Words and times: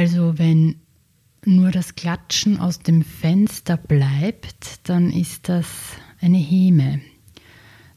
Also 0.00 0.38
wenn 0.38 0.76
nur 1.44 1.72
das 1.72 1.94
Klatschen 1.94 2.58
aus 2.58 2.78
dem 2.78 3.02
Fenster 3.02 3.76
bleibt, 3.76 4.88
dann 4.88 5.10
ist 5.10 5.50
das 5.50 5.66
eine 6.22 6.38
Heme. 6.38 7.02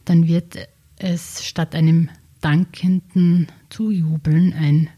Dann 0.03 0.27
wird 0.27 0.67
es 0.97 1.45
statt 1.45 1.73
einem 1.73 2.09
dankenden 2.41 3.47
Zujubeln 3.69 4.51
ein 4.51 4.89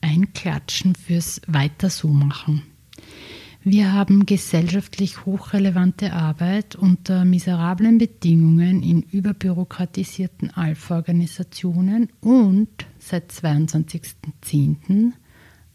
Einklatschen 0.00 0.94
fürs 0.94 1.42
Weiter 1.46 1.90
so 1.90 2.08
machen. 2.08 2.62
Wir 3.62 3.92
haben 3.92 4.24
gesellschaftlich 4.24 5.26
hochrelevante 5.26 6.14
Arbeit 6.14 6.76
unter 6.76 7.26
miserablen 7.26 7.98
Bedingungen 7.98 8.82
in 8.82 9.02
überbürokratisierten 9.02 10.48
Alpha-Organisationen 10.48 12.08
und 12.22 12.70
seit 12.98 13.30
22.10. 13.32 15.12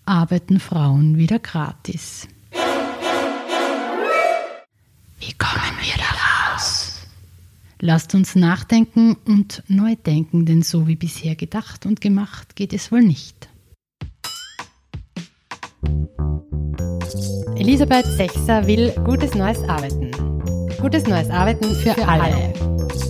arbeiten 0.10 0.60
Frauen 0.60 1.18
wieder 1.18 1.40
gratis. 1.40 2.28
Wie 5.20 5.34
kommen 5.34 5.76
wir 5.82 5.94
da 5.98 6.54
raus? 6.54 7.08
Lasst 7.80 8.16
uns 8.16 8.36
nachdenken 8.36 9.16
und 9.26 9.64
neu 9.68 9.96
denken, 9.96 10.46
denn 10.46 10.64
so 10.64 10.88
wie 10.88 10.96
bisher 10.96 11.36
gedacht 11.36 11.86
und 11.86 12.02
gemacht 12.02 12.56
geht 12.56 12.74
es 12.74 12.92
wohl 12.92 13.02
nicht. 13.02 13.50
Elisabeth 17.56 18.06
Sechser 18.06 18.66
will 18.66 18.92
gutes 19.06 19.36
neues 19.36 19.62
Arbeiten. 19.70 20.12
Gutes 20.82 21.06
neues 21.06 21.30
Arbeiten 21.30 21.76
für, 21.76 21.94
für 21.94 22.08
alle. 22.08 22.24
alle. 22.24 23.09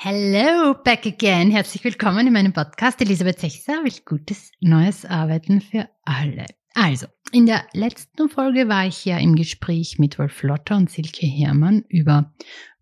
Hello, 0.00 0.74
back 0.84 1.06
again. 1.06 1.50
Herzlich 1.50 1.82
willkommen 1.82 2.28
in 2.28 2.32
meinem 2.32 2.52
Podcast. 2.52 3.00
Elisabeth 3.00 3.40
Sechser 3.40 3.82
will 3.82 3.92
gutes 4.04 4.52
neues 4.60 5.04
Arbeiten 5.04 5.60
für 5.60 5.88
alle. 6.04 6.46
Also, 6.72 7.08
in 7.32 7.46
der 7.46 7.66
letzten 7.72 8.28
Folge 8.28 8.68
war 8.68 8.86
ich 8.86 9.04
ja 9.04 9.18
im 9.18 9.34
Gespräch 9.34 9.98
mit 9.98 10.16
Wolf 10.20 10.44
Lotter 10.44 10.76
und 10.76 10.88
Silke 10.88 11.26
Hermann 11.26 11.82
über 11.88 12.32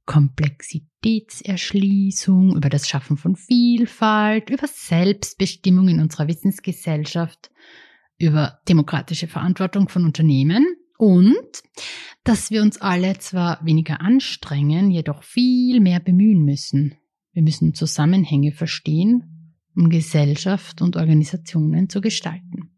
Komplexitätserschließung, 0.05 2.55
über 2.55 2.69
das 2.69 2.87
Schaffen 2.87 3.17
von 3.17 3.35
Vielfalt, 3.35 4.51
über 4.51 4.67
Selbstbestimmung 4.67 5.89
in 5.89 6.03
unserer 6.03 6.29
Wissensgesellschaft 6.29 7.51
über 8.19 8.61
demokratische 8.69 9.27
Verantwortung 9.27 9.89
von 9.89 10.05
Unternehmen 10.05 10.67
und 10.99 11.63
dass 12.25 12.51
wir 12.51 12.61
uns 12.61 12.83
alle 12.83 13.17
zwar 13.21 13.65
weniger 13.65 14.03
anstrengen, 14.03 14.91
jedoch 14.91 15.23
viel 15.23 15.81
mehr 15.81 16.01
bemühen 16.01 16.45
müssen. 16.45 16.99
Wir 17.37 17.43
müssen 17.43 17.75
Zusammenhänge 17.75 18.51
verstehen, 18.51 19.53
um 19.77 19.91
Gesellschaft 19.91 20.81
und 20.81 20.97
Organisationen 20.97 21.91
zu 21.91 22.01
gestalten. 22.01 22.71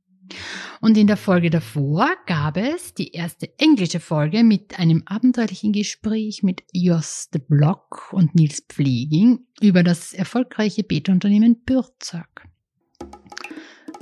Und 0.80 0.96
in 0.96 1.06
der 1.06 1.16
Folge 1.16 1.48
davor 1.48 2.08
gab 2.26 2.56
es 2.56 2.92
die 2.92 3.12
erste 3.12 3.56
englische 3.60 4.00
Folge 4.00 4.42
mit 4.42 4.76
einem 4.76 5.04
abenteuerlichen 5.06 5.72
Gespräch 5.72 6.42
mit 6.42 6.64
Jos 6.72 7.30
de 7.32 7.40
Block 7.40 8.12
und 8.12 8.34
Nils 8.34 8.64
Pfleging 8.68 9.46
über 9.60 9.84
das 9.84 10.12
erfolgreiche 10.12 10.82
Beta-Unternehmen 10.82 11.62
Bürzag. 11.64 12.48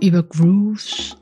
Über 0.00 0.22
Grooves 0.22 1.18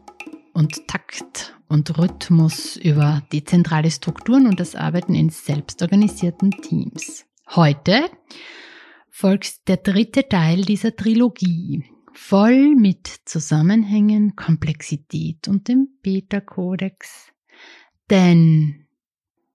und 0.52 0.86
Takt 0.86 1.58
und 1.66 1.98
Rhythmus 1.98 2.76
über 2.76 3.24
dezentrale 3.32 3.90
Strukturen 3.90 4.46
und 4.46 4.60
das 4.60 4.76
Arbeiten 4.76 5.16
in 5.16 5.30
selbstorganisierten 5.30 6.52
Teams. 6.52 7.26
Heute 7.50 8.04
folgt 9.16 9.68
der 9.68 9.76
dritte 9.76 10.28
Teil 10.28 10.62
dieser 10.62 10.96
Trilogie, 10.96 11.84
voll 12.12 12.74
mit 12.74 13.06
Zusammenhängen, 13.24 14.34
Komplexität 14.34 15.46
und 15.46 15.68
dem 15.68 15.86
Beta-Kodex. 16.02 17.28
Denn 18.10 18.86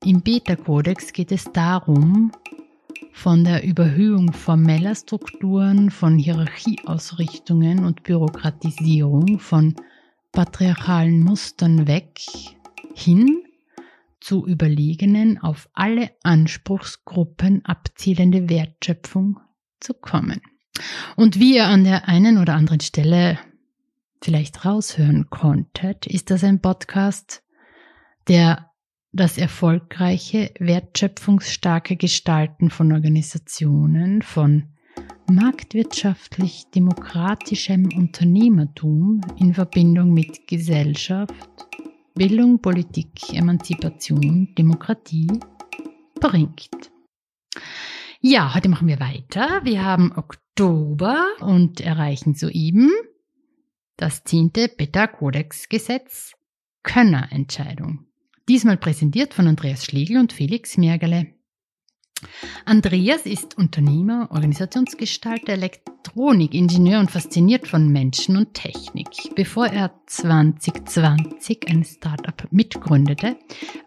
im 0.01 0.21
Beta-Kodex 0.21 1.11
geht 1.11 1.33
es 1.33 1.51
darum, 1.51 2.31
von 3.11 3.43
der 3.43 3.65
Überhöhung 3.65 4.31
formeller 4.31 4.95
Strukturen, 4.95 5.91
von 5.91 6.17
Hierarchieausrichtungen 6.17 7.83
und 7.83 8.03
Bürokratisierung, 8.03 9.39
von 9.39 9.75
patriarchalen 10.31 11.19
Mustern 11.19 11.85
weg 11.85 12.21
hin 12.95 13.43
zu 14.21 14.47
überlegenen, 14.47 15.37
auf 15.37 15.67
alle 15.73 16.11
Anspruchsgruppen 16.23 17.65
abzielende 17.65 18.49
Wertschöpfung 18.49 19.41
zu 19.79 19.93
kommen. 19.93 20.41
Und 21.15 21.39
wie 21.39 21.55
ihr 21.55 21.67
an 21.67 21.83
der 21.83 22.07
einen 22.07 22.37
oder 22.37 22.53
anderen 22.53 22.79
Stelle 22.79 23.37
vielleicht 24.21 24.65
raushören 24.65 25.29
konntet, 25.29 26.05
ist 26.05 26.29
das 26.31 26.43
ein 26.43 26.61
Podcast, 26.61 27.43
der 28.27 28.69
das 29.11 29.37
erfolgreiche, 29.37 30.51
wertschöpfungsstarke 30.59 31.95
Gestalten 31.95 32.69
von 32.69 32.91
Organisationen, 32.91 34.21
von 34.21 34.69
marktwirtschaftlich 35.29 36.67
demokratischem 36.73 37.89
Unternehmertum 37.95 39.21
in 39.37 39.53
Verbindung 39.53 40.13
mit 40.13 40.47
Gesellschaft, 40.47 41.33
Bildung, 42.13 42.59
Politik, 42.61 43.33
Emanzipation, 43.33 44.53
Demokratie 44.57 45.39
bringt. 46.19 46.88
Ja, 48.21 48.53
heute 48.53 48.67
machen 48.67 48.89
wir 48.89 48.99
weiter. 48.99 49.61
Wir 49.63 49.85
haben 49.85 50.11
Oktober 50.13 51.25
und 51.39 51.79
erreichen 51.79 52.33
soeben 52.33 52.91
das 53.95 54.25
zehnte 54.25 54.67
Beta-Kodex-Gesetz 54.67 56.33
Könnerentscheidung. 56.83 58.07
Diesmal 58.49 58.75
präsentiert 58.75 59.33
von 59.33 59.47
Andreas 59.47 59.85
Schlegel 59.85 60.17
und 60.17 60.33
Felix 60.33 60.75
Mergele. 60.75 61.33
Andreas 62.65 63.25
ist 63.25 63.57
Unternehmer, 63.57 64.29
Organisationsgestalter, 64.31 65.53
Elektronikingenieur 65.53 66.99
und 66.99 67.09
fasziniert 67.11 67.67
von 67.67 67.89
Menschen 67.89 68.37
und 68.37 68.53
Technik. 68.53 69.09
Bevor 69.35 69.67
er 69.67 69.91
2020 70.05 71.67
ein 71.69 71.83
Startup 71.83 72.47
mitgründete, 72.51 73.37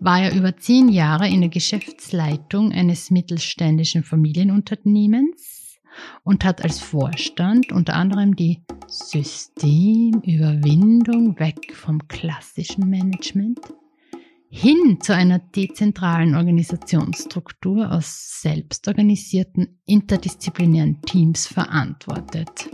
war 0.01 0.23
er 0.23 0.35
über 0.35 0.57
zehn 0.57 0.89
Jahre 0.89 1.29
in 1.29 1.41
der 1.41 1.51
Geschäftsleitung 1.51 2.73
eines 2.73 3.11
mittelständischen 3.11 4.05
Familienunternehmens 4.05 5.79
und 6.25 6.45
hat 6.45 6.63
als 6.63 6.81
Vorstand 6.81 7.73
unter 7.73 7.95
anderem 7.95 8.37
die 8.37 8.63
Systemüberwindung 8.87 11.39
weg 11.39 11.75
vom 11.75 12.07
klassischen 12.09 12.89
Management 12.89 13.61
hin 14.55 14.99
zu 15.01 15.15
einer 15.15 15.39
dezentralen 15.39 16.35
Organisationsstruktur 16.35 17.91
aus 17.91 18.43
selbstorganisierten 18.43 19.81
interdisziplinären 19.87 21.01
Teams 21.01 21.47
verantwortet. 21.47 22.69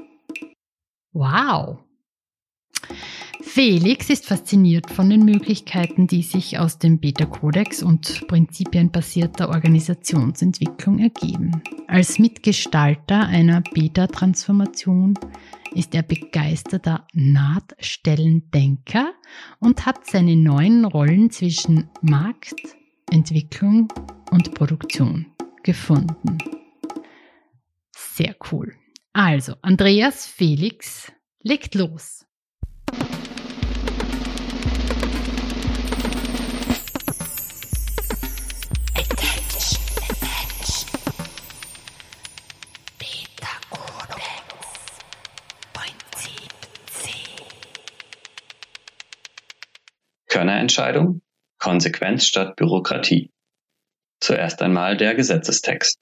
Wow! 1.12 1.78
Felix 3.40 4.10
ist 4.10 4.26
fasziniert 4.26 4.90
von 4.90 5.08
den 5.10 5.24
Möglichkeiten, 5.24 6.06
die 6.06 6.22
sich 6.22 6.58
aus 6.58 6.78
dem 6.78 6.98
Beta-Kodex 6.98 7.82
und 7.82 8.26
prinzipienbasierter 8.28 9.48
Organisationsentwicklung 9.48 10.98
ergeben. 10.98 11.62
Als 11.86 12.18
Mitgestalter 12.18 13.26
einer 13.26 13.62
Beta-Transformation 13.72 15.14
ist 15.74 15.94
er 15.94 16.02
begeisterter 16.02 17.06
Nahtstellendenker 17.14 19.12
und 19.60 19.86
hat 19.86 20.06
seine 20.06 20.36
neuen 20.36 20.84
Rollen 20.84 21.30
zwischen 21.30 21.88
Markt, 22.00 22.60
Entwicklung 23.10 23.88
und 24.30 24.54
Produktion 24.54 25.26
gefunden. 25.62 26.38
Sehr 27.92 28.36
cool. 28.50 28.74
Also, 29.12 29.54
Andreas 29.62 30.26
Felix 30.26 31.12
legt 31.42 31.74
los. 31.74 32.27
Körnerentscheidung, 50.68 51.22
Konsequenz 51.58 52.26
statt 52.26 52.54
Bürokratie. 52.56 53.30
Zuerst 54.20 54.60
einmal 54.60 54.98
der 54.98 55.14
Gesetzestext. 55.14 55.98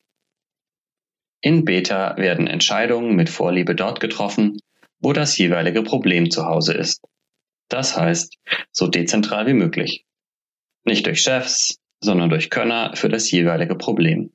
In 1.41 1.65
Beta 1.65 2.17
werden 2.17 2.49
Entscheidungen 2.49 3.15
mit 3.15 3.31
Vorliebe 3.31 3.77
dort 3.77 4.01
getroffen, 4.01 4.59
wo 4.99 5.13
das 5.13 5.39
jeweilige 5.39 5.85
Problem 5.85 6.31
zu 6.31 6.47
Hause 6.47 6.75
ist. 6.75 7.01
Das 7.69 7.97
heißt, 7.97 8.39
so 8.73 8.89
dezentral 8.89 9.47
wie 9.47 9.55
möglich. 9.55 10.05
Nicht 10.85 11.07
durch 11.07 11.21
Chefs, 11.21 11.77
sondern 12.01 12.29
durch 12.29 12.51
Könner 12.51 12.97
für 12.97 13.09
das 13.09 13.31
jeweilige 13.31 13.77
Problem. 13.77 14.33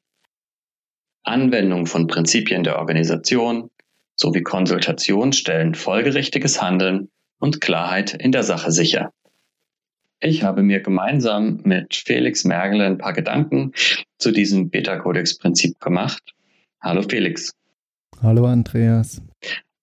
Anwendung 1.23 1.87
von 1.87 2.07
Prinzipien 2.07 2.63
der 2.63 2.79
Organisation 2.79 3.69
sowie 4.15 4.43
Konsultation 4.43 5.33
stellen 5.33 5.75
folgerichtiges 5.75 6.61
Handeln 6.61 7.09
und 7.37 7.59
Klarheit 7.59 8.13
in 8.13 8.31
der 8.31 8.43
Sache 8.43 8.71
sicher. 8.71 9.11
Ich 10.23 10.43
habe 10.43 10.61
mir 10.61 10.81
gemeinsam 10.81 11.61
mit 11.63 11.95
Felix 11.95 12.43
Mergele 12.45 12.85
ein 12.85 12.99
paar 12.99 13.13
Gedanken 13.13 13.71
zu 14.19 14.31
diesem 14.31 14.69
Beta-Codex-Prinzip 14.69 15.79
gemacht. 15.79 16.35
Hallo 16.79 17.01
Felix. 17.01 17.55
Hallo 18.21 18.45
Andreas. 18.45 19.19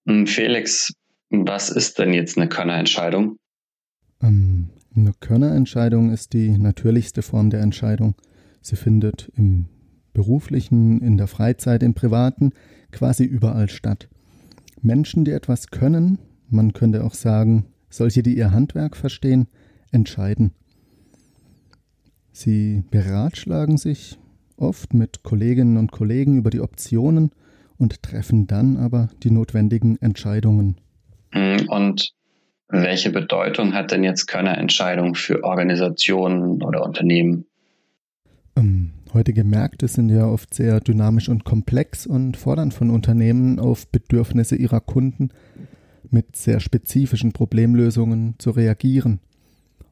Hm, 0.07 0.27
Felix, 0.27 0.93
was 1.29 1.69
ist 1.69 1.99
denn 1.99 2.13
jetzt 2.13 2.37
eine 2.37 2.47
Könnerentscheidung? 2.47 3.35
Ähm, 4.23 4.69
eine 4.95 5.11
Könnerentscheidung 5.19 6.09
ist 6.13 6.31
die 6.31 6.57
natürlichste 6.57 7.21
Form 7.21 7.49
der 7.49 7.59
Entscheidung. 7.59 8.15
Sie 8.61 8.77
findet 8.77 9.29
im 9.35 9.65
beruflichen, 10.13 11.01
in 11.01 11.17
der 11.17 11.27
Freizeit, 11.27 11.83
im 11.83 11.95
privaten, 11.95 12.53
quasi 12.91 13.25
überall 13.25 13.69
statt. 13.69 14.07
Menschen, 14.81 15.25
die 15.25 15.31
etwas 15.31 15.67
können, 15.67 16.17
man 16.49 16.71
könnte 16.71 17.03
auch 17.03 17.13
sagen, 17.13 17.65
solche, 17.89 18.23
die 18.23 18.37
ihr 18.37 18.51
Handwerk 18.51 18.95
verstehen, 18.95 19.49
entscheiden. 19.91 20.51
Sie 22.31 22.83
beratschlagen 22.89 23.77
sich 23.77 24.17
oft 24.55 24.93
mit 24.93 25.23
Kolleginnen 25.23 25.77
und 25.77 25.91
Kollegen 25.91 26.37
über 26.37 26.49
die 26.49 26.61
Optionen 26.61 27.31
und 27.77 28.03
treffen 28.03 28.47
dann 28.47 28.77
aber 28.77 29.09
die 29.23 29.31
notwendigen 29.31 29.97
Entscheidungen. 30.01 30.77
Hm, 31.31 31.67
und 31.69 32.13
welche 32.67 33.11
Bedeutung 33.11 33.73
hat 33.73 33.91
denn 33.91 34.03
jetzt 34.03 34.27
Könnerentscheidung 34.27 35.15
für 35.15 35.43
Organisationen 35.43 36.61
oder 36.61 36.85
Unternehmen? 36.85 37.45
Ähm, 38.55 38.91
heutige 39.13 39.43
Märkte 39.43 39.87
sind 39.87 40.09
ja 40.09 40.25
oft 40.27 40.53
sehr 40.53 40.79
dynamisch 40.79 41.29
und 41.29 41.45
komplex 41.45 42.05
und 42.05 42.37
fordern 42.37 42.71
von 42.71 42.89
Unternehmen 42.89 43.59
auf 43.59 43.87
Bedürfnisse 43.87 44.55
ihrer 44.55 44.81
Kunden 44.81 45.29
mit 46.11 46.35
sehr 46.35 46.59
spezifischen 46.59 47.33
Problemlösungen 47.33 48.35
zu 48.37 48.51
reagieren. 48.51 49.19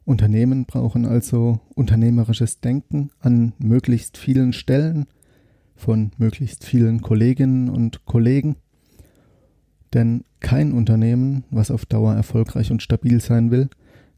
Unternehmen 0.07 0.63
brauchen 0.63 1.05
also 1.05 1.59
unternehmerisches 1.75 2.61
Denken 2.61 3.11
an 3.19 3.51
möglichst 3.59 4.17
vielen 4.17 4.53
Stellen 4.53 5.05
von 5.75 6.11
möglichst 6.17 6.63
vielen 6.63 7.01
Kolleginnen 7.01 7.67
und 7.67 8.05
Kollegen. 8.05 8.55
Denn 9.93 10.23
kein 10.39 10.71
Unternehmen, 10.71 11.43
was 11.51 11.71
auf 11.71 11.85
Dauer 11.85 12.15
erfolgreich 12.15 12.71
und 12.71 12.81
stabil 12.81 13.19
sein 13.19 13.51
will, 13.51 13.69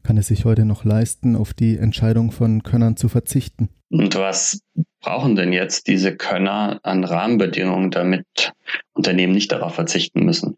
kann 0.04 0.16
es 0.16 0.28
sich 0.28 0.44
heute 0.44 0.64
noch 0.64 0.84
leisten, 0.84 1.34
auf 1.34 1.54
die 1.54 1.76
Entscheidung 1.76 2.30
von 2.30 2.62
Könnern 2.62 2.96
zu 2.96 3.08
verzichten. 3.08 3.68
Und 3.90 4.14
was 4.14 4.60
brauchen 5.00 5.34
denn 5.34 5.52
jetzt 5.52 5.88
diese 5.88 6.16
Könner 6.16 6.78
an 6.84 7.02
Rahmenbedingungen, 7.02 7.90
damit 7.90 8.52
Unternehmen 8.92 9.32
nicht 9.32 9.50
darauf 9.50 9.74
verzichten 9.74 10.24
müssen? 10.24 10.56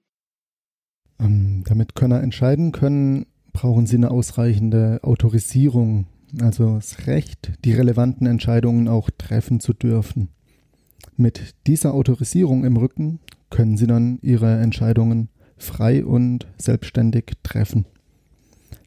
Ähm, 1.19 1.65
damit 1.67 1.95
Könner 1.95 2.23
entscheiden 2.23 2.73
können, 2.73 3.25
brauchen 3.53 3.87
sie 3.87 3.97
eine 3.97 4.11
ausreichende 4.11 5.01
Autorisierung, 5.03 6.07
also 6.41 6.77
das 6.77 7.07
Recht, 7.07 7.53
die 7.65 7.73
relevanten 7.73 8.27
Entscheidungen 8.27 8.89
auch 8.89 9.11
treffen 9.11 9.61
zu 9.61 9.73
dürfen. 9.73 10.29
Mit 11.17 11.55
dieser 11.67 11.95
Autorisierung 11.95 12.65
im 12.65 12.77
Rücken 12.77 13.21
können 13.51 13.77
sie 13.77 13.87
dann 13.87 14.19
ihre 14.23 14.61
Entscheidungen 14.61 15.29
frei 15.59 16.05
und 16.05 16.47
selbstständig 16.57 17.33
treffen. 17.43 17.87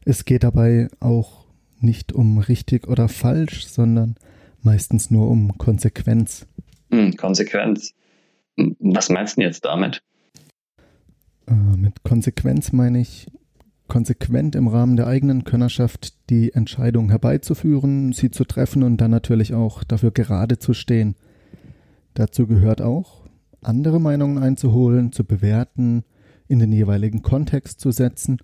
Es 0.04 0.24
geht 0.24 0.42
dabei 0.44 0.88
auch 1.00 1.46
nicht 1.80 2.12
um 2.12 2.38
richtig 2.38 2.88
oder 2.88 3.08
falsch, 3.08 3.66
sondern 3.66 4.16
meistens 4.62 5.10
nur 5.10 5.28
um 5.30 5.56
Konsequenz. 5.58 6.46
Hm, 6.90 7.16
Konsequenz. 7.16 7.94
Was 8.78 9.08
meinst 9.08 9.36
du 9.36 9.42
jetzt 9.42 9.64
damit? 9.64 10.02
Äh, 11.46 11.54
mit 11.54 12.02
Konsequenz 12.02 12.72
meine 12.72 13.00
ich, 13.00 13.26
konsequent 13.88 14.54
im 14.54 14.68
Rahmen 14.68 14.96
der 14.96 15.06
eigenen 15.06 15.44
Könnerschaft 15.44 16.30
die 16.30 16.52
Entscheidung 16.52 17.10
herbeizuführen, 17.10 18.12
sie 18.12 18.30
zu 18.30 18.44
treffen 18.44 18.82
und 18.82 19.00
dann 19.00 19.10
natürlich 19.10 19.54
auch 19.54 19.84
dafür 19.84 20.10
gerade 20.10 20.58
zu 20.58 20.74
stehen. 20.74 21.14
Dazu 22.14 22.46
gehört 22.46 22.82
auch, 22.82 23.26
andere 23.62 24.00
Meinungen 24.00 24.38
einzuholen, 24.38 25.12
zu 25.12 25.24
bewerten, 25.24 26.04
in 26.48 26.58
den 26.58 26.72
jeweiligen 26.72 27.22
Kontext 27.22 27.80
zu 27.80 27.90
setzen 27.90 28.38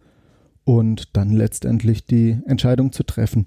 und 0.64 1.16
dann 1.16 1.30
letztendlich 1.30 2.06
die 2.06 2.38
Entscheidung 2.46 2.92
zu 2.92 3.02
treffen. 3.02 3.46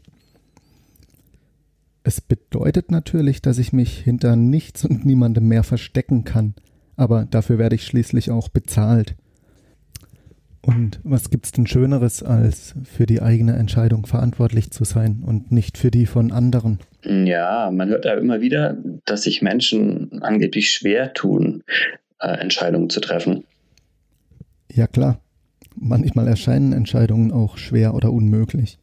Es 2.04 2.22
bedeutet 2.22 2.92
natürlich, 2.92 3.42
dass 3.42 3.58
ich 3.58 3.74
mich 3.74 3.98
hinter 3.98 4.36
nichts 4.36 4.86
und 4.86 5.06
niemandem 5.06 5.48
mehr 5.48 5.64
verstecken 5.64 6.24
kann, 6.24 6.54
aber 6.96 7.26
dafür 7.26 7.58
werde 7.58 7.76
ich 7.76 7.86
schließlich 7.86 8.32
auch 8.32 8.50
bezahlt. 8.50 9.16
Und 10.66 11.00
was 11.04 11.30
gibt's 11.30 11.52
denn 11.52 11.68
Schöneres, 11.68 12.24
als 12.24 12.74
für 12.86 13.06
die 13.06 13.22
eigene 13.22 13.56
Entscheidung 13.56 14.08
verantwortlich 14.08 14.72
zu 14.72 14.84
sein 14.84 15.22
und 15.24 15.52
nicht 15.52 15.78
für 15.78 15.92
die 15.92 16.08
von 16.08 16.32
anderen? 16.32 16.80
Ja, 17.04 17.70
man 17.72 17.90
hört 17.90 18.06
ja 18.06 18.16
immer 18.16 18.42
wieder, 18.42 18.76
dass 19.06 19.24
sich 19.24 19.44
Menschen 19.44 20.24
angeblich 20.24 20.72
schwer 20.72 21.14
tun, 21.14 21.64
äh, 22.20 22.40
Entscheidungen 22.40 22.90
zu 22.90 23.00
treffen. 23.00 23.44
Ja 24.74 24.88
klar, 24.88 25.20
manchmal 25.76 26.28
erscheinen 26.28 26.74
Entscheidungen 26.74 27.32
auch 27.32 27.58
schwer 27.58 27.94
oder 27.94 28.12
unmöglich. 28.12 28.80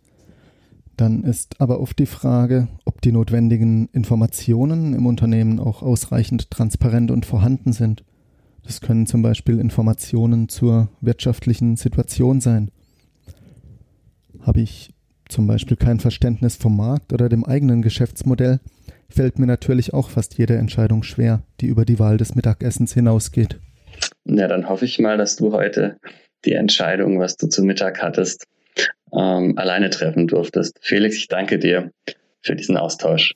Dann 0.97 1.25
ist 1.25 1.61
aber 1.61 1.81
oft 1.81 1.99
die 1.99 2.07
Frage, 2.07 2.69
ob 2.85 3.01
die 3.01 3.11
notwendigen 3.11 3.89
Informationen 3.93 4.95
im 4.95 5.07
Unternehmen 5.07 5.59
auch 5.59 5.83
ausreichend 5.83 6.49
transparent 6.49 7.11
und 7.11 7.27
vorhanden 7.27 7.73
sind 7.73 8.05
das 8.65 8.81
können 8.81 9.07
zum 9.07 9.23
Beispiel 9.23 9.59
Informationen 9.59 10.49
zur 10.49 10.89
wirtschaftlichen 11.01 11.77
Situation 11.77 12.41
sein. 12.41 12.71
Habe 14.41 14.61
ich 14.61 14.93
zum 15.29 15.47
Beispiel 15.47 15.77
kein 15.77 15.99
Verständnis 15.99 16.57
vom 16.57 16.77
Markt 16.77 17.13
oder 17.13 17.29
dem 17.29 17.45
eigenen 17.45 17.83
Geschäftsmodell, 17.83 18.61
fällt 19.09 19.39
mir 19.39 19.47
natürlich 19.47 19.95
auch 19.95 20.11
fast 20.11 20.37
jede 20.39 20.57
Entscheidung 20.57 21.03
schwer, 21.03 21.43
die 21.61 21.67
über 21.67 21.85
die 21.85 21.99
Wahl 21.99 22.17
des 22.17 22.35
Mittagessens 22.35 22.93
hinausgeht. 22.95 23.59
Ja, 24.25 24.49
dann 24.49 24.69
hoffe 24.69 24.85
ich 24.85 24.99
mal, 24.99 25.17
dass 25.17 25.37
du 25.37 25.53
heute 25.53 25.99
die 26.45 26.53
Entscheidung, 26.53 27.19
was 27.19 27.37
du 27.37 27.49
zu 27.49 27.63
Mittag 27.63 28.03
hattest, 28.03 28.47
ähm, 29.13 29.57
alleine 29.59 29.91
treffen 29.91 30.27
durftest. 30.27 30.79
Felix, 30.81 31.17
ich 31.17 31.29
danke 31.29 31.59
dir 31.59 31.91
für 32.41 32.57
diesen 32.57 32.77
Austausch. 32.77 33.35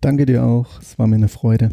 Danke 0.00 0.26
dir 0.26 0.44
auch. 0.44 0.80
Es 0.80 0.98
war 0.98 1.06
mir 1.06 1.16
eine 1.16 1.28
Freude. 1.28 1.70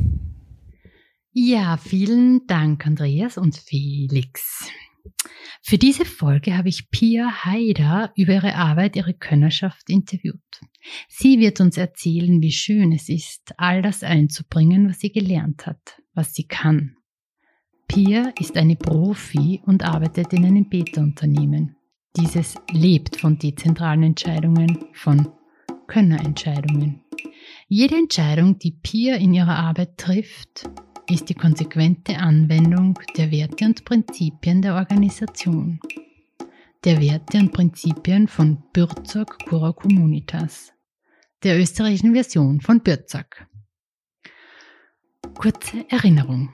Ja, 1.35 1.77
vielen 1.77 2.45
Dank, 2.45 2.85
Andreas 2.85 3.39
und 3.39 3.57
Felix. 3.57 4.69
Für 5.63 5.79
diese 5.79 6.05
Folge 6.05 6.55
habe 6.55 6.69
ich 6.69 6.91
Pia 6.91 7.43
Haider 7.43 8.11
über 8.15 8.33
ihre 8.33 8.53
Arbeit, 8.53 8.95
ihre 8.95 9.15
Könnerschaft 9.15 9.89
interviewt. 9.89 10.39
Sie 11.07 11.39
wird 11.39 11.59
uns 11.59 11.75
erzählen, 11.75 12.39
wie 12.43 12.51
schön 12.51 12.91
es 12.91 13.09
ist, 13.09 13.55
all 13.57 13.81
das 13.81 14.03
einzubringen, 14.03 14.87
was 14.87 14.99
sie 14.99 15.11
gelernt 15.11 15.65
hat, 15.65 15.99
was 16.13 16.35
sie 16.35 16.43
kann. 16.43 16.97
Pia 17.87 18.31
ist 18.39 18.55
eine 18.55 18.75
Profi 18.75 19.59
und 19.65 19.83
arbeitet 19.83 20.33
in 20.33 20.45
einem 20.45 20.69
Beta-Unternehmen. 20.69 21.77
Dieses 22.15 22.53
lebt 22.71 23.19
von 23.19 23.39
dezentralen 23.39 24.03
Entscheidungen, 24.03 24.85
von 24.93 25.29
Könnerentscheidungen. 25.87 27.01
Jede 27.67 27.95
Entscheidung, 27.95 28.59
die 28.59 28.77
Pia 28.83 29.15
in 29.15 29.33
ihrer 29.33 29.55
Arbeit 29.55 29.97
trifft, 29.97 30.69
ist 31.09 31.29
die 31.29 31.33
konsequente 31.33 32.17
Anwendung 32.17 32.97
der 33.17 33.31
Werte 33.31 33.65
und 33.65 33.83
Prinzipien 33.85 34.61
der 34.61 34.75
Organisation, 34.75 35.79
der 36.83 37.01
Werte 37.01 37.39
und 37.39 37.51
Prinzipien 37.51 38.27
von 38.27 38.63
Bürzog 38.73 39.37
Cura 39.45 39.71
Communitas, 39.73 40.73
der 41.43 41.59
österreichischen 41.59 42.13
Version 42.13 42.61
von 42.61 42.81
Bürzog. 42.81 43.45
Kurze 45.35 45.85
Erinnerung. 45.89 46.53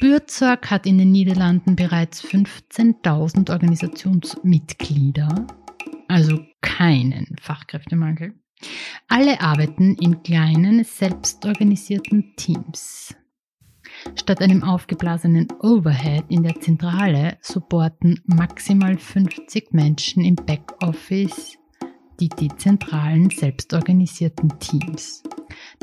Bürzog 0.00 0.70
hat 0.70 0.86
in 0.86 0.98
den 0.98 1.12
Niederlanden 1.12 1.76
bereits 1.76 2.22
15.000 2.24 3.50
Organisationsmitglieder, 3.50 5.46
also 6.08 6.40
keinen 6.60 7.36
Fachkräftemangel. 7.40 8.34
Alle 9.08 9.40
arbeiten 9.40 9.94
in 9.96 10.22
kleinen, 10.22 10.84
selbstorganisierten 10.84 12.34
Teams. 12.36 13.14
Statt 14.16 14.40
einem 14.40 14.62
aufgeblasenen 14.62 15.48
Overhead 15.60 16.24
in 16.28 16.42
der 16.42 16.60
Zentrale 16.60 17.38
supporten 17.40 18.20
maximal 18.26 18.98
50 18.98 19.72
Menschen 19.72 20.24
im 20.24 20.34
Backoffice 20.34 21.58
die 22.20 22.28
dezentralen, 22.28 23.30
selbstorganisierten 23.30 24.58
Teams. 24.60 25.22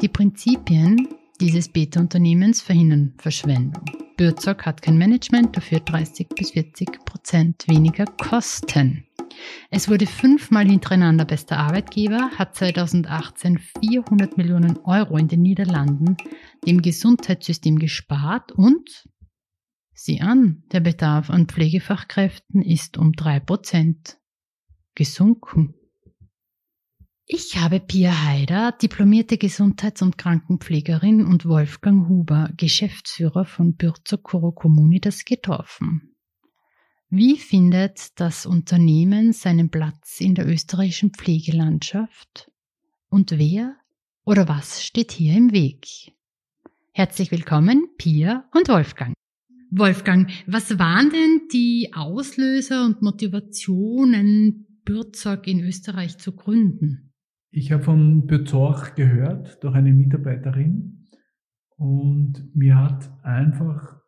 Die 0.02 0.08
Prinzipien 0.08 1.10
dieses 1.40 1.70
Beta-Unternehmens 1.70 2.62
verhindern 2.62 3.14
Verschwendung. 3.18 3.84
Bürzog 4.16 4.66
hat 4.66 4.82
kein 4.82 4.98
Management, 4.98 5.58
dafür 5.58 5.80
30 5.80 6.30
bis 6.30 6.52
40 6.52 7.04
Prozent 7.06 7.68
weniger 7.68 8.06
Kosten. 8.06 9.06
Es 9.70 9.90
wurde 9.90 10.06
fünfmal 10.06 10.68
hintereinander 10.68 11.26
bester 11.26 11.58
Arbeitgeber, 11.58 12.32
hat 12.38 12.56
2018 12.56 13.60
400 13.82 14.38
Millionen 14.38 14.78
Euro 14.80 15.18
in 15.18 15.28
den 15.28 15.42
Niederlanden 15.42 16.18
dem 16.66 16.82
Gesundheitssystem 16.82 17.80
gespart 17.80 18.52
und 18.52 19.06
Sieh 20.04 20.22
an, 20.22 20.64
der 20.72 20.80
Bedarf 20.80 21.30
an 21.30 21.46
Pflegefachkräften 21.46 22.64
ist 22.64 22.98
um 22.98 23.12
drei 23.14 23.40
Prozent 23.40 24.18
gesunken. 24.96 25.76
Ich 27.28 27.58
habe 27.58 27.80
Pia 27.80 28.26
Haider, 28.26 28.72
diplomierte 28.72 29.38
Gesundheits- 29.38 30.02
und 30.02 30.18
Krankenpflegerin 30.18 31.24
und 31.24 31.46
Wolfgang 31.46 32.10
Huber, 32.10 32.50
Geschäftsführer 32.58 33.46
von 33.46 33.76
Bürzer 33.76 34.18
Coro 34.18 34.52
Communitas 34.52 35.24
getroffen. 35.24 36.11
Wie 37.14 37.36
findet 37.36 38.18
das 38.22 38.46
Unternehmen 38.46 39.34
seinen 39.34 39.70
Platz 39.70 40.22
in 40.22 40.34
der 40.34 40.48
österreichischen 40.48 41.12
Pflegelandschaft? 41.12 42.50
Und 43.10 43.38
wer 43.38 43.76
oder 44.24 44.48
was 44.48 44.82
steht 44.82 45.12
hier 45.12 45.36
im 45.36 45.52
Weg? 45.52 46.14
Herzlich 46.94 47.30
willkommen, 47.30 47.90
Pia 47.98 48.46
und 48.56 48.70
Wolfgang. 48.70 49.14
Wolfgang, 49.72 50.32
was 50.48 50.80
waren 50.80 51.10
denn 51.10 51.50
die 51.52 51.92
Auslöser 51.94 52.86
und 52.86 53.02
Motivationen, 53.02 54.80
Bürzog 54.86 55.48
in 55.48 55.60
Österreich 55.60 56.18
zu 56.18 56.34
gründen? 56.34 57.12
Ich 57.50 57.74
habe 57.74 57.84
von 57.84 58.26
Bezorch 58.26 58.96
gehört 58.96 59.62
durch 59.66 59.76
eine 59.76 59.92
Mitarbeiterin 59.92 61.10
und 61.76 62.56
mir 62.56 62.78
hat 62.78 63.12
einfach 63.26 64.01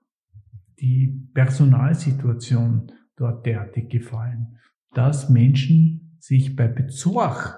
die 0.84 1.30
Personalsituation 1.34 2.92
dort 3.16 3.46
derartig 3.46 3.90
gefallen, 3.90 4.58
dass 4.94 5.30
Menschen 5.30 6.18
sich 6.20 6.56
bei 6.56 6.68
Bezorch 6.68 7.56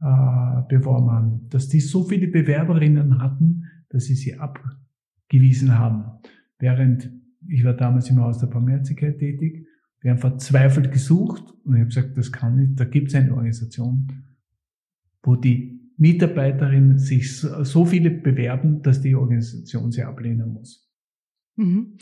äh, 0.00 0.62
beworben 0.68 1.10
haben, 1.10 1.48
dass 1.48 1.68
die 1.68 1.80
so 1.80 2.04
viele 2.04 2.28
Bewerberinnen 2.28 3.20
hatten, 3.20 3.64
dass 3.88 4.04
sie 4.04 4.14
sie 4.14 4.38
abgewiesen 4.38 5.76
haben. 5.76 6.04
Während 6.60 7.10
ich 7.48 7.64
war 7.64 7.74
damals 7.74 8.10
im 8.10 8.20
Haus 8.20 8.38
der 8.38 8.46
Barmherzigkeit 8.46 9.18
tätig, 9.18 9.66
wir 10.00 10.12
haben 10.12 10.18
verzweifelt 10.18 10.92
gesucht 10.92 11.52
und 11.64 11.74
ich 11.74 11.80
habe 11.80 11.88
gesagt, 11.88 12.16
das 12.16 12.30
kann 12.30 12.56
nicht, 12.56 12.78
da 12.78 12.84
gibt 12.84 13.08
es 13.08 13.14
eine 13.16 13.32
Organisation, 13.32 14.06
wo 15.24 15.34
die 15.34 15.80
Mitarbeiterinnen 15.96 16.98
sich 16.98 17.40
so 17.40 17.84
viele 17.84 18.10
bewerben, 18.10 18.82
dass 18.82 19.00
die 19.00 19.16
Organisation 19.16 19.90
sie 19.90 20.04
ablehnen 20.04 20.52
muss. 20.52 20.87
Mhm. 21.58 21.98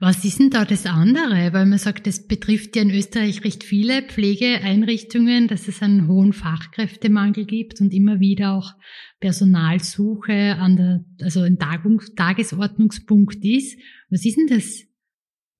Was 0.00 0.24
ist 0.24 0.40
denn 0.40 0.48
da 0.48 0.64
das 0.64 0.86
andere? 0.86 1.52
Weil 1.52 1.66
man 1.66 1.78
sagt, 1.78 2.06
es 2.06 2.26
betrifft 2.26 2.74
ja 2.74 2.82
in 2.82 2.90
Österreich 2.90 3.44
recht 3.44 3.62
viele 3.62 4.02
Pflegeeinrichtungen, 4.02 5.46
dass 5.46 5.68
es 5.68 5.82
einen 5.82 6.08
hohen 6.08 6.32
Fachkräftemangel 6.32 7.44
gibt 7.44 7.82
und 7.82 7.92
immer 7.92 8.18
wieder 8.18 8.54
auch 8.54 8.72
Personalsuche 9.20 10.56
an 10.56 10.76
der, 10.76 11.04
also 11.20 11.42
ein 11.42 11.58
Tagungs 11.58 12.14
Tagesordnungspunkt 12.14 13.44
ist. 13.44 13.78
Was 14.08 14.24
ist 14.24 14.38
denn 14.38 14.46
das, 14.46 14.84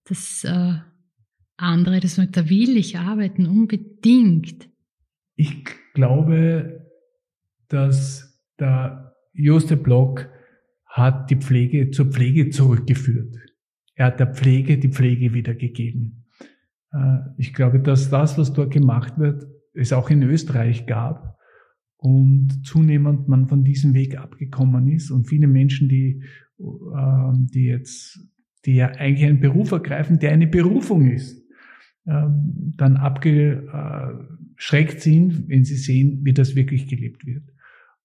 das 0.04 0.44
äh, 0.44 0.78
andere, 1.58 2.00
das 2.00 2.16
man 2.16 2.26
sagt, 2.26 2.38
da 2.38 2.48
will 2.48 2.78
ich 2.78 2.96
arbeiten 2.96 3.46
unbedingt? 3.46 4.70
Ich 5.36 5.64
glaube, 5.92 6.90
dass 7.68 8.40
der 8.58 9.14
Joste 9.34 9.76
Block 9.76 10.30
hat 10.94 11.28
die 11.28 11.36
Pflege 11.36 11.90
zur 11.90 12.06
Pflege 12.06 12.50
zurückgeführt. 12.50 13.36
Er 13.96 14.06
hat 14.06 14.20
der 14.20 14.32
Pflege 14.32 14.78
die 14.78 14.90
Pflege 14.90 15.34
wiedergegeben. 15.34 16.26
Äh, 16.92 17.18
ich 17.36 17.52
glaube, 17.52 17.80
dass 17.80 18.10
das, 18.10 18.38
was 18.38 18.52
dort 18.52 18.72
gemacht 18.72 19.18
wird, 19.18 19.44
es 19.74 19.92
auch 19.92 20.08
in 20.08 20.22
Österreich 20.22 20.86
gab 20.86 21.36
und 21.96 22.64
zunehmend 22.64 23.26
man 23.26 23.48
von 23.48 23.64
diesem 23.64 23.92
Weg 23.92 24.16
abgekommen 24.16 24.86
ist 24.86 25.10
und 25.10 25.28
viele 25.28 25.48
Menschen, 25.48 25.88
die, 25.88 26.22
ähm, 26.60 27.48
die 27.52 27.64
jetzt, 27.64 28.20
die 28.64 28.76
ja 28.76 28.92
eigentlich 28.92 29.28
einen 29.28 29.40
Beruf 29.40 29.72
ergreifen, 29.72 30.20
der 30.20 30.30
eine 30.30 30.46
Berufung 30.46 31.10
ist, 31.10 31.44
ähm, 32.06 32.72
dann 32.76 32.98
abgeschreckt 32.98 35.00
sind, 35.00 35.48
wenn 35.48 35.64
sie 35.64 35.74
sehen, 35.74 36.20
wie 36.22 36.34
das 36.34 36.54
wirklich 36.54 36.86
gelebt 36.86 37.26
wird. 37.26 37.50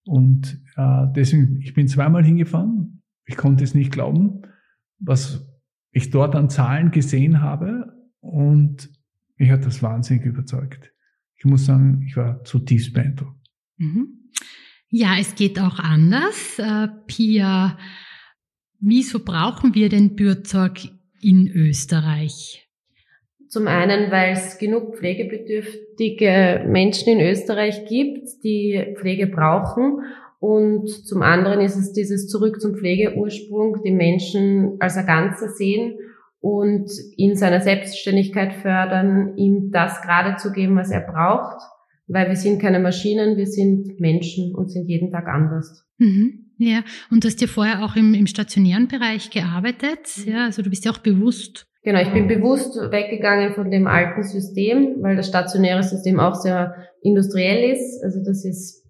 Und 0.04 0.60
äh, 0.76 1.06
deswegen, 1.14 1.60
ich 1.60 1.74
bin 1.74 1.88
zweimal 1.88 2.24
hingefahren. 2.24 3.02
Ich 3.26 3.36
konnte 3.36 3.64
es 3.64 3.74
nicht 3.74 3.92
glauben, 3.92 4.42
was 4.98 5.46
ich 5.92 6.10
dort 6.10 6.34
an 6.34 6.50
Zahlen 6.50 6.90
gesehen 6.90 7.40
habe. 7.40 7.92
Und 8.20 8.90
mich 9.36 9.50
hat 9.50 9.64
das 9.64 9.82
wahnsinnig 9.82 10.24
überzeugt. 10.24 10.92
Ich 11.36 11.44
muss 11.44 11.64
sagen, 11.64 12.02
ich 12.06 12.16
war 12.16 12.44
zutiefst 12.44 12.92
beeindruckt. 12.92 13.48
Mhm. 13.78 14.30
Ja, 14.88 15.16
es 15.18 15.34
geht 15.34 15.58
auch 15.58 15.78
anders. 15.78 16.58
Äh, 16.58 16.88
Pia, 17.06 17.78
wieso 18.80 19.24
brauchen 19.24 19.74
wir 19.74 19.88
den 19.88 20.16
Bürzeug 20.16 20.80
in 21.20 21.48
Österreich? 21.48 22.69
Zum 23.50 23.66
einen, 23.66 24.12
weil 24.12 24.34
es 24.34 24.58
genug 24.58 24.96
pflegebedürftige 24.96 26.64
Menschen 26.68 27.18
in 27.18 27.20
Österreich 27.20 27.84
gibt, 27.86 28.44
die 28.44 28.94
Pflege 28.96 29.26
brauchen. 29.26 30.02
Und 30.38 30.88
zum 30.88 31.22
anderen 31.22 31.60
ist 31.60 31.74
es 31.74 31.92
dieses 31.92 32.28
Zurück 32.28 32.60
zum 32.60 32.76
Pflegeursprung, 32.76 33.82
die 33.84 33.90
Menschen 33.90 34.76
als 34.78 34.96
ein 34.96 35.04
Ganze 35.04 35.48
sehen 35.48 35.98
und 36.38 36.92
in 37.16 37.34
seiner 37.34 37.60
Selbstständigkeit 37.60 38.54
fördern, 38.54 39.36
ihm 39.36 39.72
das 39.72 40.00
gerade 40.00 40.36
zu 40.36 40.52
geben, 40.52 40.76
was 40.76 40.92
er 40.92 41.00
braucht. 41.00 41.60
Weil 42.06 42.28
wir 42.28 42.36
sind 42.36 42.62
keine 42.62 42.78
Maschinen, 42.78 43.36
wir 43.36 43.46
sind 43.46 43.98
Menschen 43.98 44.54
und 44.54 44.70
sind 44.70 44.88
jeden 44.88 45.10
Tag 45.10 45.26
anders. 45.26 45.84
Mhm. 45.98 46.52
Ja, 46.56 46.84
und 47.10 47.24
du 47.24 47.28
hast 47.28 47.40
ja 47.40 47.48
vorher 47.48 47.84
auch 47.84 47.96
im, 47.96 48.14
im 48.14 48.28
stationären 48.28 48.86
Bereich 48.86 49.30
gearbeitet. 49.30 50.24
Ja, 50.24 50.44
also 50.44 50.62
du 50.62 50.70
bist 50.70 50.84
ja 50.84 50.92
auch 50.92 50.98
bewusst 50.98 51.66
Genau, 51.82 52.00
ich 52.00 52.12
bin 52.12 52.28
bewusst 52.28 52.76
weggegangen 52.76 53.54
von 53.54 53.70
dem 53.70 53.86
alten 53.86 54.22
System, 54.22 54.96
weil 55.00 55.16
das 55.16 55.28
stationäre 55.28 55.82
System 55.82 56.20
auch 56.20 56.34
sehr 56.34 56.74
industriell 57.02 57.72
ist. 57.72 58.02
Also 58.04 58.22
das 58.22 58.44
ist 58.44 58.84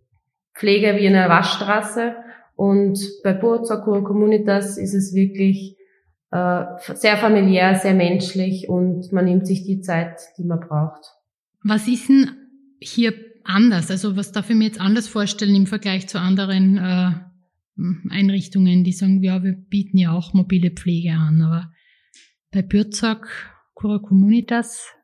Pflege 0.54 0.97
wie 0.97 1.06
in 1.06 1.14
einer 1.14 1.28
Waschstraße. 1.28 2.16
Und 2.56 2.99
bei 3.23 3.32
Burzacur 3.32 4.04
Communitas 4.04 4.76
ist 4.76 4.94
es 4.94 5.14
wirklich 5.14 5.76
äh, 6.32 6.64
sehr 6.94 7.16
familiär, 7.16 7.76
sehr 7.76 7.94
menschlich 7.94 8.68
und 8.68 9.12
man 9.12 9.25
nimmt 9.25 9.47
sich 9.47 9.64
die 9.64 9.80
Zeit, 9.80 10.20
die 10.37 10.44
man 10.44 10.61
braucht. 10.61 11.12
Was 11.62 11.88
ist 11.88 12.09
denn 12.09 12.30
hier 12.80 13.14
anders? 13.44 13.90
Also 13.90 14.16
was 14.16 14.32
darf 14.32 14.50
ich 14.50 14.56
mir 14.56 14.64
jetzt 14.64 14.80
anders 14.80 15.09
vorstellen 15.09 15.54
im 15.54 15.66
Vergleich 15.66 16.09
zu 16.09 16.18
anderen 16.18 16.76
äh, 16.76 17.12
Einrichtungen, 18.11 18.85
die 18.85 18.92
sagen, 18.92 19.23
ja, 19.23 19.42
wir 19.42 19.52
bieten 19.52 19.97
ja 19.97 20.12
auch 20.12 20.35
mobile 20.35 20.70
Pflege 20.70 21.12
an, 21.12 21.40
aber 21.42 21.73
bei 22.52 22.62
Bürzog, 22.62 23.28
Cura 23.75 23.99
Communitas, 23.99 24.95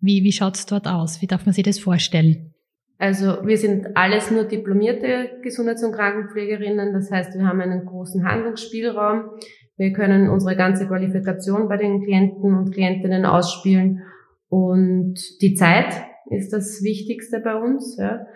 wie, 0.00 0.24
wie 0.24 0.32
schaut's 0.32 0.66
dort 0.66 0.86
aus? 0.88 1.22
Wie 1.22 1.26
darf 1.26 1.46
man 1.46 1.52
sich 1.52 1.64
das 1.64 1.78
vorstellen? 1.78 2.54
Also 2.98 3.44
wir 3.44 3.58
sind 3.58 3.96
alles 3.96 4.30
nur 4.30 4.44
diplomierte 4.44 5.40
Gesundheits- 5.42 5.82
und 5.82 5.92
Krankenpflegerinnen. 5.92 6.92
Das 6.92 7.10
heißt, 7.10 7.36
wir 7.36 7.46
haben 7.46 7.60
einen 7.60 7.84
großen 7.84 8.24
Handlungsspielraum. 8.24 9.30
Wir 9.76 9.92
können 9.92 10.28
unsere 10.28 10.56
ganze 10.56 10.86
Qualifikation 10.86 11.68
bei 11.68 11.76
den 11.76 12.02
Klienten 12.04 12.54
und 12.54 12.72
Klientinnen 12.72 13.24
ausspielen. 13.24 14.02
Und 14.48 15.14
die 15.40 15.54
Zeit 15.54 15.94
ist 16.30 16.52
das 16.52 16.82
Wichtigste 16.82 17.40
bei 17.40 17.56
uns. 17.56 17.96
Ja. 17.96 18.26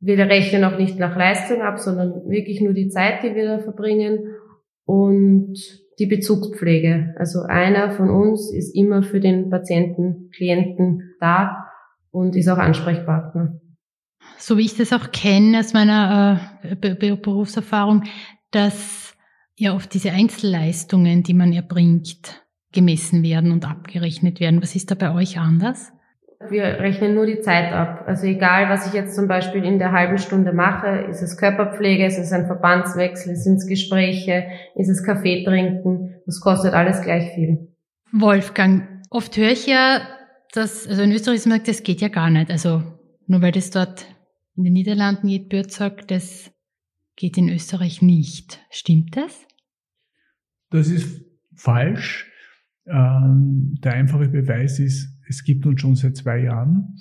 Wir 0.00 0.18
rechnen 0.18 0.64
auch 0.64 0.78
nicht 0.78 0.98
nach 0.98 1.16
Leistung 1.16 1.60
ab, 1.60 1.78
sondern 1.78 2.28
wirklich 2.28 2.62
nur 2.62 2.72
die 2.72 2.88
Zeit, 2.88 3.22
die 3.22 3.34
wir 3.34 3.44
da 3.44 3.58
verbringen. 3.58 4.34
Und 4.86 5.58
die 6.00 6.06
Bezugspflege. 6.06 7.14
Also 7.18 7.42
einer 7.42 7.92
von 7.92 8.08
uns 8.08 8.52
ist 8.52 8.74
immer 8.74 9.02
für 9.02 9.20
den 9.20 9.50
Patienten, 9.50 10.30
Klienten 10.34 11.14
da 11.20 11.66
und 12.10 12.34
ist 12.34 12.48
auch 12.48 12.58
Ansprechpartner. 12.58 13.60
So 14.38 14.56
wie 14.56 14.64
ich 14.64 14.76
das 14.76 14.92
auch 14.92 15.12
kenne 15.12 15.60
aus 15.60 15.74
meiner 15.74 16.40
äh, 16.62 17.16
Berufserfahrung, 17.16 18.04
dass 18.50 19.14
ja 19.56 19.74
oft 19.74 19.92
diese 19.92 20.12
Einzelleistungen, 20.12 21.22
die 21.22 21.34
man 21.34 21.52
erbringt, 21.52 22.42
gemessen 22.72 23.22
werden 23.22 23.52
und 23.52 23.68
abgerechnet 23.68 24.40
werden. 24.40 24.62
Was 24.62 24.74
ist 24.74 24.90
da 24.90 24.94
bei 24.94 25.14
euch 25.14 25.38
anders? 25.38 25.92
Wir 26.48 26.64
rechnen 26.64 27.14
nur 27.14 27.26
die 27.26 27.40
Zeit 27.40 27.70
ab. 27.72 28.04
Also 28.06 28.26
egal, 28.26 28.70
was 28.70 28.86
ich 28.86 28.94
jetzt 28.94 29.14
zum 29.14 29.28
Beispiel 29.28 29.62
in 29.62 29.78
der 29.78 29.92
halben 29.92 30.16
Stunde 30.16 30.52
mache, 30.54 31.06
ist 31.10 31.20
es 31.20 31.36
Körperpflege, 31.36 32.06
ist 32.06 32.18
es 32.18 32.32
ein 32.32 32.46
Verbandswechsel, 32.46 33.36
sind 33.36 33.56
es 33.56 33.66
Gespräche, 33.66 34.44
ist 34.74 34.88
es 34.88 35.04
Kaffee 35.04 35.44
trinken, 35.44 36.14
das 36.24 36.40
kostet 36.40 36.72
alles 36.72 37.02
gleich 37.02 37.34
viel. 37.34 37.68
Wolfgang, 38.10 38.88
oft 39.10 39.36
höre 39.36 39.50
ich 39.50 39.66
ja, 39.66 40.00
dass, 40.52 40.88
also 40.88 41.02
in 41.02 41.12
Österreich 41.12 41.42
sagt, 41.42 41.68
das 41.68 41.82
geht 41.82 42.00
ja 42.00 42.08
gar 42.08 42.30
nicht. 42.30 42.50
Also 42.50 42.82
nur 43.26 43.42
weil 43.42 43.52
das 43.52 43.70
dort 43.70 44.06
in 44.56 44.64
den 44.64 44.72
Niederlanden 44.72 45.28
geht, 45.28 45.50
Bürd 45.50 45.70
sagt, 45.70 46.10
das 46.10 46.50
geht 47.16 47.36
in 47.36 47.50
Österreich 47.50 48.00
nicht. 48.00 48.60
Stimmt 48.70 49.14
das? 49.16 49.46
Das 50.70 50.88
ist 50.88 51.22
falsch. 51.54 52.30
Ähm, 52.86 53.74
der 53.84 53.92
einfache 53.92 54.28
Beweis 54.28 54.78
ist, 54.78 55.19
es 55.30 55.44
gibt 55.44 55.64
uns 55.64 55.80
schon 55.80 55.94
seit 55.94 56.16
zwei 56.16 56.42
Jahren. 56.42 56.96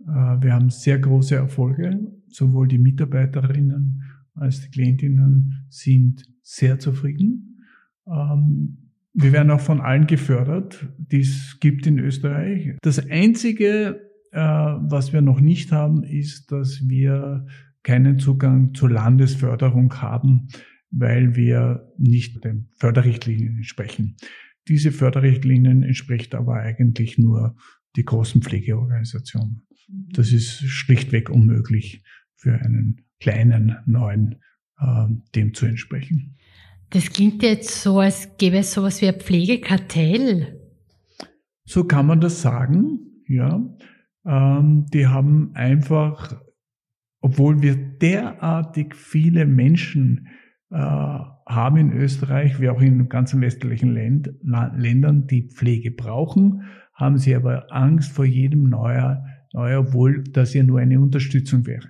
Äh, 0.00 0.42
wir 0.42 0.52
haben 0.52 0.70
sehr 0.70 0.98
große 0.98 1.34
Erfolge. 1.34 1.98
Sowohl 2.28 2.68
die 2.68 2.78
Mitarbeiterinnen 2.78 4.02
als 4.34 4.60
die 4.60 4.70
Klientinnen 4.70 5.66
sind 5.68 6.24
sehr 6.42 6.78
zufrieden. 6.78 7.64
Ähm, 8.06 8.78
Wir 9.14 9.32
werden 9.32 9.50
auch 9.50 9.60
von 9.60 9.80
allen 9.80 10.06
gefördert, 10.06 10.88
die 10.96 11.20
es 11.20 11.58
gibt 11.60 11.86
in 11.86 11.98
Österreich. 11.98 12.76
Das 12.80 12.98
Einzige, 13.10 14.00
äh, 14.30 14.38
was 14.38 15.12
wir 15.12 15.20
noch 15.20 15.40
nicht 15.40 15.72
haben, 15.72 16.02
ist, 16.02 16.50
dass 16.50 16.88
wir 16.88 17.46
keinen 17.82 18.18
Zugang 18.18 18.74
zur 18.74 18.90
Landesförderung 18.90 19.92
haben, 20.00 20.48
weil 20.90 21.36
wir 21.36 21.92
nicht 21.98 22.42
den 22.44 22.68
Förderrichtlinien 22.78 23.56
entsprechen. 23.56 24.16
Diese 24.68 24.92
Förderrichtlinien 24.92 25.82
entspricht 25.82 26.34
aber 26.34 26.54
eigentlich 26.56 27.18
nur 27.18 27.56
die 27.96 28.04
großen 28.04 28.42
Pflegeorganisationen. 28.42 29.66
Das 29.88 30.32
ist 30.32 30.62
schlichtweg 30.62 31.28
unmöglich 31.28 32.02
für 32.36 32.54
einen 32.54 33.04
kleinen 33.20 33.76
neuen 33.86 34.40
äh, 34.78 35.06
dem 35.34 35.54
zu 35.54 35.66
entsprechen. 35.66 36.36
Das 36.90 37.10
klingt 37.10 37.42
jetzt 37.42 37.82
so, 37.82 38.00
als 38.00 38.36
gäbe 38.36 38.58
es 38.58 38.72
sowas 38.72 39.00
wie 39.00 39.08
ein 39.08 39.18
Pflegekartell. 39.18 40.60
So 41.64 41.84
kann 41.84 42.06
man 42.06 42.20
das 42.20 42.42
sagen, 42.42 42.98
ja. 43.26 43.64
Ähm, 44.24 44.86
die 44.92 45.06
haben 45.06 45.54
einfach, 45.54 46.40
obwohl 47.20 47.62
wir 47.62 47.76
derartig 47.76 48.94
viele 48.94 49.46
Menschen 49.46 50.28
haben 50.72 51.76
in 51.76 51.92
Österreich, 51.92 52.60
wie 52.60 52.68
auch 52.68 52.80
in 52.80 53.08
ganzen 53.08 53.40
westlichen 53.40 53.92
Länd 53.92 54.30
Ländern, 54.42 55.26
die 55.26 55.48
Pflege 55.48 55.90
brauchen, 55.90 56.62
haben 56.94 57.18
sie 57.18 57.34
aber 57.34 57.66
Angst 57.70 58.12
vor 58.12 58.24
jedem 58.24 58.68
neuer, 58.70 59.24
neuer, 59.52 59.80
obwohl 59.80 60.24
das 60.24 60.54
ja 60.54 60.62
nur 60.62 60.80
eine 60.80 61.00
Unterstützung 61.00 61.66
wäre 61.66 61.88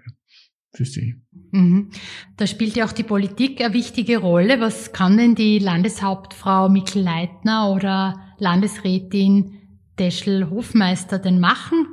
für 0.74 0.84
sie. 0.84 1.14
Mhm. 1.52 1.90
Da 2.36 2.46
spielt 2.46 2.76
ja 2.76 2.86
auch 2.86 2.92
die 2.92 3.02
Politik 3.02 3.62
eine 3.62 3.74
wichtige 3.74 4.18
Rolle. 4.18 4.58
Was 4.58 4.92
kann 4.92 5.18
denn 5.18 5.34
die 5.34 5.58
Landeshauptfrau 5.58 6.68
Mikl 6.68 7.00
Leitner 7.00 7.70
oder 7.70 8.14
Landesrätin 8.38 9.58
Deschel-Hofmeister 9.98 11.18
denn 11.18 11.40
machen? 11.40 11.86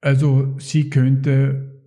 Also 0.00 0.56
sie 0.58 0.90
könnte 0.90 1.80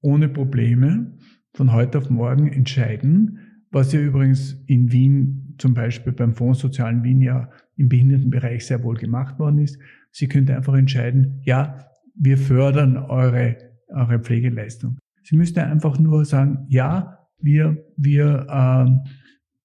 ohne 0.00 0.28
Probleme 0.28 1.18
von 1.54 1.72
heute 1.72 1.98
auf 1.98 2.08
morgen 2.08 2.46
entscheiden, 2.46 3.40
was 3.72 3.92
ja 3.92 4.00
übrigens 4.00 4.52
in 4.66 4.92
Wien 4.92 5.54
zum 5.58 5.74
Beispiel 5.74 6.12
beim 6.12 6.34
Fonds 6.34 6.60
Sozialen 6.60 7.02
Wien 7.02 7.20
ja 7.20 7.50
im 7.76 7.88
Behindertenbereich 7.88 8.66
sehr 8.66 8.82
wohl 8.84 8.96
gemacht 8.96 9.38
worden 9.38 9.58
ist. 9.58 9.78
Sie 10.10 10.28
könnte 10.28 10.54
einfach 10.54 10.74
entscheiden, 10.74 11.40
ja, 11.42 11.86
wir 12.14 12.36
fördern 12.36 12.96
eure, 12.96 13.56
eure 13.88 14.18
Pflegeleistung. 14.20 14.98
Sie 15.22 15.36
müsste 15.36 15.64
einfach 15.64 15.98
nur 15.98 16.24
sagen, 16.24 16.66
ja, 16.68 17.18
wir, 17.38 17.84
wir, 17.96 18.46
äh, 18.48 19.08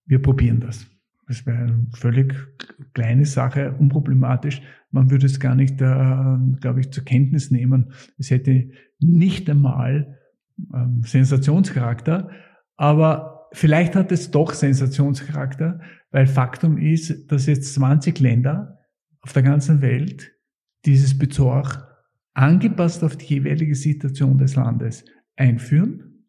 wir 0.06 0.22
probieren 0.22 0.62
das. 0.62 0.88
Das 1.28 1.46
wäre 1.46 1.58
eine 1.58 1.88
völlig 1.94 2.34
kleine 2.94 3.26
Sache, 3.26 3.74
unproblematisch. 3.74 4.62
Man 4.92 5.12
würde 5.12 5.26
es 5.26 5.42
gar 5.42 5.56
nicht, 5.56 5.82
äh, 5.82 6.38
glaube 6.62 6.80
ich, 6.80 6.92
zur 6.92 7.04
Kenntnis 7.04 7.52
nehmen. 7.52 7.92
Es 8.18 8.32
hätte 8.32 8.70
nicht 9.00 9.50
einmal 9.50 10.18
ähm, 10.74 11.02
Sensationscharakter, 11.04 12.30
aber 12.78 13.37
vielleicht 13.52 13.96
hat 13.96 14.12
es 14.12 14.32
doch 14.32 14.54
Sensationscharakter, 14.54 15.80
weil 16.12 16.28
Faktum 16.28 16.78
ist, 16.78 17.32
dass 17.32 17.46
jetzt 17.46 17.74
20 17.74 18.20
Länder 18.20 18.80
auf 19.22 19.34
der 19.34 19.44
ganzen 19.44 19.82
Welt 19.82 20.32
dieses 20.86 21.18
Bezug 21.18 21.86
angepasst 22.34 23.04
auf 23.04 23.18
die 23.18 23.26
jeweilige 23.26 23.76
Situation 23.76 24.38
des 24.38 24.56
Landes 24.56 25.04
einführen 25.36 26.26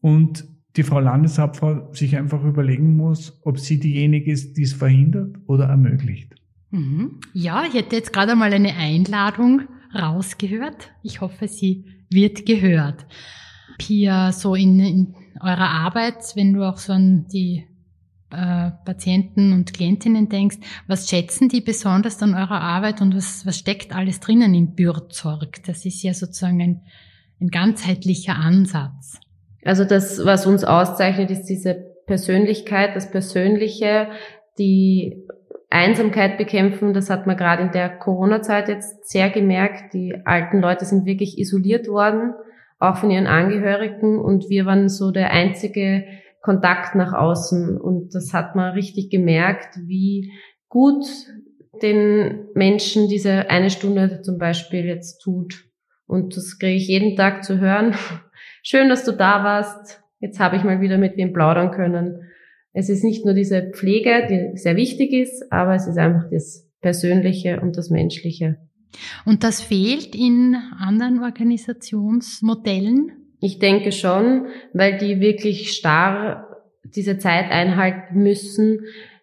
und 0.00 0.44
die 0.76 0.82
Frau 0.82 1.00
Landeshauptfrau 1.00 1.92
sich 1.92 2.16
einfach 2.16 2.42
überlegen 2.44 2.96
muss, 2.96 3.40
ob 3.44 3.58
sie 3.58 3.78
diejenige 3.78 4.32
ist, 4.32 4.56
die 4.56 4.62
es 4.62 4.72
verhindert 4.72 5.36
oder 5.46 5.66
ermöglicht. 5.66 6.34
Mhm. 6.70 7.20
Ja, 7.32 7.64
ich 7.66 7.74
hätte 7.74 7.96
jetzt 7.96 8.12
gerade 8.12 8.34
mal 8.34 8.52
eine 8.52 8.74
Einladung 8.74 9.62
rausgehört. 9.94 10.90
Ich 11.02 11.20
hoffe, 11.20 11.46
sie 11.46 11.84
wird 12.10 12.44
gehört. 12.46 13.06
Pia, 13.78 14.32
so 14.32 14.54
in, 14.54 14.80
in 14.80 15.14
eurer 15.40 15.70
Arbeit, 15.70 16.34
wenn 16.34 16.52
du 16.52 16.62
auch 16.62 16.78
so 16.78 16.92
an 16.92 17.26
die 17.32 17.66
äh, 18.30 18.70
Patienten 18.84 19.52
und 19.52 19.72
Klientinnen 19.72 20.28
denkst, 20.28 20.56
was 20.86 21.08
schätzen 21.08 21.48
die 21.48 21.60
besonders 21.60 22.22
an 22.22 22.34
eurer 22.34 22.60
Arbeit 22.60 23.00
und 23.00 23.16
was, 23.16 23.46
was 23.46 23.58
steckt 23.58 23.94
alles 23.94 24.20
drinnen 24.20 24.54
in 24.54 24.74
Bürzorg? 24.74 25.62
Das 25.66 25.84
ist 25.84 26.02
ja 26.02 26.14
sozusagen 26.14 26.60
ein 26.60 26.80
ein 27.40 27.48
ganzheitlicher 27.48 28.36
Ansatz. 28.36 29.20
Also 29.64 29.84
das, 29.84 30.24
was 30.24 30.46
uns 30.46 30.64
auszeichnet, 30.64 31.30
ist 31.30 31.46
diese 31.46 31.74
Persönlichkeit, 32.06 32.94
das 32.94 33.10
Persönliche, 33.10 34.08
die 34.58 35.26
Einsamkeit 35.70 36.38
bekämpfen. 36.38 36.92
Das 36.92 37.10
hat 37.10 37.26
man 37.26 37.36
gerade 37.36 37.62
in 37.64 37.72
der 37.72 37.88
Corona-Zeit 37.88 38.68
jetzt 38.68 39.08
sehr 39.10 39.30
gemerkt. 39.30 39.94
Die 39.94 40.14
alten 40.24 40.60
Leute 40.60 40.84
sind 40.84 41.06
wirklich 41.06 41.38
isoliert 41.38 41.88
worden, 41.88 42.34
auch 42.88 42.96
von 42.98 43.10
ihren 43.10 43.26
Angehörigen. 43.26 44.18
Und 44.18 44.48
wir 44.48 44.66
waren 44.66 44.88
so 44.88 45.10
der 45.10 45.30
einzige 45.30 46.04
Kontakt 46.40 46.94
nach 46.94 47.12
außen. 47.12 47.80
Und 47.80 48.14
das 48.14 48.32
hat 48.32 48.54
man 48.54 48.74
richtig 48.74 49.10
gemerkt, 49.10 49.76
wie 49.86 50.32
gut 50.68 51.04
den 51.82 52.46
Menschen 52.54 53.08
diese 53.08 53.50
eine 53.50 53.70
Stunde 53.70 54.22
zum 54.22 54.38
Beispiel 54.38 54.84
jetzt 54.84 55.18
tut. 55.18 55.64
Und 56.06 56.36
das 56.36 56.58
kriege 56.58 56.76
ich 56.76 56.88
jeden 56.88 57.16
Tag 57.16 57.44
zu 57.44 57.58
hören. 57.58 57.94
Schön, 58.62 58.88
dass 58.88 59.04
du 59.04 59.12
da 59.12 59.42
warst. 59.44 60.02
Jetzt 60.20 60.40
habe 60.40 60.56
ich 60.56 60.64
mal 60.64 60.80
wieder 60.80 60.98
mit 60.98 61.16
wem 61.16 61.32
plaudern 61.32 61.70
können. 61.70 62.22
Es 62.72 62.88
ist 62.88 63.04
nicht 63.04 63.24
nur 63.24 63.34
diese 63.34 63.70
Pflege, 63.72 64.26
die 64.28 64.56
sehr 64.56 64.76
wichtig 64.76 65.12
ist, 65.12 65.52
aber 65.52 65.74
es 65.74 65.86
ist 65.86 65.98
einfach 65.98 66.28
das 66.30 66.68
Persönliche 66.80 67.60
und 67.60 67.76
das 67.76 67.90
Menschliche. 67.90 68.58
Und 69.24 69.44
das 69.44 69.60
fehlt 69.60 70.14
in 70.14 70.56
anderen 70.78 71.22
Organisationsmodellen? 71.22 73.12
Ich 73.40 73.58
denke 73.58 73.92
schon, 73.92 74.46
weil 74.72 74.98
die 74.98 75.20
wirklich 75.20 75.72
starr 75.72 76.48
diese 76.84 77.18
Zeit 77.18 77.50
einhalten 77.50 78.22
müssen, 78.22 78.80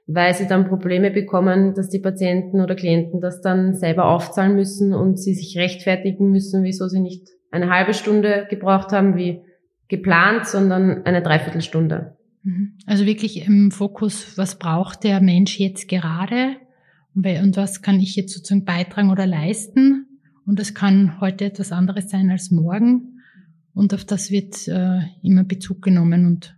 weil 0.08 0.34
sie 0.34 0.48
dann 0.48 0.68
Probleme 0.68 1.12
bekommen, 1.12 1.74
dass 1.74 1.90
die 1.90 2.00
Patienten 2.00 2.62
oder 2.62 2.76
Klienten 2.76 3.22
das 3.22 3.42
dann 3.42 3.74
selber 3.76 4.06
aufzahlen 4.06 4.56
müssen 4.56 4.94
und 4.94 5.18
sie 5.18 5.34
sich 5.34 5.58
rechtfertigen 5.58 6.32
müssen, 6.32 6.64
wieso 6.64 6.88
sie 6.88 7.00
nicht 7.00 7.30
eine 7.50 7.70
halbe 7.70 7.94
Stunde 7.94 8.48
gebraucht 8.50 8.92
haben 8.92 9.16
wie 9.16 9.42
geplant, 9.88 10.48
sondern 10.48 11.06
eine 11.06 11.22
Dreiviertelstunde. 11.22 12.18
Mhm. 12.44 12.78
Also 12.86 13.06
wirklich 13.06 13.46
im 13.46 13.72
Fokus, 13.72 14.38
was 14.38 14.58
braucht 14.58 15.04
der 15.04 15.22
Mensch 15.22 15.60
jetzt 15.60 15.88
gerade 15.88 16.56
und 17.14 17.58
was 17.58 17.82
kann 17.82 18.00
ich 18.00 18.16
jetzt 18.16 18.34
sozusagen 18.34 18.66
beitragen 18.66 19.10
oder 19.10 19.28
leisten? 19.28 20.06
Und 20.46 20.60
das 20.60 20.74
kann 20.74 21.20
heute 21.20 21.46
etwas 21.46 21.72
anderes 21.72 22.10
sein 22.10 22.30
als 22.30 22.52
morgen. 22.52 23.20
Und 23.74 23.94
auf 23.94 24.06
das 24.06 24.32
wird 24.32 24.68
äh, 24.68 25.00
immer 25.22 25.44
Bezug 25.44 25.82
genommen 25.82 26.26
und 26.26 26.58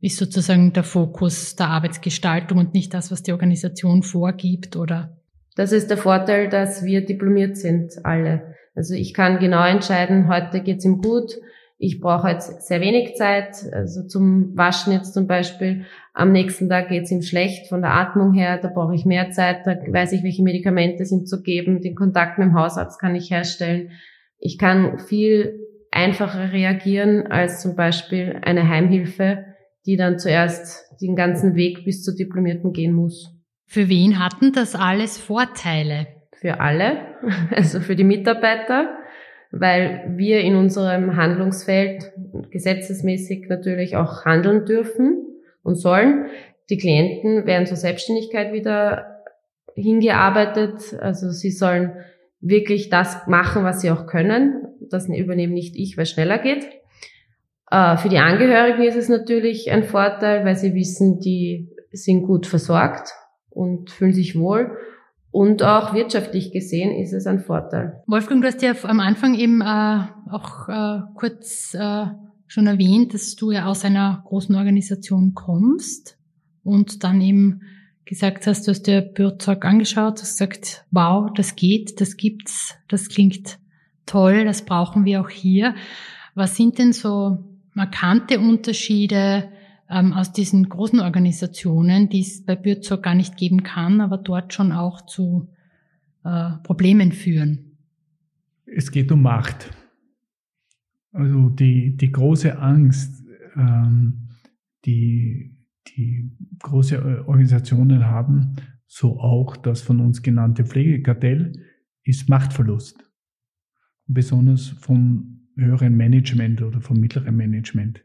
ist 0.00 0.18
sozusagen 0.18 0.72
der 0.72 0.84
Fokus 0.84 1.56
der 1.56 1.68
Arbeitsgestaltung 1.68 2.58
und 2.58 2.74
nicht 2.74 2.94
das, 2.94 3.10
was 3.10 3.22
die 3.22 3.32
Organisation 3.32 4.02
vorgibt 4.02 4.76
oder? 4.76 5.16
Das 5.56 5.72
ist 5.72 5.88
der 5.88 5.96
Vorteil, 5.96 6.48
dass 6.48 6.84
wir 6.84 7.04
diplomiert 7.04 7.56
sind, 7.56 8.04
alle. 8.04 8.54
Also 8.74 8.94
ich 8.94 9.14
kann 9.14 9.38
genau 9.38 9.64
entscheiden, 9.64 10.28
heute 10.28 10.60
geht's 10.60 10.84
ihm 10.84 11.00
gut, 11.00 11.32
ich 11.78 12.00
brauche 12.00 12.28
jetzt 12.28 12.66
sehr 12.66 12.80
wenig 12.80 13.16
Zeit, 13.16 13.56
also 13.72 14.06
zum 14.06 14.56
Waschen 14.56 14.92
jetzt 14.92 15.12
zum 15.12 15.26
Beispiel. 15.26 15.84
Am 16.18 16.32
nächsten 16.32 16.70
Tag 16.70 16.88
geht's 16.88 17.10
ihm 17.10 17.20
schlecht 17.20 17.68
von 17.68 17.82
der 17.82 17.92
Atmung 17.92 18.32
her, 18.32 18.56
da 18.56 18.68
brauche 18.68 18.94
ich 18.94 19.04
mehr 19.04 19.32
Zeit, 19.32 19.66
da 19.66 19.76
weiß 19.76 20.12
ich, 20.12 20.22
welche 20.22 20.42
Medikamente 20.42 21.04
sind 21.04 21.28
zu 21.28 21.42
geben, 21.42 21.82
den 21.82 21.94
Kontakt 21.94 22.38
mit 22.38 22.48
dem 22.48 22.54
Hausarzt 22.54 22.98
kann 22.98 23.14
ich 23.14 23.30
herstellen. 23.30 23.90
Ich 24.38 24.56
kann 24.56 24.98
viel 24.98 25.60
einfacher 25.90 26.54
reagieren 26.54 27.26
als 27.26 27.60
zum 27.60 27.76
Beispiel 27.76 28.40
eine 28.40 28.66
Heimhilfe, 28.66 29.44
die 29.84 29.98
dann 29.98 30.18
zuerst 30.18 30.90
den 31.02 31.16
ganzen 31.16 31.54
Weg 31.54 31.84
bis 31.84 32.02
zur 32.02 32.14
Diplomierten 32.14 32.72
gehen 32.72 32.94
muss. 32.94 33.34
Für 33.66 33.90
wen 33.90 34.18
hatten 34.18 34.52
das 34.54 34.74
alles 34.74 35.18
Vorteile? 35.18 36.06
Für 36.40 36.60
alle, 36.60 36.96
also 37.54 37.80
für 37.80 37.94
die 37.94 38.04
Mitarbeiter, 38.04 38.96
weil 39.50 40.14
wir 40.16 40.40
in 40.40 40.56
unserem 40.56 41.14
Handlungsfeld 41.16 42.10
gesetzesmäßig 42.50 43.50
natürlich 43.50 43.96
auch 43.96 44.24
handeln 44.24 44.64
dürfen 44.64 45.25
und 45.66 45.74
sollen. 45.74 46.26
Die 46.70 46.78
Klienten 46.78 47.46
werden 47.46 47.66
zur 47.66 47.76
Selbstständigkeit 47.76 48.52
wieder 48.52 49.22
hingearbeitet. 49.74 50.96
Also 51.00 51.30
sie 51.30 51.50
sollen 51.50 51.92
wirklich 52.40 52.88
das 52.88 53.26
machen, 53.26 53.64
was 53.64 53.80
sie 53.80 53.90
auch 53.90 54.06
können. 54.06 54.66
Das 54.90 55.08
übernehme 55.08 55.52
nicht 55.52 55.76
ich, 55.76 55.96
weil 55.96 56.04
es 56.04 56.10
schneller 56.10 56.38
geht. 56.38 56.66
Äh, 57.70 57.96
für 57.96 58.08
die 58.08 58.18
Angehörigen 58.18 58.82
ist 58.82 58.96
es 58.96 59.08
natürlich 59.08 59.70
ein 59.70 59.84
Vorteil, 59.84 60.44
weil 60.44 60.56
sie 60.56 60.74
wissen, 60.74 61.18
die 61.18 61.68
sind 61.92 62.22
gut 62.22 62.46
versorgt 62.46 63.10
und 63.50 63.90
fühlen 63.90 64.12
sich 64.12 64.38
wohl. 64.38 64.76
Und 65.32 65.62
auch 65.62 65.92
wirtschaftlich 65.92 66.52
gesehen 66.52 66.96
ist 66.96 67.12
es 67.12 67.26
ein 67.26 67.40
Vorteil. 67.40 68.02
Wolfgang, 68.06 68.40
du 68.40 68.48
hast 68.48 68.62
ja 68.62 68.72
am 68.84 69.00
Anfang 69.00 69.34
eben 69.34 69.60
äh, 69.60 69.98
auch 70.30 70.68
äh, 70.68 71.00
kurz 71.14 71.76
schon 72.46 72.66
erwähnt, 72.66 73.14
dass 73.14 73.36
du 73.36 73.50
ja 73.50 73.66
aus 73.66 73.84
einer 73.84 74.22
großen 74.26 74.54
Organisation 74.54 75.34
kommst 75.34 76.18
und 76.62 77.04
dann 77.04 77.20
eben 77.20 77.60
gesagt 78.04 78.46
hast, 78.46 78.66
du 78.66 78.70
hast 78.70 78.86
dir 78.86 79.02
Bürzog 79.02 79.64
angeschaut, 79.64 80.20
hast 80.20 80.38
gesagt, 80.38 80.84
wow, 80.90 81.30
das 81.34 81.56
geht, 81.56 82.00
das 82.00 82.16
gibt's, 82.16 82.76
das 82.88 83.08
klingt 83.08 83.58
toll, 84.06 84.44
das 84.44 84.64
brauchen 84.64 85.04
wir 85.04 85.20
auch 85.20 85.28
hier. 85.28 85.74
Was 86.34 86.56
sind 86.56 86.78
denn 86.78 86.92
so 86.92 87.44
markante 87.74 88.38
Unterschiede 88.38 89.50
ähm, 89.90 90.12
aus 90.12 90.32
diesen 90.32 90.68
großen 90.68 91.00
Organisationen, 91.00 92.08
die 92.08 92.20
es 92.20 92.44
bei 92.44 92.54
Bürzog 92.54 93.02
gar 93.02 93.14
nicht 93.14 93.36
geben 93.36 93.64
kann, 93.64 94.00
aber 94.00 94.18
dort 94.18 94.54
schon 94.54 94.72
auch 94.72 95.02
zu 95.02 95.48
äh, 96.24 96.50
Problemen 96.62 97.12
führen? 97.12 97.76
Es 98.66 98.90
geht 98.90 99.10
um 99.10 99.22
Macht. 99.22 99.70
Also 101.16 101.48
die, 101.48 101.96
die 101.96 102.12
große 102.12 102.58
Angst, 102.58 103.24
ähm, 103.56 104.28
die 104.84 105.56
die 105.96 106.30
große 106.62 106.96
äh, 106.96 107.20
Organisationen 107.26 108.06
haben, 108.06 108.56
so 108.86 109.18
auch 109.18 109.56
das 109.56 109.80
von 109.80 110.00
uns 110.00 110.22
genannte 110.22 110.64
Pflegekartell, 110.64 111.52
ist 112.04 112.28
Machtverlust. 112.28 113.02
Besonders 114.06 114.68
vom 114.68 115.48
höheren 115.56 115.96
Management 115.96 116.62
oder 116.62 116.80
vom 116.80 117.00
mittleren 117.00 117.36
Management. 117.36 118.04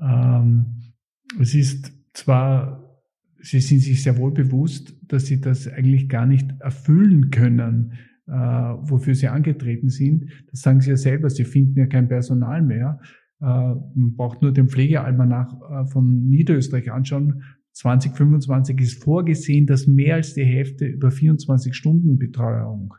Ähm, 0.00 0.94
es 1.38 1.54
ist 1.54 1.92
zwar, 2.14 3.02
sie 3.40 3.60
sind 3.60 3.80
sich 3.80 4.02
sehr 4.02 4.16
wohl 4.16 4.32
bewusst, 4.32 4.96
dass 5.02 5.26
sie 5.26 5.40
das 5.40 5.68
eigentlich 5.68 6.08
gar 6.08 6.26
nicht 6.26 6.50
erfüllen 6.60 7.30
können, 7.30 7.92
äh, 8.28 8.32
wofür 8.32 9.14
sie 9.14 9.28
angetreten 9.28 9.88
sind. 9.88 10.30
Das 10.50 10.60
sagen 10.60 10.80
sie 10.80 10.90
ja 10.90 10.96
selber, 10.96 11.30
sie 11.30 11.44
finden 11.44 11.78
ja 11.78 11.86
kein 11.86 12.08
Personal 12.08 12.62
mehr. 12.62 13.00
Äh, 13.40 13.44
man 13.44 14.14
braucht 14.16 14.42
nur 14.42 14.52
den 14.52 14.68
Pflegealmanach 14.68 15.54
äh, 15.54 15.86
von 15.86 16.28
Niederösterreich 16.28 16.92
anschauen. 16.92 17.42
2025 17.72 18.80
ist 18.80 19.02
vorgesehen, 19.02 19.66
dass 19.66 19.86
mehr 19.86 20.16
als 20.16 20.34
die 20.34 20.44
Hälfte 20.44 20.86
über 20.86 21.10
24 21.10 21.74
Stunden 21.74 22.18
Betreuung 22.18 22.94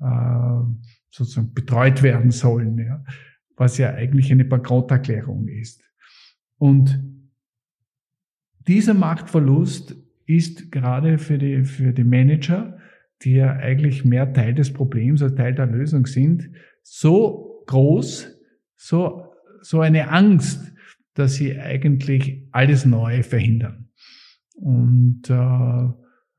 äh, 0.00 0.60
sozusagen 1.10 1.52
betreut 1.52 2.02
werden 2.02 2.30
sollen, 2.30 2.78
ja, 2.78 3.04
was 3.56 3.78
ja 3.78 3.90
eigentlich 3.90 4.32
eine 4.32 4.46
Bankrotterklärung 4.46 5.48
ist. 5.48 5.82
Und 6.56 7.04
dieser 8.66 8.94
Machtverlust 8.94 9.96
ist 10.26 10.72
gerade 10.72 11.18
für 11.18 11.36
die, 11.36 11.64
für 11.64 11.92
die 11.92 12.04
Manager, 12.04 12.78
die 13.24 13.34
ja 13.34 13.52
eigentlich 13.52 14.04
mehr 14.04 14.32
Teil 14.32 14.54
des 14.54 14.72
Problems 14.72 15.22
als 15.22 15.34
Teil 15.34 15.54
der 15.54 15.66
Lösung 15.66 16.06
sind, 16.06 16.50
so 16.82 17.62
groß, 17.66 18.38
so 18.76 19.32
so 19.62 19.80
eine 19.80 20.10
Angst, 20.10 20.72
dass 21.14 21.34
sie 21.34 21.58
eigentlich 21.58 22.48
alles 22.52 22.84
Neue 22.84 23.22
verhindern. 23.22 23.88
Und 24.54 25.30
äh, 25.30 25.88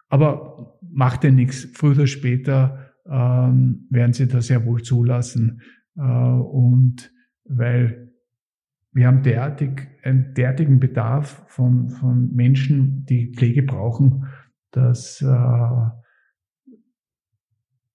aber 0.09 0.79
macht 0.81 1.23
ja 1.23 1.31
nichts. 1.31 1.65
Früher 1.73 1.93
oder 1.93 2.07
später 2.07 2.91
ähm, 3.09 3.87
werden 3.89 4.13
sie 4.13 4.27
das 4.27 4.49
ja 4.49 4.63
wohl 4.65 4.83
zulassen. 4.83 5.61
Äh, 5.97 6.01
und 6.01 7.11
weil 7.45 8.11
wir 8.91 9.07
haben 9.07 9.23
derartig, 9.23 9.87
einen 10.03 10.33
derartigen 10.35 10.79
Bedarf 10.79 11.43
von, 11.47 11.89
von 11.89 12.33
Menschen, 12.33 13.05
die 13.05 13.33
Pflege 13.33 13.63
brauchen, 13.63 14.27
dass 14.71 15.21
äh, 15.21 16.02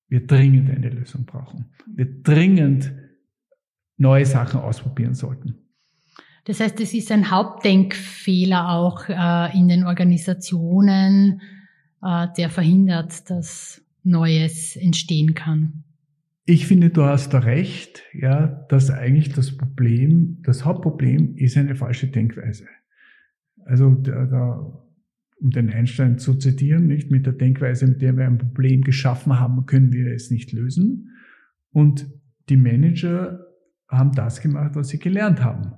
wir 0.08 0.26
dringend 0.26 0.70
eine 0.70 0.88
Lösung 0.88 1.24
brauchen. 1.24 1.66
Wir 1.86 2.06
dringend 2.22 2.92
neue 3.96 4.26
Sachen 4.26 4.60
ausprobieren 4.60 5.14
sollten. 5.14 5.56
Das 6.44 6.60
heißt, 6.60 6.80
es 6.80 6.94
ist 6.94 7.12
ein 7.12 7.30
Hauptdenkfehler 7.30 8.70
auch 8.70 9.08
äh, 9.08 9.58
in 9.58 9.68
den 9.68 9.84
Organisationen, 9.84 11.42
äh, 12.02 12.26
der 12.38 12.48
verhindert, 12.48 13.28
dass 13.28 13.82
Neues 14.02 14.76
entstehen 14.76 15.34
kann. 15.34 15.84
Ich 16.46 16.66
finde, 16.66 16.88
du 16.88 17.02
hast 17.04 17.34
da 17.34 17.40
recht, 17.40 18.02
ja, 18.14 18.46
dass 18.70 18.90
eigentlich 18.90 19.34
das 19.34 19.54
Problem, 19.58 20.38
das 20.42 20.64
Hauptproblem 20.64 21.36
ist 21.36 21.58
eine 21.58 21.74
falsche 21.74 22.06
Denkweise. 22.06 22.64
Also 23.66 23.90
da, 23.90 24.24
da, 24.24 24.87
um 25.40 25.50
den 25.50 25.70
Einstein 25.70 26.18
zu 26.18 26.34
zitieren, 26.34 26.86
nicht 26.86 27.10
mit 27.10 27.26
der 27.26 27.32
Denkweise, 27.32 27.86
mit 27.86 28.02
der 28.02 28.16
wir 28.16 28.26
ein 28.26 28.38
Problem 28.38 28.82
geschaffen 28.82 29.38
haben, 29.38 29.66
können 29.66 29.92
wir 29.92 30.12
es 30.12 30.30
nicht 30.30 30.52
lösen. 30.52 31.10
Und 31.70 32.10
die 32.48 32.56
Manager 32.56 33.46
haben 33.88 34.12
das 34.12 34.40
gemacht, 34.40 34.74
was 34.74 34.88
sie 34.88 34.98
gelernt 34.98 35.42
haben. 35.42 35.72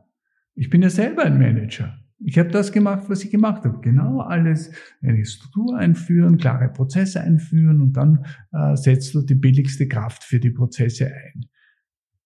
Ich 0.55 0.70
bin 0.70 0.83
ja 0.83 0.90
selber 0.90 1.25
ein 1.25 1.38
Manager. 1.38 1.96
Ich 2.23 2.38
habe 2.38 2.51
das 2.51 2.73
gemacht, 2.73 3.05
was 3.09 3.25
ich 3.25 3.31
gemacht 3.31 3.64
habe. 3.64 3.81
Genau 3.81 4.20
alles, 4.20 4.73
eine 5.01 5.25
Struktur 5.25 5.77
einführen, 5.79 6.37
klare 6.37 6.68
Prozesse 6.68 7.20
einführen 7.20 7.81
und 7.81 7.94
dann 7.94 8.27
äh, 8.53 8.77
setzt 8.77 9.14
du 9.14 9.23
die 9.23 9.35
billigste 9.35 9.88
Kraft 9.88 10.23
für 10.25 10.38
die 10.38 10.51
Prozesse 10.51 11.07
ein. 11.07 11.46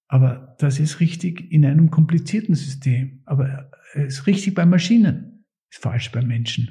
Aber 0.08 0.56
das 0.58 0.80
ist 0.80 1.00
richtig 1.00 1.50
in 1.52 1.64
einem 1.64 1.90
komplizierten 1.90 2.54
System. 2.54 3.22
Aber 3.24 3.70
es 3.94 4.18
ist 4.18 4.26
richtig 4.26 4.54
bei 4.54 4.66
Maschinen, 4.66 5.44
ist 5.70 5.82
falsch 5.82 6.10
bei 6.10 6.22
Menschen. 6.22 6.70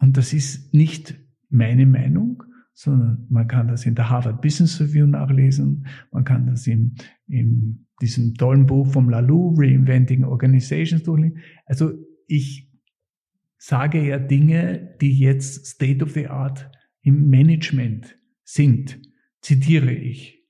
Und 0.00 0.16
das 0.16 0.32
ist 0.32 0.74
nicht 0.74 1.14
meine 1.50 1.86
Meinung, 1.86 2.42
sondern 2.72 3.26
man 3.28 3.46
kann 3.46 3.68
das 3.68 3.84
in 3.84 3.94
der 3.94 4.08
Harvard 4.08 4.40
Business 4.40 4.80
Review 4.80 5.06
nachlesen, 5.06 5.86
man 6.10 6.24
kann 6.24 6.46
das 6.46 6.66
in, 6.66 6.94
in 7.28 7.86
diesem 8.00 8.34
tollen 8.34 8.66
Buch 8.66 8.86
vom 8.86 9.10
Lalou, 9.10 9.54
Reinventing 9.56 10.24
Organizations 10.24 11.02
durchlesen. 11.02 11.38
Also 11.66 11.92
ich 12.26 12.72
sage 13.58 14.02
ja 14.06 14.18
Dinge, 14.18 14.96
die 15.00 15.18
jetzt 15.18 15.66
State 15.66 16.02
of 16.02 16.12
the 16.12 16.28
Art 16.28 16.70
im 17.02 17.28
Management 17.28 18.16
sind, 18.42 18.98
zitiere 19.42 19.92
ich. 19.92 20.42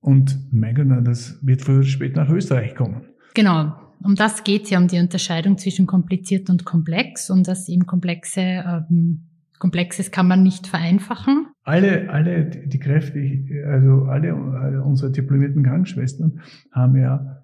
Und 0.00 0.50
mein 0.52 0.74
Gott, 0.74 1.06
das 1.06 1.38
wird 1.44 1.60
früher 1.60 1.78
oder 1.78 1.86
später 1.86 2.24
nach 2.24 2.30
Österreich 2.30 2.74
kommen. 2.74 3.02
Genau, 3.34 3.87
um 4.02 4.14
das 4.14 4.44
geht 4.44 4.64
es 4.64 4.70
ja, 4.70 4.78
um 4.78 4.88
die 4.88 4.98
Unterscheidung 4.98 5.58
zwischen 5.58 5.86
kompliziert 5.86 6.50
und 6.50 6.64
komplex 6.64 7.30
und 7.30 7.48
dass 7.48 7.68
eben 7.68 7.86
komplexe 7.86 8.40
ähm, 8.40 9.28
Komplexes 9.58 10.10
kann 10.10 10.28
man 10.28 10.42
nicht 10.42 10.66
vereinfachen. 10.66 11.48
Alle, 11.64 12.10
alle 12.10 12.44
die 12.44 12.78
Kräfte, 12.78 13.20
also 13.66 14.04
alle, 14.04 14.34
alle 14.34 14.82
unsere 14.82 15.10
diplomierten 15.10 15.62
Krankenschwestern 15.62 16.40
haben 16.72 16.96
ja 16.96 17.42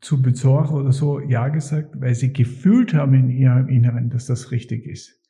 zu 0.00 0.22
Bezorg 0.22 0.70
oder 0.70 0.92
so 0.92 1.20
Ja 1.20 1.48
gesagt, 1.48 2.00
weil 2.00 2.14
sie 2.14 2.32
gefühlt 2.32 2.94
haben 2.94 3.14
in 3.14 3.30
ihrem 3.30 3.68
Inneren, 3.68 4.10
dass 4.10 4.26
das 4.26 4.50
richtig 4.50 4.86
ist. 4.86 5.20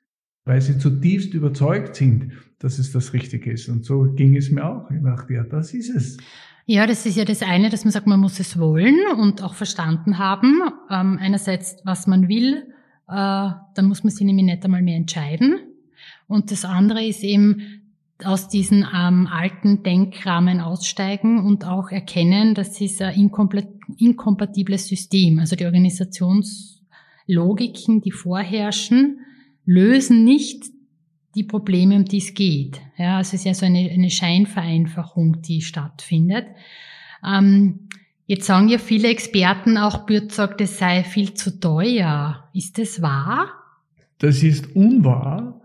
Weil 0.45 0.61
sie 0.61 0.79
zutiefst 0.79 1.33
überzeugt 1.33 1.97
sind, 1.97 2.33
dass 2.59 2.79
es 2.79 2.93
das 2.93 3.13
Richtige 3.13 3.53
ist. 3.53 3.69
Und 3.69 3.85
so 3.85 4.13
ging 4.13 4.37
es 4.37 4.51
mir 4.51 4.65
auch. 4.67 4.91
Ich 4.91 5.03
dachte, 5.03 5.33
ja, 5.33 5.45
das 5.45 5.73
ist 5.73 5.95
es. 5.95 6.19
Ja, 6.67 6.87
das 6.87 7.05
ist 7.05 7.17
ja 7.17 7.27
das 7.27 7.43
eine, 7.43 7.69
dass 7.69 7.85
man 7.85 7.93
sagt, 7.93 8.07
man 8.07 8.21
muss 8.21 8.41
es 8.41 8.59
wollen 8.59 8.97
und 9.19 9.43
auch 9.43 9.53
verstanden 9.55 10.17
haben. 10.17 10.63
Ähm, 10.91 11.19
einerseits, 11.21 11.77
was 11.85 12.07
man 12.07 12.29
will, 12.29 12.73
äh, 13.07 13.09
dann 13.09 13.87
muss 13.87 14.03
man 14.03 14.11
sich 14.11 14.25
nämlich 14.25 14.47
nicht 14.47 14.65
einmal 14.65 14.81
mehr 14.81 14.97
entscheiden. 14.97 15.59
Und 16.27 16.51
das 16.51 16.65
andere 16.65 17.05
ist 17.05 17.23
eben 17.23 17.83
aus 18.23 18.49
diesen 18.49 18.87
ähm, 18.95 19.29
alten 19.31 19.83
Denkrahmen 19.83 20.61
aussteigen 20.61 21.45
und 21.45 21.67
auch 21.67 21.91
erkennen, 21.91 22.55
das 22.55 22.81
ist 22.81 23.03
ein 23.03 23.31
inkompatibles 23.99 24.89
System. 24.89 25.41
Also 25.41 25.57
die 25.57 25.67
Organisationslogiken, 25.67 28.01
die 28.01 28.13
vorherrschen, 28.13 29.19
lösen 29.67 30.25
nicht 30.25 30.65
die 31.35 31.45
Probleme, 31.45 31.97
um 31.97 32.05
die 32.05 32.19
es 32.19 32.35
geht. 32.35 32.81
Ja, 32.97 33.19
also 33.19 33.29
es 33.29 33.41
ist 33.41 33.45
ja 33.45 33.55
so 33.55 33.67
eine, 33.67 33.91
eine 33.91 34.11
Scheinvereinfachung, 34.11 35.43
die 35.43 35.61
stattfindet. 35.61 36.47
Ähm, 37.27 37.89
jetzt 38.27 38.47
sagen 38.47 38.69
ja 38.69 38.79
viele 38.79 39.09
Experten, 39.09 39.77
auch 39.79 40.07
Bürt 40.07 40.33
sagt, 40.33 40.61
es 40.61 40.79
sei 40.79 41.03
viel 41.03 41.35
zu 41.35 41.59
teuer. 41.59 42.49
Ist 42.53 42.79
das 42.79 43.03
wahr? 43.03 43.49
Das 44.19 44.43
ist 44.43 44.75
unwahr. 44.77 45.61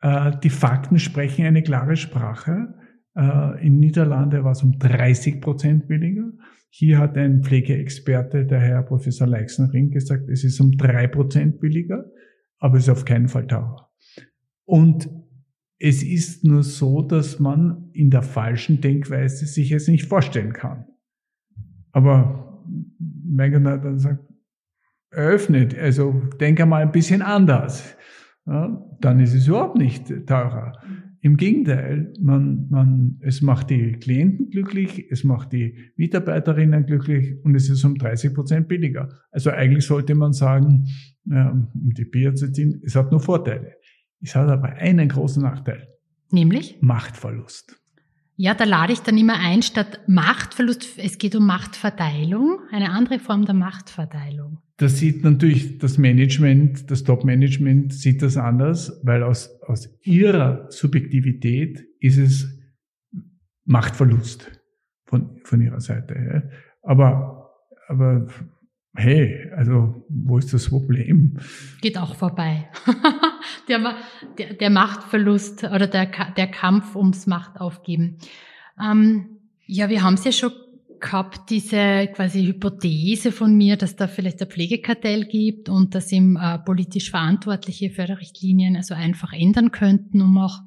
Äh, 0.00 0.32
die 0.42 0.50
Fakten 0.50 0.98
sprechen 0.98 1.44
eine 1.44 1.62
klare 1.62 1.96
Sprache. 1.96 2.74
Äh, 3.16 3.66
in 3.66 3.78
Niederlande 3.78 4.44
war 4.44 4.52
es 4.52 4.62
um 4.62 4.78
30 4.78 5.40
Prozent 5.40 5.88
billiger. 5.88 6.32
Hier 6.70 6.98
hat 6.98 7.16
ein 7.16 7.42
Pflegeexperte, 7.42 8.46
der 8.46 8.60
Herr 8.60 8.82
Professor 8.82 9.26
Leixenring, 9.26 9.90
gesagt, 9.90 10.28
es 10.28 10.44
ist 10.44 10.60
um 10.60 10.72
drei 10.72 11.08
Prozent 11.08 11.60
billiger, 11.60 12.04
aber 12.58 12.76
es 12.76 12.84
ist 12.84 12.90
auf 12.90 13.04
keinen 13.04 13.28
Fall 13.28 13.48
teurer. 13.48 13.89
Und 14.70 15.10
es 15.80 16.04
ist 16.04 16.44
nur 16.44 16.62
so, 16.62 17.02
dass 17.02 17.40
man 17.40 17.90
in 17.92 18.10
der 18.10 18.22
falschen 18.22 18.80
Denkweise 18.80 19.46
sich 19.46 19.72
es 19.72 19.88
nicht 19.88 20.04
vorstellen 20.04 20.52
kann. 20.52 20.84
Aber 21.90 22.64
Megan 23.00 23.66
hat 23.66 23.84
dann 23.84 23.94
gesagt, 23.94 24.24
eröffnet, 25.10 25.76
also 25.76 26.22
denk 26.38 26.60
einmal 26.60 26.82
ein 26.82 26.92
bisschen 26.92 27.20
anders 27.20 27.96
ja, 28.46 28.84
dann 29.00 29.20
ist 29.20 29.34
es 29.34 29.46
überhaupt 29.46 29.76
nicht 29.76 30.08
teurer. 30.26 30.72
Im 31.22 31.36
Gegenteil, 31.36 32.12
man, 32.18 32.66
man, 32.70 33.18
es 33.20 33.42
macht 33.42 33.68
die 33.68 33.92
Klienten 33.92 34.50
glücklich, 34.50 35.06
es 35.10 35.22
macht 35.22 35.52
die 35.52 35.92
Mitarbeiterinnen 35.96 36.86
glücklich 36.86 37.36
und 37.44 37.54
es 37.54 37.68
ist 37.68 37.84
um 37.84 37.96
30 37.96 38.34
Prozent 38.34 38.68
billiger. 38.68 39.08
Also 39.30 39.50
eigentlich 39.50 39.84
sollte 39.84 40.14
man 40.14 40.32
sagen, 40.32 40.88
um 41.26 41.92
die 41.96 42.06
Bier 42.06 42.34
zu 42.34 42.50
ziehen, 42.50 42.80
es 42.84 42.96
hat 42.96 43.10
nur 43.10 43.20
Vorteile. 43.20 43.74
Es 44.20 44.34
hat 44.34 44.48
aber 44.48 44.68
einen 44.68 45.08
großen 45.08 45.42
Nachteil. 45.42 45.88
Nämlich? 46.30 46.78
Machtverlust. 46.80 47.76
Ja, 48.36 48.54
da 48.54 48.64
lade 48.64 48.92
ich 48.94 49.00
dann 49.00 49.18
immer 49.18 49.38
ein, 49.38 49.62
statt 49.62 50.00
Machtverlust, 50.06 50.98
es 50.98 51.18
geht 51.18 51.36
um 51.36 51.46
Machtverteilung, 51.46 52.60
eine 52.70 52.90
andere 52.90 53.18
Form 53.18 53.44
der 53.44 53.54
Machtverteilung. 53.54 54.62
Das 54.78 54.98
sieht 54.98 55.24
natürlich 55.24 55.76
das 55.76 55.98
Management, 55.98 56.90
das 56.90 57.04
Top-Management 57.04 57.92
sieht 57.92 58.22
das 58.22 58.38
anders, 58.38 58.98
weil 59.04 59.22
aus, 59.24 59.60
aus 59.66 59.90
ihrer 60.04 60.70
Subjektivität 60.70 61.84
ist 61.98 62.16
es 62.16 62.58
Machtverlust 63.66 64.50
von, 65.04 65.38
von 65.44 65.60
ihrer 65.60 65.80
Seite. 65.80 66.50
Aber, 66.80 67.50
aber 67.88 68.26
hey, 68.94 69.50
also 69.56 70.04
wo 70.08 70.38
ist 70.38 70.52
das 70.52 70.68
Problem? 70.68 71.38
Geht 71.80 71.98
auch 71.98 72.14
vorbei. 72.14 72.68
der, 73.68 73.94
der, 74.38 74.54
der 74.54 74.70
Machtverlust 74.70 75.64
oder 75.64 75.86
der, 75.86 76.10
der 76.36 76.46
Kampf 76.48 76.96
ums 76.96 77.26
Machtaufgeben. 77.26 78.18
Ähm, 78.82 79.38
ja, 79.66 79.88
wir 79.88 80.02
haben 80.02 80.14
es 80.14 80.24
ja 80.24 80.32
schon 80.32 80.52
gehabt, 81.00 81.50
diese 81.50 82.08
quasi 82.14 82.44
Hypothese 82.44 83.32
von 83.32 83.56
mir, 83.56 83.76
dass 83.76 83.96
da 83.96 84.06
vielleicht 84.06 84.42
ein 84.42 84.48
Pflegekartell 84.48 85.24
gibt 85.24 85.68
und 85.68 85.94
dass 85.94 86.12
ihm 86.12 86.36
äh, 86.36 86.58
politisch 86.58 87.10
verantwortliche 87.10 87.90
Förderrichtlinien 87.90 88.76
also 88.76 88.94
einfach 88.94 89.32
ändern 89.32 89.70
könnten, 89.70 90.20
um 90.20 90.36
auch 90.38 90.58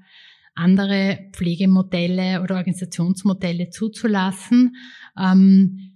andere 0.56 1.20
Pflegemodelle 1.34 2.42
oder 2.42 2.56
Organisationsmodelle 2.56 3.70
zuzulassen. 3.70 4.76
Ähm, 5.18 5.93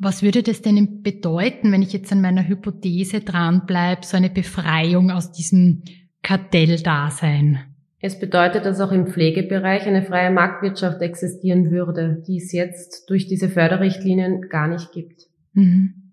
was 0.00 0.22
würde 0.22 0.42
das 0.42 0.62
denn 0.62 1.02
bedeuten, 1.02 1.72
wenn 1.72 1.82
ich 1.82 1.92
jetzt 1.92 2.10
an 2.10 2.22
meiner 2.22 2.48
Hypothese 2.48 3.20
dranbleibe, 3.20 4.04
so 4.04 4.16
eine 4.16 4.30
Befreiung 4.30 5.10
aus 5.10 5.30
diesem 5.30 5.82
Kartelldasein? 6.22 7.60
Es 8.00 8.18
bedeutet, 8.18 8.64
dass 8.64 8.80
auch 8.80 8.92
im 8.92 9.08
Pflegebereich 9.08 9.86
eine 9.86 10.02
freie 10.02 10.30
Marktwirtschaft 10.30 11.02
existieren 11.02 11.70
würde, 11.70 12.22
die 12.26 12.38
es 12.38 12.50
jetzt 12.52 13.10
durch 13.10 13.26
diese 13.26 13.50
Förderrichtlinien 13.50 14.48
gar 14.48 14.68
nicht 14.68 14.90
gibt. 14.92 15.26
Mhm. 15.52 16.12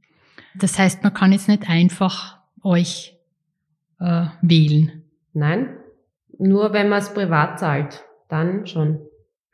Das 0.56 0.78
heißt, 0.78 1.02
man 1.04 1.13
kann 1.13 1.32
jetzt 1.32 1.47
nicht 1.47 1.69
einfach 1.69 2.39
euch 2.62 3.17
äh, 4.02 4.26
wählen. 4.41 5.04
Nein, 5.32 5.69
nur 6.38 6.73
wenn 6.73 6.89
man 6.89 7.00
es 7.00 7.13
privat 7.13 7.58
zahlt, 7.58 8.04
dann 8.28 8.67
schon. 8.67 9.00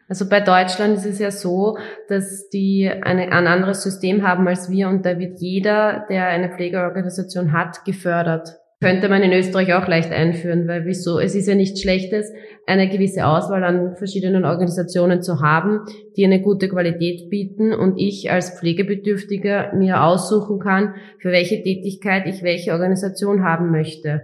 Also 0.07 0.27
bei 0.27 0.41
Deutschland 0.41 0.97
ist 0.97 1.05
es 1.05 1.19
ja 1.19 1.31
so, 1.31 1.77
dass 2.09 2.49
die 2.49 2.89
eine, 2.89 3.31
ein 3.31 3.47
anderes 3.47 3.83
System 3.83 4.27
haben 4.27 4.47
als 4.47 4.69
wir 4.69 4.89
und 4.89 5.05
da 5.05 5.17
wird 5.17 5.39
jeder, 5.39 6.05
der 6.09 6.27
eine 6.27 6.49
Pflegeorganisation 6.49 7.53
hat, 7.53 7.85
gefördert. 7.85 8.49
Könnte 8.83 9.07
man 9.07 9.23
in 9.23 9.31
Österreich 9.31 9.73
auch 9.73 9.87
leicht 9.87 10.11
einführen, 10.11 10.67
weil 10.67 10.85
wieso? 10.85 11.17
Es 11.17 11.35
ist 11.35 11.47
ja 11.47 11.55
nichts 11.55 11.81
Schlechtes, 11.81 12.33
eine 12.67 12.89
gewisse 12.89 13.25
Auswahl 13.25 13.63
an 13.63 13.95
verschiedenen 13.95 14.43
Organisationen 14.43 15.21
zu 15.21 15.39
haben, 15.39 15.85
die 16.17 16.25
eine 16.25 16.41
gute 16.41 16.67
Qualität 16.67 17.29
bieten 17.29 17.73
und 17.73 17.97
ich 17.97 18.29
als 18.29 18.59
Pflegebedürftiger 18.59 19.73
mir 19.73 20.03
aussuchen 20.03 20.59
kann, 20.59 20.95
für 21.19 21.31
welche 21.31 21.63
Tätigkeit 21.63 22.27
ich 22.27 22.43
welche 22.43 22.73
Organisation 22.73 23.43
haben 23.43 23.71
möchte. 23.71 24.23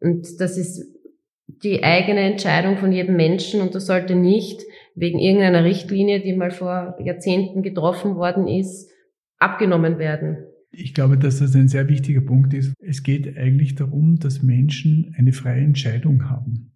Und 0.00 0.40
das 0.40 0.56
ist 0.56 0.90
die 1.62 1.84
eigene 1.84 2.20
Entscheidung 2.20 2.78
von 2.78 2.92
jedem 2.92 3.16
Menschen 3.16 3.60
und 3.60 3.74
das 3.74 3.86
sollte 3.86 4.14
nicht 4.14 4.62
wegen 4.94 5.18
irgendeiner 5.18 5.64
Richtlinie, 5.64 6.20
die 6.20 6.34
mal 6.34 6.50
vor 6.50 6.96
Jahrzehnten 7.02 7.62
getroffen 7.62 8.16
worden 8.16 8.46
ist, 8.46 8.90
abgenommen 9.38 9.98
werden. 9.98 10.38
Ich 10.70 10.94
glaube, 10.94 11.18
dass 11.18 11.40
das 11.40 11.54
ein 11.54 11.68
sehr 11.68 11.88
wichtiger 11.88 12.22
Punkt 12.22 12.54
ist. 12.54 12.72
Es 12.80 13.02
geht 13.02 13.36
eigentlich 13.36 13.74
darum, 13.74 14.18
dass 14.18 14.42
Menschen 14.42 15.14
eine 15.18 15.32
freie 15.32 15.60
Entscheidung 15.60 16.30
haben, 16.30 16.72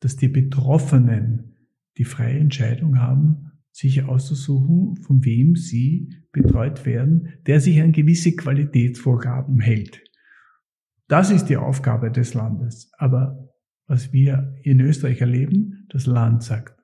dass 0.00 0.16
die 0.16 0.28
Betroffenen 0.28 1.56
die 1.98 2.04
freie 2.04 2.38
Entscheidung 2.38 3.00
haben, 3.00 3.50
sich 3.72 4.04
auszusuchen, 4.04 4.96
von 4.96 5.24
wem 5.24 5.56
sie 5.56 6.08
betreut 6.32 6.86
werden, 6.86 7.34
der 7.46 7.60
sich 7.60 7.80
an 7.82 7.92
gewisse 7.92 8.34
Qualitätsvorgaben 8.34 9.60
hält. 9.60 10.02
Das 11.08 11.30
ist 11.30 11.46
die 11.46 11.56
Aufgabe 11.56 12.10
des 12.10 12.34
Landes. 12.34 12.90
Aber 12.98 13.48
was 13.86 14.12
wir 14.12 14.54
in 14.62 14.80
Österreich 14.80 15.20
erleben, 15.20 15.86
das 15.90 16.06
Land 16.06 16.42
sagt, 16.44 16.79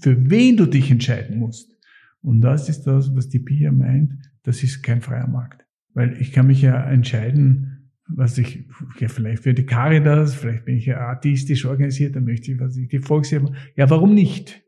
für 0.00 0.30
wen 0.30 0.56
du 0.56 0.66
dich 0.66 0.90
entscheiden 0.90 1.38
musst. 1.38 1.76
Und 2.22 2.40
das 2.40 2.68
ist 2.68 2.82
das, 2.84 3.14
was 3.14 3.28
die 3.28 3.40
Pia 3.40 3.72
meint, 3.72 4.14
das 4.42 4.62
ist 4.62 4.82
kein 4.82 5.00
freier 5.00 5.28
Markt. 5.28 5.64
Weil 5.94 6.20
ich 6.20 6.32
kann 6.32 6.46
mich 6.46 6.62
ja 6.62 6.82
entscheiden, 6.88 7.90
was 8.08 8.38
ich, 8.38 8.66
ja, 8.98 9.08
vielleicht 9.08 9.42
für 9.42 9.54
die 9.54 9.66
Caritas, 9.66 10.34
vielleicht 10.34 10.64
bin 10.64 10.76
ich 10.76 10.86
ja 10.86 10.98
artistisch 10.98 11.64
organisiert, 11.64 12.16
dann 12.16 12.24
möchte 12.24 12.52
ich, 12.52 12.60
was 12.60 12.76
ich 12.76 12.88
die 12.88 13.00
Volkshilfe, 13.00 13.52
ja, 13.76 13.88
warum 13.90 14.14
nicht? 14.14 14.62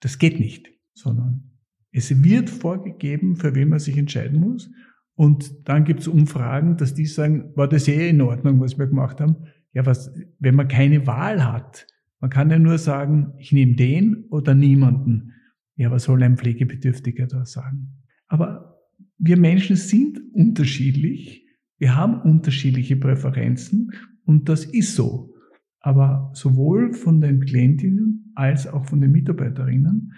Das 0.00 0.18
geht 0.18 0.38
nicht, 0.38 0.68
sondern 0.94 1.50
es 1.90 2.22
wird 2.22 2.50
vorgegeben, 2.50 3.36
für 3.36 3.54
wen 3.54 3.70
man 3.70 3.78
sich 3.78 3.96
entscheiden 3.96 4.40
muss. 4.40 4.70
Und 5.14 5.68
dann 5.68 5.84
gibt 5.84 6.00
es 6.00 6.08
Umfragen, 6.08 6.76
dass 6.76 6.94
die 6.94 7.06
sagen, 7.06 7.50
war 7.56 7.68
das 7.68 7.88
eh 7.88 8.10
in 8.10 8.20
Ordnung, 8.20 8.60
was 8.60 8.78
wir 8.78 8.86
gemacht 8.86 9.20
haben? 9.20 9.36
Ja, 9.72 9.84
was, 9.84 10.14
wenn 10.38 10.54
man 10.54 10.68
keine 10.68 11.06
Wahl 11.06 11.44
hat, 11.44 11.86
man 12.20 12.30
kann 12.30 12.50
ja 12.50 12.58
nur 12.58 12.78
sagen, 12.78 13.32
ich 13.38 13.52
nehme 13.52 13.74
den 13.74 14.24
oder 14.30 14.54
niemanden. 14.54 15.34
Ja, 15.76 15.90
was 15.90 16.04
soll 16.04 16.22
ein 16.22 16.36
Pflegebedürftiger 16.36 17.26
da 17.26 17.44
sagen? 17.44 18.02
Aber 18.26 18.78
wir 19.18 19.36
Menschen 19.36 19.76
sind 19.76 20.20
unterschiedlich. 20.32 21.46
Wir 21.78 21.94
haben 21.94 22.20
unterschiedliche 22.20 22.96
Präferenzen 22.96 23.92
und 24.24 24.48
das 24.48 24.64
ist 24.64 24.96
so. 24.96 25.34
Aber 25.80 26.32
sowohl 26.34 26.92
von 26.92 27.20
den 27.20 27.40
Klientinnen 27.40 28.32
als 28.34 28.66
auch 28.66 28.84
von 28.86 29.00
den 29.00 29.12
Mitarbeiterinnen 29.12 30.12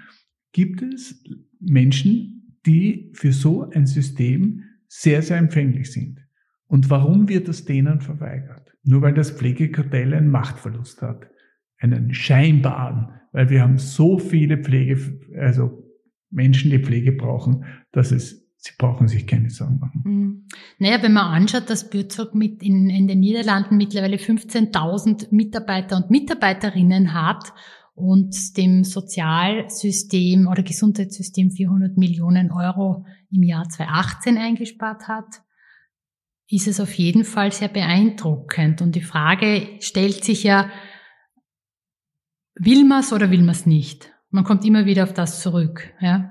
gibt 0.53 0.83
es 0.83 1.23
Menschen, 1.61 2.57
die 2.65 3.11
für 3.13 3.33
so 3.33 3.69
ein 3.69 3.87
System 3.87 4.63
sehr, 4.89 5.21
sehr 5.23 5.37
empfänglich 5.37 5.93
sind. 5.93 6.19
Und 6.67 6.89
warum 6.89 7.29
wird 7.29 7.49
das 7.49 7.67
denen 7.67 8.01
verweigert? 8.01 8.73
Nur 8.83 9.03
weil 9.03 9.15
das 9.15 9.31
Pflegekartell 9.31 10.15
einen 10.15 10.31
Machtverlust 10.31 11.03
hat 11.03 11.31
einen 11.81 12.15
scheinbaren, 12.15 13.09
weil 13.33 13.51
wir 13.51 13.63
haben 13.63 13.79
so 13.79 14.19
viele 14.19 14.59
Pflege, 14.59 15.19
also 15.39 15.85
Menschen, 16.31 16.71
die 16.71 16.79
Pflege 16.79 17.13
brauchen, 17.13 17.65
dass 17.93 18.13
es 18.13 18.41
Sie 18.63 18.73
brauchen 18.77 19.09
sich 19.09 19.27
keine 19.27 19.49
Sorgen 19.49 19.79
machen. 19.79 20.03
Mhm. 20.05 20.45
Naja, 20.79 21.03
wenn 21.03 21.15
man 21.15 21.33
anschaut, 21.33 21.71
dass 21.71 21.89
Bürzog 21.89 22.35
mit 22.35 22.63
in, 22.63 22.91
in 22.91 23.09
den 23.09 23.21
Niederlanden 23.21 23.79
mittlerweile 23.79 24.17
15.000 24.17 25.29
Mitarbeiter 25.31 25.97
und 25.97 26.11
Mitarbeiterinnen 26.11 27.15
hat 27.15 27.55
und 27.95 28.59
dem 28.59 28.85
Sozialsystem 28.85 30.47
oder 30.47 30.63
Gesundheitssystem 30.63 31.51
400 31.51 31.97
Millionen 31.97 32.51
Euro 32.51 33.07
im 33.33 33.43
Jahr 33.43 33.67
2018 33.67 34.37
eingespart 34.37 35.09
hat, 35.09 35.41
ist 36.47 36.69
es 36.69 36.81
auf 36.81 36.93
jeden 36.93 37.25
Fall 37.25 37.53
sehr 37.53 37.69
beeindruckend. 37.69 38.83
Und 38.83 38.95
die 38.95 39.01
Frage 39.01 39.69
stellt 39.81 40.23
sich 40.23 40.43
ja, 40.43 40.69
Will 42.63 42.85
man 42.85 43.01
es 43.01 43.11
oder 43.11 43.31
will 43.31 43.41
man 43.41 43.51
es 43.51 43.65
nicht? 43.65 44.13
Man 44.31 44.45
kommt 44.45 44.67
immer 44.67 44.85
wieder 44.85 45.05
auf 45.05 45.15
das 45.15 45.41
zurück. 45.41 45.89
Ja? 46.01 46.31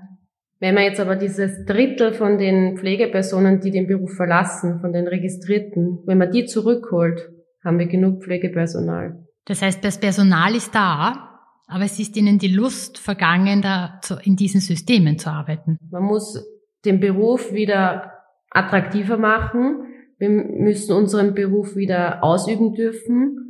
Wenn 0.59 0.75
man 0.75 0.83
jetzt 0.83 0.99
aber 0.99 1.15
dieses 1.15 1.65
Drittel 1.65 2.13
von 2.13 2.37
den 2.37 2.77
Pflegepersonen, 2.77 3.61
die 3.61 3.71
den 3.71 3.87
Beruf 3.87 4.13
verlassen, 4.13 4.79
von 4.79 4.93
den 4.93 5.07
Registrierten, 5.07 6.03
wenn 6.05 6.19
man 6.19 6.31
die 6.31 6.45
zurückholt, 6.45 7.29
haben 7.65 7.79
wir 7.79 7.87
genug 7.87 8.23
Pflegepersonal. 8.23 9.25
Das 9.45 9.63
heißt, 9.63 9.83
das 9.83 9.99
Personal 9.99 10.53
ist 10.53 10.75
da, 10.75 11.39
aber 11.65 11.85
es 11.85 11.99
ist 11.99 12.15
ihnen 12.15 12.37
die 12.37 12.53
Lust 12.53 12.99
vergangen, 12.99 13.63
da 13.63 13.99
in 14.23 14.35
diesen 14.35 14.61
Systemen 14.61 15.17
zu 15.17 15.31
arbeiten. 15.31 15.77
Man 15.89 16.03
muss 16.03 16.45
den 16.85 16.99
Beruf 16.99 17.53
wieder 17.53 18.13
attraktiver 18.51 19.17
machen. 19.17 19.83
Wir 20.19 20.29
müssen 20.29 20.93
unseren 20.93 21.33
Beruf 21.33 21.75
wieder 21.75 22.23
ausüben 22.23 22.75
dürfen. 22.75 23.48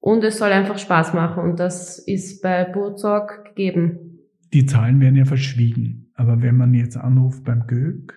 Und 0.00 0.24
es 0.24 0.38
soll 0.38 0.50
einfach 0.50 0.78
Spaß 0.78 1.14
machen 1.14 1.44
und 1.44 1.60
das 1.60 1.98
ist 1.98 2.42
bei 2.42 2.64
Burzog 2.64 3.44
gegeben. 3.44 4.18
Die 4.52 4.66
Zahlen 4.66 5.00
werden 5.00 5.16
ja 5.16 5.26
verschwiegen, 5.26 6.10
aber 6.14 6.42
wenn 6.42 6.56
man 6.56 6.74
jetzt 6.74 6.96
anruft 6.96 7.44
beim 7.44 7.66
GÖG, 7.66 8.14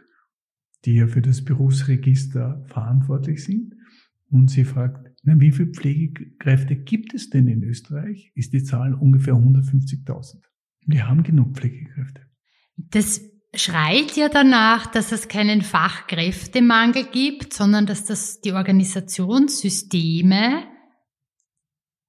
die 0.86 0.96
ja 0.96 1.08
für 1.08 1.22
das 1.22 1.44
Berufsregister 1.44 2.64
verantwortlich 2.68 3.44
sind, 3.44 3.76
und 4.32 4.50
sie 4.50 4.66
fragt, 4.66 5.12
na, 5.22 5.40
wie 5.40 5.52
viele 5.52 5.70
Pflegekräfte 5.70 6.76
gibt 6.76 7.14
es 7.14 7.30
denn 7.30 7.48
in 7.48 7.64
Österreich, 7.64 8.32
ist 8.34 8.52
die 8.52 8.64
Zahl 8.64 8.96
ungefähr 8.96 9.36
150.000. 9.36 10.42
Wir 10.86 11.08
haben 11.08 11.24
genug 11.24 11.56
Pflegekräfte. 11.56 12.22
Das 12.76 13.22
schreit 13.54 14.18
ja 14.18 14.30
danach, 14.30 14.88
dass 14.88 15.12
es 15.12 15.28
keinen 15.28 15.62
Fachkräftemangel 15.62 17.06
gibt, 17.12 17.54
sondern 17.54 17.86
dass 17.86 18.06
das 18.06 18.42
die 18.42 18.54
Organisationssysteme 18.54 20.64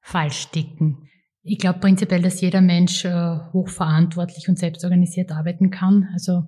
falsch 0.04 0.48
ticken. 0.50 1.08
Ich 1.42 1.58
glaube 1.58 1.80
prinzipiell, 1.80 2.22
dass 2.22 2.40
jeder 2.40 2.60
Mensch 2.60 3.04
äh, 3.04 3.38
hochverantwortlich 3.52 4.48
und 4.48 4.58
selbstorganisiert 4.58 5.32
arbeiten 5.32 5.70
kann. 5.70 6.08
Also 6.12 6.44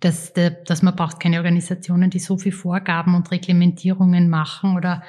dass, 0.00 0.34
dass 0.34 0.82
man 0.82 0.94
braucht 0.94 1.20
keine 1.20 1.38
Organisationen, 1.38 2.10
die 2.10 2.18
so 2.18 2.36
viel 2.36 2.52
Vorgaben 2.52 3.14
und 3.14 3.30
Reglementierungen 3.30 4.28
machen 4.28 4.76
oder 4.76 5.02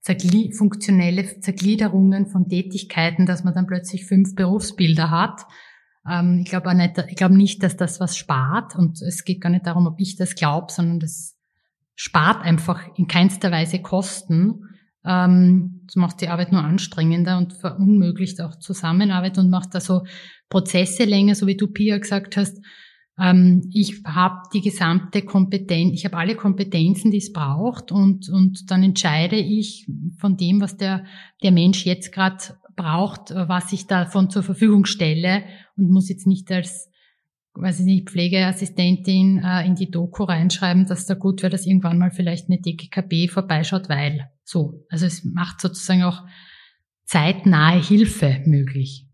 zergli 0.00 0.52
funktionelle 0.52 1.40
Zergliederungen 1.40 2.26
von 2.26 2.46
Tätigkeiten, 2.48 3.24
dass 3.24 3.42
man 3.42 3.54
dann 3.54 3.66
plötzlich 3.66 4.06
fünf 4.06 4.34
Berufsbilder 4.34 5.10
hat. 5.10 5.46
Ähm, 6.08 6.40
ich 6.44 6.50
glaube 6.50 6.74
nicht, 6.74 7.02
ich 7.08 7.28
nicht, 7.30 7.62
dass 7.62 7.76
das 7.76 8.00
was 8.00 8.18
spart 8.18 8.76
und 8.76 9.00
es 9.00 9.24
geht 9.24 9.40
gar 9.40 9.50
nicht 9.50 9.66
darum, 9.66 9.86
ob 9.86 9.98
ich 9.98 10.16
das 10.16 10.34
glaube, 10.34 10.70
sondern 10.70 11.00
das 11.00 11.36
spart 11.94 12.44
einfach 12.44 12.82
in 12.96 13.08
keinster 13.08 13.50
Weise 13.50 13.80
Kosten. 13.80 14.64
Ähm, 15.04 15.77
macht 15.96 16.20
die 16.20 16.28
Arbeit 16.28 16.52
nur 16.52 16.62
anstrengender 16.62 17.38
und 17.38 17.52
verunmöglicht 17.52 18.40
auch 18.40 18.56
Zusammenarbeit 18.56 19.38
und 19.38 19.50
macht 19.50 19.74
da 19.74 19.80
so 19.80 20.02
Prozesse 20.48 21.04
länger, 21.04 21.34
so 21.34 21.46
wie 21.46 21.56
du 21.56 21.68
Pia 21.68 21.98
gesagt 21.98 22.36
hast. 22.36 22.60
Ähm, 23.18 23.68
ich 23.72 24.02
habe 24.04 24.42
die 24.52 24.60
gesamte 24.60 25.22
Kompetenz, 25.22 25.92
ich 25.94 26.04
habe 26.04 26.16
alle 26.16 26.36
Kompetenzen, 26.36 27.10
die 27.10 27.18
es 27.18 27.32
braucht 27.32 27.92
und, 27.92 28.28
und 28.28 28.70
dann 28.70 28.82
entscheide 28.82 29.36
ich 29.36 29.86
von 30.18 30.36
dem, 30.36 30.60
was 30.60 30.76
der, 30.76 31.04
der 31.42 31.52
Mensch 31.52 31.84
jetzt 31.84 32.12
gerade 32.12 32.38
braucht, 32.76 33.30
was 33.34 33.72
ich 33.72 33.86
davon 33.86 34.30
zur 34.30 34.42
Verfügung 34.42 34.84
stelle 34.84 35.42
und 35.76 35.90
muss 35.90 36.08
jetzt 36.08 36.26
nicht 36.26 36.50
als 36.52 36.90
weiß 37.60 37.80
ich 37.80 37.86
nicht, 37.86 38.10
Pflegeassistentin 38.10 39.42
äh, 39.44 39.66
in 39.66 39.74
die 39.74 39.90
Doku 39.90 40.24
reinschreiben, 40.24 40.86
dass 40.86 41.06
da 41.06 41.14
gut 41.14 41.42
wäre, 41.42 41.50
dass 41.50 41.66
irgendwann 41.66 41.98
mal 41.98 42.10
vielleicht 42.10 42.48
eine 42.48 42.60
DGKB 42.60 43.30
vorbeischaut, 43.30 43.88
weil 43.88 44.30
so. 44.44 44.84
Also 44.88 45.06
es 45.06 45.24
macht 45.24 45.60
sozusagen 45.60 46.04
auch 46.04 46.22
zeitnahe 47.04 47.80
Hilfe 47.80 48.40
möglich. 48.44 49.06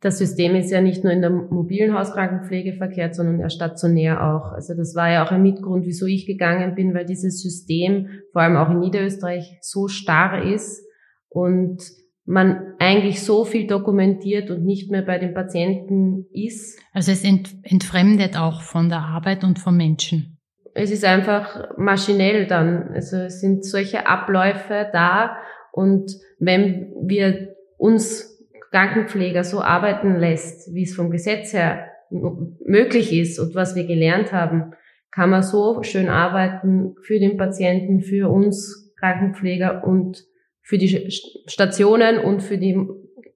Das 0.00 0.16
System 0.16 0.54
ist 0.54 0.70
ja 0.70 0.80
nicht 0.80 1.04
nur 1.04 1.12
in 1.12 1.20
der 1.20 1.30
mobilen 1.30 1.92
Hauskrankenpflege 1.92 2.74
verkehrt, 2.74 3.14
sondern 3.14 3.38
ja 3.38 3.50
stationär 3.50 4.34
auch. 4.34 4.52
Also 4.52 4.74
das 4.74 4.94
war 4.94 5.10
ja 5.10 5.24
auch 5.24 5.30
ein 5.30 5.42
Mitgrund, 5.42 5.84
wieso 5.84 6.06
ich 6.06 6.26
gegangen 6.26 6.74
bin, 6.74 6.94
weil 6.94 7.04
dieses 7.04 7.42
System 7.42 8.08
vor 8.32 8.40
allem 8.40 8.56
auch 8.56 8.70
in 8.70 8.80
Niederösterreich 8.80 9.58
so 9.60 9.88
starr 9.88 10.42
ist 10.42 10.82
und 11.28 11.82
man 12.30 12.74
eigentlich 12.78 13.22
so 13.24 13.44
viel 13.44 13.66
dokumentiert 13.66 14.50
und 14.50 14.64
nicht 14.64 14.88
mehr 14.88 15.02
bei 15.02 15.18
den 15.18 15.34
Patienten 15.34 16.26
ist. 16.32 16.78
Also 16.92 17.10
es 17.10 17.24
ent 17.24 17.56
entfremdet 17.64 18.38
auch 18.38 18.62
von 18.62 18.88
der 18.88 19.00
Arbeit 19.00 19.42
und 19.42 19.58
vom 19.58 19.76
Menschen. 19.76 20.38
Es 20.72 20.92
ist 20.92 21.04
einfach 21.04 21.76
maschinell 21.76 22.46
dann. 22.46 22.92
Also 22.94 23.16
es 23.16 23.40
sind 23.40 23.64
solche 23.64 24.06
Abläufe 24.06 24.88
da 24.92 25.38
und 25.72 26.12
wenn 26.38 26.92
wir 27.02 27.56
uns 27.76 28.38
Krankenpfleger 28.70 29.42
so 29.42 29.60
arbeiten 29.60 30.14
lässt, 30.14 30.72
wie 30.72 30.84
es 30.84 30.94
vom 30.94 31.10
Gesetz 31.10 31.52
her 31.52 31.86
möglich 32.10 33.12
ist 33.12 33.40
und 33.40 33.56
was 33.56 33.74
wir 33.74 33.88
gelernt 33.88 34.32
haben, 34.32 34.72
kann 35.10 35.30
man 35.30 35.42
so 35.42 35.82
schön 35.82 36.08
arbeiten 36.08 36.94
für 37.02 37.18
den 37.18 37.36
Patienten, 37.36 38.02
für 38.02 38.30
uns 38.30 38.94
Krankenpfleger 39.00 39.82
und 39.84 40.29
für 40.70 40.78
die 40.78 41.10
Stationen 41.46 42.20
und 42.20 42.44
für 42.44 42.56
die 42.56 42.78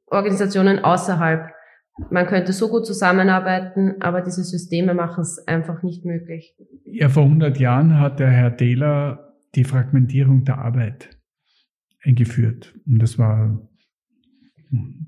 Organisationen 0.07 0.79
außerhalb. 0.79 1.51
Man 2.09 2.29
könnte 2.29 2.53
so 2.53 2.69
gut 2.69 2.87
zusammenarbeiten, 2.87 4.01
aber 4.01 4.23
diese 4.23 4.45
Systeme 4.45 4.95
machen 4.95 5.23
es 5.23 5.45
einfach 5.49 5.83
nicht 5.83 6.05
möglich. 6.05 6.55
Ja, 6.85 7.09
vor 7.09 7.25
100 7.25 7.59
Jahren 7.59 7.99
hat 7.99 8.21
der 8.21 8.31
Herr 8.31 8.51
Dehler 8.53 9.35
die 9.57 9.65
Fragmentierung 9.65 10.45
der 10.45 10.59
Arbeit 10.59 11.19
eingeführt. 12.05 12.73
Und 12.87 13.03
das 13.03 13.19
war 13.19 13.69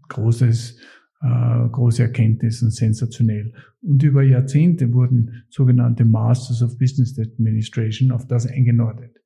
großes, 0.09 0.81
äh, 1.23 1.69
große 1.71 2.03
Erkenntnis 2.03 2.61
und 2.61 2.73
sensationell. 2.73 3.53
Und 3.83 4.03
über 4.03 4.25
Jahrzehnte 4.25 4.93
wurden 4.93 5.45
sogenannte 5.49 6.05
Masters 6.05 6.61
of 6.61 6.77
Business 6.77 7.17
Administration 7.21 8.11
auf 8.11 8.27
das 8.27 8.49
eingenordet 8.49 9.17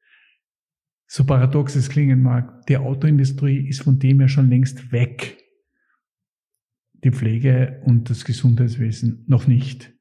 so 1.12 1.24
paradox 1.24 1.74
es 1.74 1.88
klingen 1.88 2.22
mag, 2.22 2.64
die 2.66 2.76
Autoindustrie 2.76 3.66
ist 3.66 3.82
von 3.82 3.98
dem 3.98 4.20
ja 4.20 4.28
schon 4.28 4.48
längst 4.48 4.92
weg. 4.92 5.38
Die 7.02 7.10
Pflege 7.10 7.82
und 7.84 8.10
das 8.10 8.24
Gesundheitswesen 8.24 9.24
noch 9.26 9.48
nicht. 9.48 9.92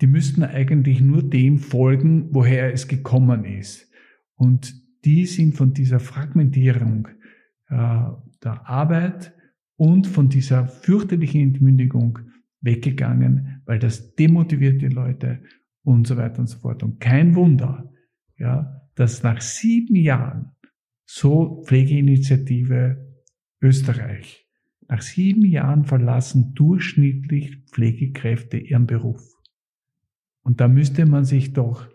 Die 0.00 0.06
müssten 0.06 0.42
eigentlich 0.42 1.02
nur 1.02 1.22
dem 1.22 1.58
folgen, 1.58 2.28
woher 2.34 2.72
es 2.72 2.88
gekommen 2.88 3.44
ist. 3.44 3.90
Und 4.34 4.74
die 5.04 5.26
sind 5.26 5.54
von 5.54 5.74
dieser 5.74 6.00
Fragmentierung 6.00 7.08
äh, 7.68 7.74
der 8.42 8.66
Arbeit 8.66 9.34
und 9.76 10.06
von 10.06 10.30
dieser 10.30 10.66
fürchterlichen 10.66 11.42
Entmündigung 11.42 12.20
weggegangen, 12.62 13.60
weil 13.66 13.78
das 13.78 14.14
demotiviert 14.14 14.80
die 14.80 14.88
Leute 14.88 15.42
und 15.82 16.06
so 16.06 16.16
weiter 16.16 16.38
und 16.38 16.46
so 16.46 16.58
fort. 16.58 16.82
Und 16.82 17.00
kein 17.00 17.34
Wunder, 17.34 17.92
ja, 18.38 18.81
dass 18.94 19.22
nach 19.22 19.40
sieben 19.40 19.96
Jahren 19.96 20.52
so 21.04 21.62
Pflegeinitiative 21.66 23.12
Österreich, 23.60 24.46
nach 24.88 25.02
sieben 25.02 25.44
Jahren 25.44 25.84
verlassen 25.84 26.54
durchschnittlich 26.54 27.58
Pflegekräfte 27.70 28.58
ihren 28.58 28.86
Beruf. 28.86 29.22
Und 30.42 30.60
da 30.60 30.68
müsste 30.68 31.06
man 31.06 31.24
sich 31.24 31.52
doch 31.52 31.88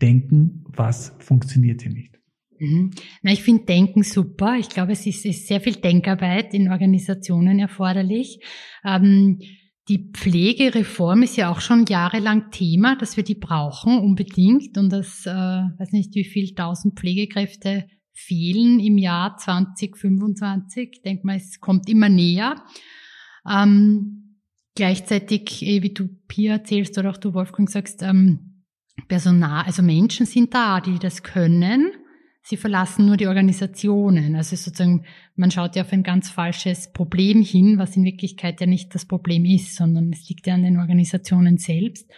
denken, 0.00 0.64
was 0.66 1.16
funktioniert 1.20 1.82
hier 1.82 1.92
nicht. 1.92 2.20
Mhm. 2.58 2.90
Na, 3.22 3.32
ich 3.32 3.42
finde 3.42 3.64
Denken 3.64 4.02
super. 4.02 4.56
Ich 4.58 4.68
glaube, 4.68 4.92
es 4.92 5.06
ist, 5.06 5.24
ist, 5.24 5.46
sehr 5.48 5.60
viel 5.60 5.76
Denkarbeit 5.76 6.54
in 6.54 6.70
Organisationen 6.70 7.58
erforderlich. 7.58 8.40
Ähm, 8.84 9.40
die 9.88 10.10
Pflegereform 10.12 11.22
ist 11.22 11.36
ja 11.36 11.50
auch 11.50 11.60
schon 11.60 11.84
jahrelang 11.86 12.50
Thema, 12.50 12.96
dass 12.96 13.16
wir 13.16 13.24
die 13.24 13.34
brauchen 13.34 13.98
unbedingt 13.98 14.78
und 14.78 14.90
dass, 14.90 15.26
äh, 15.26 15.30
weiß 15.32 15.92
nicht, 15.92 16.14
wie 16.14 16.24
viel 16.24 16.54
tausend 16.54 16.98
Pflegekräfte 16.98 17.86
fehlen 18.12 18.80
im 18.80 18.96
Jahr 18.96 19.36
2025. 19.36 20.90
Ich 20.92 21.02
denke 21.02 21.26
mal, 21.26 21.36
es 21.36 21.60
kommt 21.60 21.88
immer 21.90 22.08
näher. 22.08 22.64
Ähm, 23.46 24.38
gleichzeitig, 24.74 25.62
eh, 25.62 25.82
wie 25.82 25.92
du 25.92 26.08
Pia 26.28 26.54
erzählst 26.54 26.96
oder 26.96 27.10
auch 27.10 27.18
du 27.18 27.34
Wolfgang 27.34 27.68
sagst, 27.68 28.02
ähm, 28.02 28.62
Personal, 29.08 29.64
also 29.64 29.82
Menschen 29.82 30.24
sind 30.24 30.54
da, 30.54 30.80
die 30.80 30.98
das 30.98 31.22
können 31.22 31.90
sie 32.44 32.58
verlassen 32.58 33.06
nur 33.06 33.16
die 33.16 33.26
Organisationen. 33.26 34.36
Also 34.36 34.54
sozusagen, 34.54 35.04
man 35.34 35.50
schaut 35.50 35.76
ja 35.76 35.82
auf 35.82 35.92
ein 35.92 36.02
ganz 36.02 36.30
falsches 36.30 36.92
Problem 36.92 37.42
hin, 37.42 37.78
was 37.78 37.96
in 37.96 38.04
Wirklichkeit 38.04 38.60
ja 38.60 38.66
nicht 38.66 38.94
das 38.94 39.06
Problem 39.06 39.44
ist, 39.44 39.74
sondern 39.74 40.12
es 40.12 40.28
liegt 40.28 40.46
ja 40.46 40.54
an 40.54 40.62
den 40.62 40.78
Organisationen 40.78 41.56
selbst. 41.56 42.10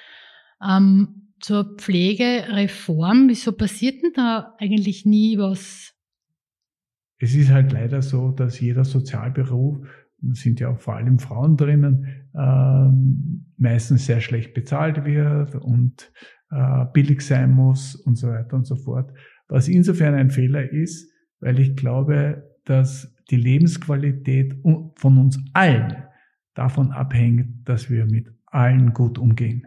Ähm, 0.63 1.33
zur 1.39 1.77
Pflegereform, 1.77 3.29
wieso 3.29 3.53
passiert 3.53 4.03
denn 4.03 4.13
da 4.15 4.55
eigentlich 4.59 5.07
nie 5.07 5.39
was? 5.39 5.95
Es 7.19 7.35
ist 7.35 7.51
halt 7.51 7.73
leider 7.73 8.03
so, 8.03 8.31
dass 8.31 8.61
jeder 8.61 8.85
Sozialberuf, 8.85 9.87
sind 10.33 10.61
ja 10.61 10.71
auch 10.71 10.79
vor 10.79 10.97
allem 10.97 11.19
Frauen 11.19 11.57
drinnen, 11.57 12.27
äh, 12.35 13.63
meistens 13.63 14.07
sehr 14.07 14.21
schlecht 14.21 14.55
bezahlt 14.55 15.05
wird 15.05 15.55
und 15.55 16.11
äh, 16.51 16.87
billig 16.93 17.21
sein 17.21 17.53
muss 17.53 17.95
und 17.95 18.17
so 18.17 18.29
weiter 18.29 18.57
und 18.57 18.67
so 18.67 18.77
fort. 18.77 19.13
Was 19.49 19.69
insofern 19.69 20.15
ein 20.15 20.31
Fehler 20.31 20.71
ist, 20.71 21.13
weil 21.41 21.59
ich 21.61 21.77
glaube, 21.77 22.43
dass 22.65 23.15
die 23.31 23.37
Lebensqualität 23.37 24.57
von 24.63 25.19
uns 25.19 25.39
allen 25.53 25.97
davon 26.55 26.91
abhängt, 26.91 27.69
dass 27.69 27.91
wir 27.91 28.07
mit 28.07 28.29
allen 28.47 28.93
gut 28.93 29.19
umgehen 29.19 29.67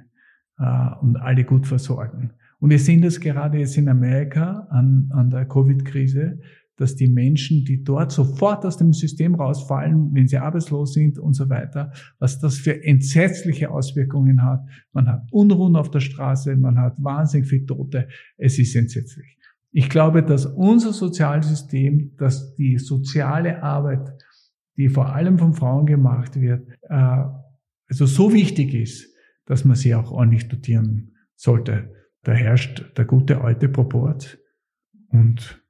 äh, 0.58 0.90
und 1.02 1.18
alle 1.18 1.44
gut 1.44 1.68
versorgen. 1.68 2.32
Und 2.60 2.72
wir 2.72 2.80
sehen 2.80 3.02
das 3.02 3.20
gerade 3.20 3.60
jetzt 3.60 3.78
in 3.78 3.88
Amerika 3.88 4.68
an, 4.70 5.10
an 5.14 5.30
der 5.30 5.46
Covid-Krise, 5.46 6.40
dass 6.76 6.96
die 6.96 7.08
Menschen, 7.08 7.66
die 7.66 7.84
dort 7.84 8.12
sofort 8.12 8.66
aus 8.66 8.78
dem 8.78 8.94
System 8.94 9.36
rausfallen, 9.36 10.14
wenn 10.14 10.28
sie 10.28 10.38
arbeitslos 10.38 10.94
sind 10.94 11.20
und 11.20 11.34
so 11.34 11.50
weiter, 11.50 11.92
was 12.20 12.40
das 12.40 12.58
für 12.58 12.84
entsetzliche 12.84 13.70
Auswirkungen 13.70 14.44
hat. 14.44 14.62
Man 14.94 15.08
hat 15.08 15.28
Unruhen 15.32 15.76
auf 15.76 15.92
der 15.92 16.00
Straße, 16.00 16.56
man 16.56 16.80
hat 16.80 16.96
wahnsinnig 16.98 17.50
viele 17.50 17.66
Tote. 17.66 18.08
Es 18.38 18.58
ist 18.60 18.76
entsetzlich. 18.76 19.39
Ich 19.72 19.90
glaube, 19.90 20.24
dass 20.24 20.46
unser 20.46 20.94
Sozialsystem, 20.94 22.16
dass 22.18 22.56
die 22.56 22.78
soziale 22.78 23.62
Arbeit, 23.62 24.10
die 24.78 24.90
vor 24.90 25.14
allem 25.14 25.38
von 25.38 25.54
Frauen 25.54 25.86
gemacht 25.86 26.40
wird, 26.40 26.68
äh, 26.90 27.24
also 27.88 28.06
so 28.06 28.34
wichtig 28.34 28.74
ist, 28.74 29.14
dass 29.46 29.66
man 29.66 29.76
sie 29.76 29.96
auch 29.96 30.12
ordentlich 30.12 30.48
dotieren 30.48 31.16
sollte. 31.36 31.94
Da 32.24 32.34
herrscht 32.34 32.86
der 32.98 33.06
gute 33.06 33.42
alte 33.42 33.70
Proport 33.70 34.40
und 35.10 35.64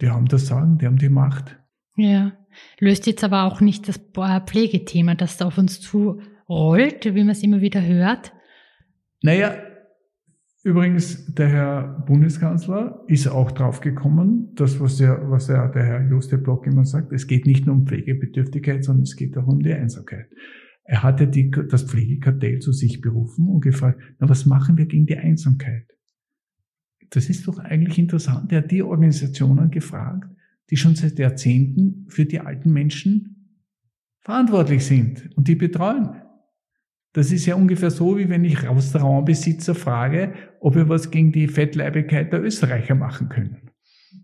die 0.00 0.10
haben 0.10 0.26
das 0.26 0.46
Sagen, 0.46 0.78
die 0.78 0.86
haben 0.86 0.98
die 0.98 1.08
Macht. 1.08 1.58
Ja, 1.96 2.32
löst 2.78 3.06
jetzt 3.06 3.24
aber 3.24 3.44
auch 3.44 3.60
nicht 3.60 3.88
das 3.88 3.98
Pflegethema, 4.46 5.14
das 5.14 5.38
da 5.38 5.46
auf 5.46 5.56
uns 5.56 5.80
zurollt, 5.80 7.04
wie 7.06 7.24
man 7.24 7.30
es 7.30 7.42
immer 7.42 7.60
wieder 7.60 7.82
hört. 7.84 8.32
Naja, 9.22 9.56
Übrigens, 10.66 11.32
der 11.32 11.48
Herr 11.48 12.04
Bundeskanzler 12.08 13.04
ist 13.06 13.28
auch 13.28 13.52
draufgekommen, 13.52 14.52
das, 14.56 14.80
was, 14.80 15.00
er, 15.00 15.30
was 15.30 15.48
er, 15.48 15.68
der 15.68 15.84
Herr 15.84 16.10
Juste 16.10 16.38
Block 16.38 16.66
immer 16.66 16.84
sagt, 16.84 17.12
es 17.12 17.28
geht 17.28 17.46
nicht 17.46 17.66
nur 17.66 17.76
um 17.76 17.86
Pflegebedürftigkeit, 17.86 18.82
sondern 18.82 19.04
es 19.04 19.14
geht 19.14 19.38
auch 19.38 19.46
um 19.46 19.60
die 19.60 19.72
Einsamkeit. 19.72 20.26
Er 20.82 21.04
hatte 21.04 21.28
die, 21.28 21.52
das 21.52 21.84
Pflegekartell 21.84 22.58
zu 22.58 22.72
sich 22.72 23.00
berufen 23.00 23.46
und 23.46 23.60
gefragt, 23.60 24.00
na, 24.18 24.28
was 24.28 24.44
machen 24.44 24.76
wir 24.76 24.86
gegen 24.86 25.06
die 25.06 25.16
Einsamkeit? 25.16 25.86
Das 27.10 27.30
ist 27.30 27.46
doch 27.46 27.60
eigentlich 27.60 27.96
interessant. 27.96 28.50
Er 28.50 28.62
hat 28.62 28.72
die 28.72 28.82
Organisationen 28.82 29.70
gefragt, 29.70 30.28
die 30.70 30.76
schon 30.76 30.96
seit 30.96 31.16
Jahrzehnten 31.20 32.06
für 32.08 32.24
die 32.24 32.40
alten 32.40 32.72
Menschen 32.72 33.60
verantwortlich 34.18 34.84
sind 34.84 35.30
und 35.36 35.46
die 35.46 35.54
betreuen. 35.54 36.22
Das 37.16 37.32
ist 37.32 37.46
ja 37.46 37.54
ungefähr 37.54 37.90
so, 37.90 38.18
wie 38.18 38.28
wenn 38.28 38.44
ich 38.44 38.62
Restaurantbesitzer 38.62 39.74
frage, 39.74 40.34
ob 40.60 40.74
wir 40.74 40.90
was 40.90 41.10
gegen 41.10 41.32
die 41.32 41.48
Fettleibigkeit 41.48 42.30
der 42.30 42.42
Österreicher 42.42 42.94
machen 42.94 43.30
können. 43.30 43.70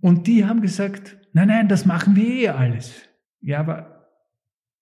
Und 0.03 0.27
die 0.27 0.45
haben 0.45 0.61
gesagt, 0.61 1.17
nein, 1.33 1.49
nein, 1.49 1.69
das 1.69 1.87
machen 1.87 2.17
wir 2.17 2.29
eh 2.29 2.49
alles. 2.49 3.09
Ja, 3.41 3.61
aber 3.61 4.11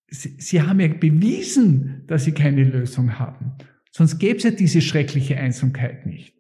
sie, 0.08 0.34
sie 0.40 0.60
haben 0.60 0.80
ja 0.80 0.88
bewiesen, 0.88 2.02
dass 2.08 2.24
sie 2.24 2.32
keine 2.32 2.64
Lösung 2.64 3.16
haben. 3.20 3.52
Sonst 3.92 4.18
gäbe 4.18 4.38
es 4.38 4.42
ja 4.42 4.50
diese 4.50 4.80
schreckliche 4.80 5.36
Einsamkeit 5.36 6.04
nicht. 6.04 6.34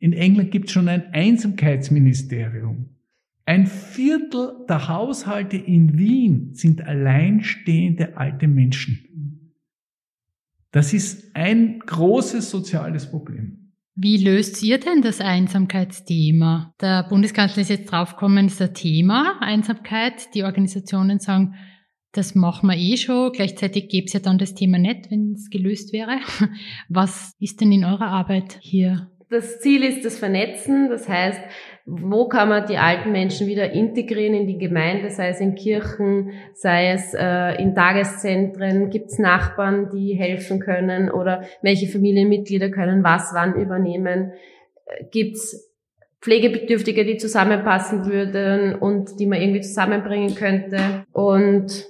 In 0.00 0.14
England 0.14 0.50
gibt 0.50 0.66
es 0.66 0.72
schon 0.72 0.88
ein 0.88 1.14
Einsamkeitsministerium. 1.14 2.96
Ein 3.44 3.68
Viertel 3.68 4.64
der 4.68 4.88
Haushalte 4.88 5.56
in 5.56 5.96
Wien 5.96 6.54
sind 6.54 6.84
alleinstehende 6.84 8.16
alte 8.16 8.48
Menschen. 8.48 9.11
Das 10.72 10.94
ist 10.94 11.36
ein 11.36 11.80
großes 11.80 12.50
soziales 12.50 13.10
Problem. 13.10 13.62
Wie 13.94 14.16
löst 14.16 14.62
ihr 14.62 14.80
denn 14.80 15.02
das 15.02 15.20
Einsamkeitsthema? 15.20 16.74
Der 16.80 17.02
Bundeskanzler 17.04 17.60
ist 17.60 17.68
jetzt 17.68 17.92
draufgekommen, 17.92 18.46
ist 18.46 18.62
ein 18.62 18.72
Thema, 18.72 19.38
Einsamkeit. 19.40 20.34
Die 20.34 20.44
Organisationen 20.44 21.20
sagen, 21.20 21.54
das 22.12 22.34
machen 22.34 22.70
wir 22.70 22.76
eh 22.76 22.96
schon. 22.96 23.32
Gleichzeitig 23.32 23.88
gäbe 23.88 24.06
es 24.06 24.14
ja 24.14 24.20
dann 24.20 24.38
das 24.38 24.54
Thema 24.54 24.78
nicht, 24.78 25.10
wenn 25.10 25.32
es 25.32 25.50
gelöst 25.50 25.92
wäre. 25.92 26.20
Was 26.88 27.34
ist 27.38 27.60
denn 27.60 27.70
in 27.70 27.84
eurer 27.84 28.08
Arbeit 28.08 28.58
hier? 28.62 29.10
Das 29.32 29.60
Ziel 29.60 29.82
ist 29.82 30.04
das 30.04 30.18
Vernetzen. 30.18 30.90
Das 30.90 31.08
heißt, 31.08 31.40
wo 31.86 32.28
kann 32.28 32.50
man 32.50 32.66
die 32.66 32.76
alten 32.76 33.12
Menschen 33.12 33.46
wieder 33.46 33.72
integrieren 33.72 34.34
in 34.34 34.46
die 34.46 34.58
Gemeinde, 34.58 35.10
sei 35.10 35.28
es 35.28 35.40
in 35.40 35.54
Kirchen, 35.54 36.32
sei 36.52 36.90
es 36.90 37.14
äh, 37.14 37.60
in 37.60 37.74
Tageszentren, 37.74 38.90
gibt 38.90 39.06
es 39.10 39.18
Nachbarn, 39.18 39.88
die 39.90 40.14
helfen 40.14 40.60
können 40.60 41.10
oder 41.10 41.44
welche 41.62 41.88
Familienmitglieder 41.88 42.70
können 42.70 43.02
was 43.02 43.32
wann 43.34 43.54
übernehmen, 43.54 44.32
gibt 45.10 45.36
es 45.36 45.72
Pflegebedürftige, 46.20 47.04
die 47.04 47.16
zusammenpassen 47.16 48.06
würden 48.06 48.76
und 48.76 49.18
die 49.18 49.26
man 49.26 49.40
irgendwie 49.40 49.62
zusammenbringen 49.62 50.34
könnte. 50.34 51.04
Und 51.10 51.86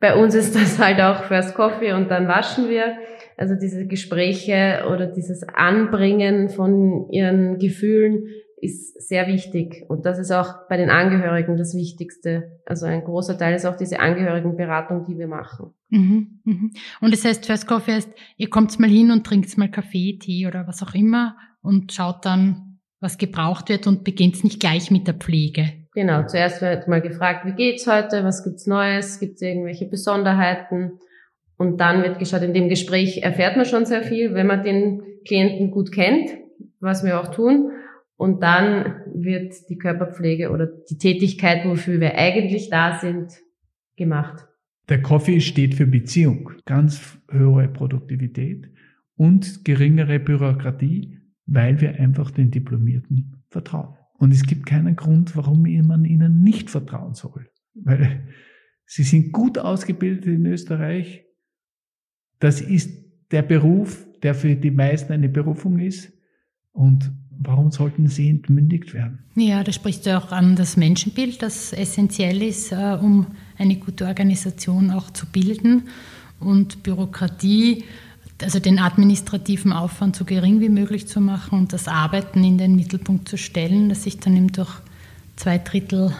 bei 0.00 0.14
uns 0.14 0.34
ist 0.34 0.54
das 0.54 0.78
halt 0.78 1.00
auch 1.00 1.24
First 1.24 1.54
Coffee 1.54 1.92
und 1.92 2.08
dann 2.10 2.28
waschen 2.28 2.70
wir. 2.70 2.96
Also 3.36 3.54
diese 3.54 3.86
Gespräche 3.86 4.84
oder 4.90 5.06
dieses 5.06 5.42
Anbringen 5.42 6.48
von 6.48 7.10
ihren 7.10 7.58
Gefühlen 7.58 8.28
ist 8.58 9.06
sehr 9.06 9.26
wichtig. 9.26 9.84
Und 9.88 10.06
das 10.06 10.18
ist 10.18 10.30
auch 10.30 10.66
bei 10.68 10.76
den 10.76 10.88
Angehörigen 10.88 11.56
das 11.56 11.74
Wichtigste. 11.74 12.60
Also 12.64 12.86
ein 12.86 13.04
großer 13.04 13.36
Teil 13.36 13.54
ist 13.54 13.66
auch 13.66 13.76
diese 13.76 14.00
Angehörigenberatung, 14.00 15.04
die 15.04 15.18
wir 15.18 15.28
machen. 15.28 15.74
Mhm, 15.90 16.40
mhm. 16.44 16.72
Und 17.00 17.12
das 17.12 17.24
heißt, 17.24 17.46
First 17.46 17.66
Coffee 17.66 17.92
heißt, 17.92 18.10
ihr 18.36 18.48
kommt 18.48 18.78
mal 18.80 18.88
hin 18.90 19.10
und 19.10 19.24
trinkt 19.24 19.56
mal 19.58 19.70
Kaffee, 19.70 20.18
Tee 20.18 20.46
oder 20.46 20.66
was 20.66 20.82
auch 20.82 20.94
immer 20.94 21.36
und 21.62 21.92
schaut 21.92 22.24
dann, 22.24 22.78
was 23.00 23.18
gebraucht 23.18 23.68
wird 23.68 23.86
und 23.86 24.04
beginnt 24.04 24.42
nicht 24.42 24.60
gleich 24.60 24.90
mit 24.90 25.06
der 25.06 25.14
Pflege. 25.14 25.86
Genau, 25.92 26.26
zuerst 26.26 26.60
wird 26.62 26.88
mal 26.88 27.00
gefragt, 27.00 27.46
wie 27.46 27.52
geht's 27.52 27.86
heute, 27.86 28.24
was 28.24 28.44
gibt's 28.44 28.66
Neues, 28.66 29.20
gibt's 29.20 29.42
irgendwelche 29.42 29.86
Besonderheiten? 29.86 30.98
Und 31.56 31.80
dann 31.80 32.02
wird 32.02 32.18
geschaut, 32.18 32.42
in 32.42 32.54
dem 32.54 32.68
Gespräch 32.68 33.22
erfährt 33.22 33.56
man 33.56 33.64
schon 33.64 33.86
sehr 33.86 34.02
viel, 34.02 34.34
wenn 34.34 34.46
man 34.46 34.62
den 34.62 35.02
Klienten 35.26 35.70
gut 35.70 35.92
kennt, 35.92 36.30
was 36.80 37.04
wir 37.04 37.20
auch 37.20 37.34
tun. 37.34 37.70
Und 38.16 38.42
dann 38.42 39.02
wird 39.14 39.54
die 39.68 39.76
Körperpflege 39.76 40.50
oder 40.50 40.66
die 40.66 40.98
Tätigkeit, 40.98 41.66
wofür 41.66 42.00
wir 42.00 42.16
eigentlich 42.16 42.70
da 42.70 42.98
sind, 42.98 43.32
gemacht. 43.96 44.46
Der 44.88 45.02
Coffee 45.02 45.40
steht 45.40 45.74
für 45.74 45.86
Beziehung, 45.86 46.52
ganz 46.64 47.18
höhere 47.30 47.68
Produktivität 47.68 48.70
und 49.16 49.64
geringere 49.64 50.20
Bürokratie, 50.20 51.18
weil 51.46 51.80
wir 51.80 51.94
einfach 51.94 52.30
den 52.30 52.50
Diplomierten 52.50 53.42
vertrauen. 53.48 53.96
Und 54.18 54.32
es 54.32 54.46
gibt 54.46 54.66
keinen 54.66 54.96
Grund, 54.96 55.36
warum 55.36 55.62
man 55.62 56.04
ihnen 56.04 56.42
nicht 56.42 56.70
vertrauen 56.70 57.14
soll. 57.14 57.48
Weil 57.74 58.28
sie 58.86 59.02
sind 59.02 59.32
gut 59.32 59.58
ausgebildet 59.58 60.26
in 60.26 60.46
Österreich. 60.46 61.25
Das 62.38 62.60
ist 62.60 62.90
der 63.30 63.42
Beruf, 63.42 64.06
der 64.22 64.34
für 64.34 64.54
die 64.54 64.70
meisten 64.70 65.12
eine 65.12 65.28
Berufung 65.28 65.78
ist. 65.78 66.12
Und 66.72 67.10
warum 67.30 67.70
sollten 67.70 68.08
sie 68.08 68.28
entmündigt 68.28 68.94
werden? 68.94 69.18
Ja, 69.34 69.64
da 69.64 69.72
sprichst 69.72 70.06
du 70.06 70.16
auch 70.16 70.32
an 70.32 70.56
das 70.56 70.76
Menschenbild, 70.76 71.42
das 71.42 71.72
essentiell 71.72 72.42
ist, 72.42 72.72
äh, 72.72 72.98
um 73.00 73.26
eine 73.58 73.76
gute 73.76 74.06
Organisation 74.06 74.90
auch 74.90 75.10
zu 75.10 75.26
bilden. 75.26 75.88
Und 76.38 76.82
Bürokratie 76.82 77.84
also 78.42 78.58
den 78.58 78.78
administrativen 78.78 79.72
Aufwand 79.72 80.16
so 80.16 80.24
gering 80.24 80.60
wie 80.60 80.68
möglich 80.68 81.08
zu 81.08 81.20
machen 81.20 81.58
und 81.58 81.72
das 81.72 81.88
Arbeiten 81.88 82.44
in 82.44 82.58
den 82.58 82.76
Mittelpunkt 82.76 83.28
zu 83.28 83.38
stellen, 83.38 83.88
das 83.88 84.02
sich 84.02 84.18
dann 84.18 84.36
eben 84.36 84.52
durch 84.52 84.70
zwei 85.36 85.58
Drittel 85.58 86.12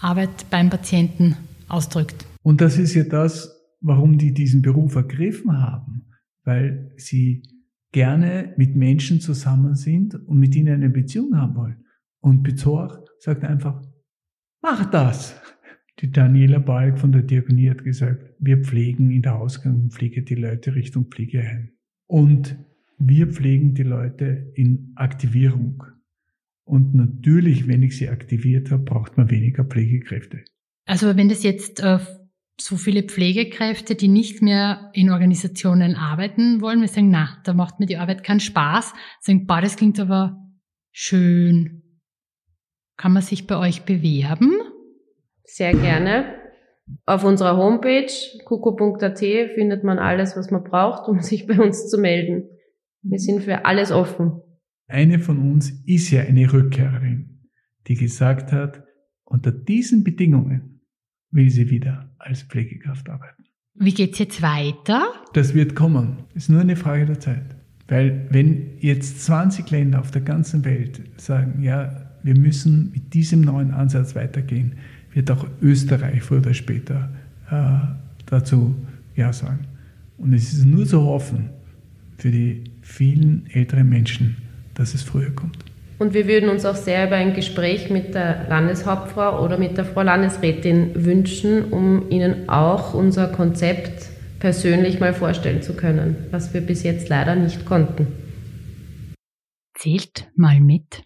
Arbeit 0.00 0.48
beim 0.48 0.70
Patienten 0.70 1.36
ausdrückt. 1.68 2.24
Und 2.42 2.60
das 2.60 2.78
ist 2.78 2.94
ja 2.94 3.04
das, 3.04 3.54
warum 3.80 4.18
die 4.18 4.32
diesen 4.32 4.62
Beruf 4.62 4.94
ergriffen 4.94 5.58
haben, 5.58 6.06
weil 6.44 6.92
sie 6.96 7.42
gerne 7.92 8.54
mit 8.56 8.76
Menschen 8.76 9.20
zusammen 9.20 9.74
sind 9.74 10.14
und 10.14 10.38
mit 10.38 10.54
ihnen 10.54 10.74
eine 10.74 10.90
Beziehung 10.90 11.36
haben 11.36 11.56
wollen. 11.56 11.84
Und 12.20 12.42
Bezor 12.42 13.04
sagt 13.18 13.44
einfach, 13.44 13.82
mach 14.62 14.90
das. 14.90 15.40
Die 16.00 16.10
Daniela 16.10 16.58
Balk 16.58 16.98
von 16.98 17.12
der 17.12 17.22
Diakonie 17.22 17.68
hat 17.68 17.84
gesagt, 17.84 18.34
wir 18.38 18.62
pflegen 18.62 19.10
in 19.10 19.22
der 19.22 19.36
Ausgangspflege 19.36 20.22
die 20.22 20.34
Leute 20.34 20.74
Richtung 20.74 21.06
Pflegeheim. 21.06 21.72
Und 22.06 22.56
wir 22.98 23.26
pflegen 23.28 23.74
die 23.74 23.82
Leute 23.82 24.52
in 24.54 24.92
Aktivierung. 24.94 25.82
Und 26.64 26.94
natürlich, 26.94 27.66
wenn 27.66 27.82
ich 27.82 27.96
sie 27.96 28.08
aktiviert 28.08 28.70
habe, 28.70 28.84
braucht 28.84 29.16
man 29.16 29.30
weniger 29.30 29.64
Pflegekräfte. 29.64 30.44
Also 30.86 31.16
wenn 31.16 31.28
das 31.28 31.42
jetzt 31.42 31.80
äh, 31.80 31.98
so 32.60 32.76
viele 32.76 33.02
Pflegekräfte, 33.02 33.94
die 33.94 34.08
nicht 34.08 34.42
mehr 34.42 34.90
in 34.92 35.10
Organisationen 35.10 35.96
arbeiten 35.96 36.60
wollen, 36.60 36.80
wir 36.80 36.88
sagen, 36.88 37.10
na, 37.10 37.38
da 37.44 37.54
macht 37.54 37.80
mir 37.80 37.86
die 37.86 37.96
Arbeit 37.96 38.22
keinen 38.22 38.40
Spaß, 38.40 38.92
sagen, 39.20 39.46
boah, 39.46 39.60
das 39.60 39.76
klingt 39.76 39.98
aber 39.98 40.38
schön. 40.92 41.82
Kann 42.96 43.12
man 43.12 43.22
sich 43.22 43.46
bei 43.46 43.56
euch 43.56 43.82
bewerben? 43.82 44.52
Sehr 45.44 45.72
gerne. 45.72 46.36
Auf 47.06 47.24
unserer 47.24 47.56
Homepage 47.56 48.12
kuko.at 48.44 49.18
findet 49.18 49.84
man 49.84 49.98
alles, 49.98 50.36
was 50.36 50.50
man 50.50 50.64
braucht, 50.64 51.08
um 51.08 51.20
sich 51.22 51.46
bei 51.46 51.58
uns 51.58 51.88
zu 51.88 51.98
melden. 51.98 52.48
Wir 53.02 53.18
sind 53.18 53.44
für 53.44 53.64
alles 53.64 53.90
offen. 53.90 54.42
Eine 54.86 55.18
von 55.18 55.38
uns 55.38 55.70
ist 55.86 56.10
ja 56.10 56.22
eine 56.22 56.52
Rückkehrerin, 56.52 57.48
die 57.86 57.94
gesagt 57.94 58.52
hat, 58.52 58.84
unter 59.24 59.52
diesen 59.52 60.02
Bedingungen 60.02 60.82
will 61.30 61.48
sie 61.48 61.70
wieder 61.70 62.09
als 62.20 62.42
Pflegekraft 62.42 63.08
arbeiten. 63.08 63.44
Wie 63.74 63.94
geht's 63.94 64.18
jetzt 64.18 64.42
weiter? 64.42 65.12
Das 65.32 65.54
wird 65.54 65.74
kommen. 65.74 66.18
Ist 66.34 66.50
nur 66.50 66.60
eine 66.60 66.76
Frage 66.76 67.06
der 67.06 67.20
Zeit. 67.20 67.56
Weil 67.88 68.26
wenn 68.30 68.78
jetzt 68.78 69.24
20 69.24 69.70
Länder 69.70 70.00
auf 70.00 70.10
der 70.10 70.22
ganzen 70.22 70.64
Welt 70.64 71.00
sagen, 71.16 71.62
ja, 71.62 72.10
wir 72.22 72.38
müssen 72.38 72.90
mit 72.92 73.14
diesem 73.14 73.40
neuen 73.40 73.72
Ansatz 73.72 74.14
weitergehen, 74.14 74.74
wird 75.12 75.30
auch 75.30 75.46
Österreich 75.62 76.22
früher 76.22 76.38
oder 76.38 76.54
später 76.54 77.10
äh, 77.50 77.78
dazu 78.26 78.74
Ja 79.16 79.32
sagen. 79.32 79.66
Und 80.18 80.34
es 80.34 80.52
ist 80.52 80.66
nur 80.66 80.86
zu 80.86 81.02
hoffen 81.02 81.50
für 82.18 82.30
die 82.30 82.64
vielen 82.82 83.46
älteren 83.50 83.88
Menschen, 83.88 84.36
dass 84.74 84.94
es 84.94 85.02
früher 85.02 85.30
kommt. 85.30 85.69
Und 86.00 86.14
wir 86.14 86.26
würden 86.26 86.48
uns 86.48 86.64
auch 86.64 86.76
sehr 86.76 87.06
über 87.06 87.16
ein 87.16 87.34
Gespräch 87.34 87.90
mit 87.90 88.14
der 88.14 88.48
Landeshauptfrau 88.48 89.44
oder 89.44 89.58
mit 89.58 89.76
der 89.76 89.84
Frau 89.84 90.00
Landesrätin 90.00 91.04
wünschen, 91.04 91.70
um 91.70 92.10
Ihnen 92.10 92.48
auch 92.48 92.94
unser 92.94 93.28
Konzept 93.28 94.08
persönlich 94.38 94.98
mal 94.98 95.12
vorstellen 95.12 95.60
zu 95.60 95.76
können, 95.76 96.26
was 96.30 96.54
wir 96.54 96.62
bis 96.62 96.84
jetzt 96.84 97.10
leider 97.10 97.36
nicht 97.36 97.66
konnten. 97.66 98.06
Zählt 99.76 100.30
mal 100.36 100.58
mit 100.58 101.04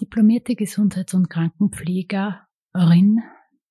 diplomierte 0.00 0.54
Gesundheits- 0.54 1.14
und 1.14 1.28
Krankenpflegerin, 1.28 3.24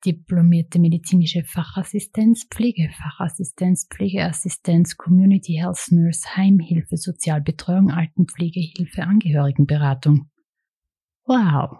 diplomierte 0.06 0.80
medizinische 0.80 1.43
Fachassistenz, 1.43 2.45
Pflegefachassistenz, 2.49 3.88
Pflegeassistenz, 3.89 4.97
Community 4.97 5.53
Health 5.53 5.88
Nurse, 5.91 6.36
Heimhilfe, 6.36 6.97
Sozialbetreuung, 6.97 7.91
Altenpflegehilfe, 7.91 9.03
Angehörigenberatung. 9.03 10.30
Wow! 11.26 11.80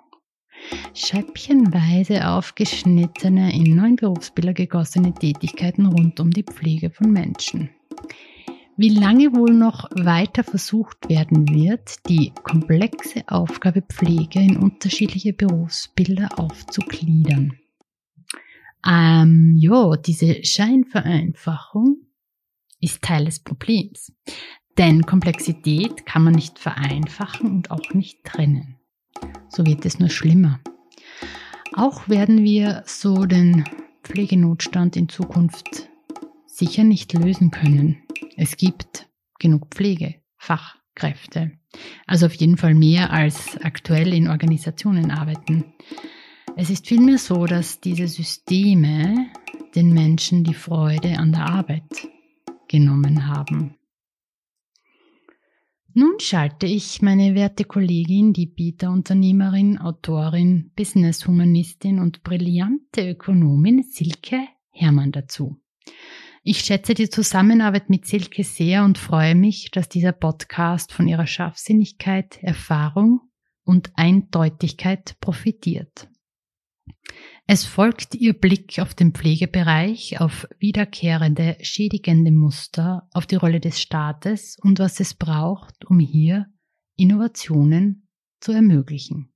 Scheibchenweise 0.94 2.28
aufgeschnittene, 2.28 3.54
in 3.54 3.76
neun 3.76 3.96
Berufsbilder 3.98 4.54
gegossene 4.54 5.14
Tätigkeiten 5.14 5.86
rund 5.86 6.20
um 6.20 6.32
die 6.32 6.44
Pflege 6.44 6.90
von 6.90 7.12
Menschen. 7.12 7.70
Wie 8.78 8.90
lange 8.90 9.34
wohl 9.34 9.54
noch 9.54 9.90
weiter 9.92 10.44
versucht 10.44 11.08
werden 11.08 11.48
wird, 11.48 12.10
die 12.10 12.34
komplexe 12.44 13.24
Aufgabe 13.28 13.82
Pflege 13.82 14.40
in 14.40 14.58
unterschiedliche 14.58 15.32
Berufsbilder 15.32 16.28
aufzugliedern. 16.38 17.58
Ähm, 18.86 19.56
ja, 19.58 19.96
diese 19.98 20.44
Scheinvereinfachung 20.44 21.98
ist 22.80 23.02
Teil 23.02 23.26
des 23.26 23.40
Problems. 23.40 24.14
Denn 24.78 25.04
Komplexität 25.04 26.06
kann 26.06 26.24
man 26.24 26.34
nicht 26.34 26.60
vereinfachen 26.60 27.50
und 27.50 27.72
auch 27.72 27.94
nicht 27.94 28.24
trennen. 28.24 28.78
So 29.50 29.66
wird 29.66 29.86
es 29.86 30.00
nur 30.00 30.10
schlimmer. 30.10 30.60
Auch 31.74 32.10
werden 32.10 32.44
wir 32.44 32.84
so 32.86 33.26
den 33.26 33.64
Pflegenotstand 34.04 34.96
in 34.96 35.10
Zukunft 35.10 35.90
sicher 36.46 36.84
nicht 36.84 37.14
lösen 37.14 37.52
können. 37.52 38.04
Es 38.38 38.58
gibt 38.58 39.10
genug 39.40 39.68
Pflegefachkräfte. 39.74 41.52
Also 42.06 42.28
auf 42.28 42.34
jeden 42.36 42.58
Fall 42.58 42.76
mehr 42.76 43.12
als 43.12 43.58
aktuell 43.62 44.14
in 44.14 44.30
Organisationen 44.30 45.12
arbeiten. 45.12 45.74
Es 46.58 46.70
ist 46.70 46.88
vielmehr 46.88 47.18
so, 47.18 47.46
dass 47.46 47.82
diese 47.82 48.08
Systeme 48.08 49.28
den 49.76 49.92
Menschen 49.92 50.46
die 50.46 50.54
Freude 50.54 51.20
an 51.20 51.34
der 51.34 51.48
Arbeit 51.48 52.08
genommen 52.70 53.28
haben. 53.28 53.76
Nun 55.94 56.18
schalte 56.20 56.66
ich 56.66 57.02
meine 57.02 57.36
werte 57.36 57.66
Kollegin, 57.66 58.32
die 58.32 58.46
Beta-Unternehmerin, 58.46 59.78
Autorin, 59.78 60.72
Business-Humanistin 60.78 62.00
und 62.00 62.24
brillante 62.24 63.10
Ökonomin 63.10 63.84
Silke 63.84 64.40
Hermann 64.72 65.12
dazu. 65.12 65.58
Ich 66.44 66.60
schätze 66.60 66.94
die 66.94 67.10
Zusammenarbeit 67.10 67.90
mit 67.90 68.06
Silke 68.06 68.46
sehr 68.46 68.86
und 68.86 68.98
freue 68.98 69.36
mich, 69.36 69.72
dass 69.72 69.90
dieser 69.90 70.14
Podcast 70.14 70.94
von 70.94 71.10
ihrer 71.10 71.28
Scharfsinnigkeit, 71.28 72.42
Erfahrung 72.42 73.20
und 73.66 73.92
Eindeutigkeit 73.96 75.18
profitiert. 75.20 76.08
Es 77.48 77.64
folgt 77.64 78.16
ihr 78.16 78.34
Blick 78.34 78.80
auf 78.80 78.96
den 78.96 79.12
Pflegebereich, 79.12 80.20
auf 80.20 80.48
wiederkehrende, 80.58 81.58
schädigende 81.62 82.32
Muster, 82.32 83.08
auf 83.14 83.28
die 83.28 83.36
Rolle 83.36 83.60
des 83.60 83.80
Staates 83.80 84.58
und 84.62 84.80
was 84.80 85.00
es 85.00 85.14
braucht, 85.14 85.86
um 85.86 86.00
hier 86.00 86.48
Innovationen 86.98 88.08
zu 88.40 88.52
ermöglichen. 88.52 89.30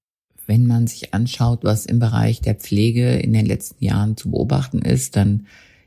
Wenn 0.48 0.66
man 0.66 0.88
sich 0.88 1.14
anschaut, 1.14 1.64
was 1.64 1.86
im 1.86 2.00
Bereich 2.00 2.42
der 2.42 2.56
Pflege 2.56 3.18
in 3.18 3.34
den 3.34 3.46
letzten 3.46 3.84
Jahren 3.84 4.18
zu 4.18 4.32
beobachten 4.32 4.82
ist, 4.82 5.16
dann 5.16 5.46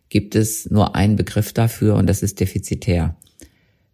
gibt 0.09 0.37
es 0.37 0.71
nur 0.71 0.95
einen 0.95 1.17
Begriff 1.17 1.53
dafür 1.53 1.97
und 1.97 2.07
das 2.07 2.23
ist 2.23 2.39
defizitär. 2.39 3.17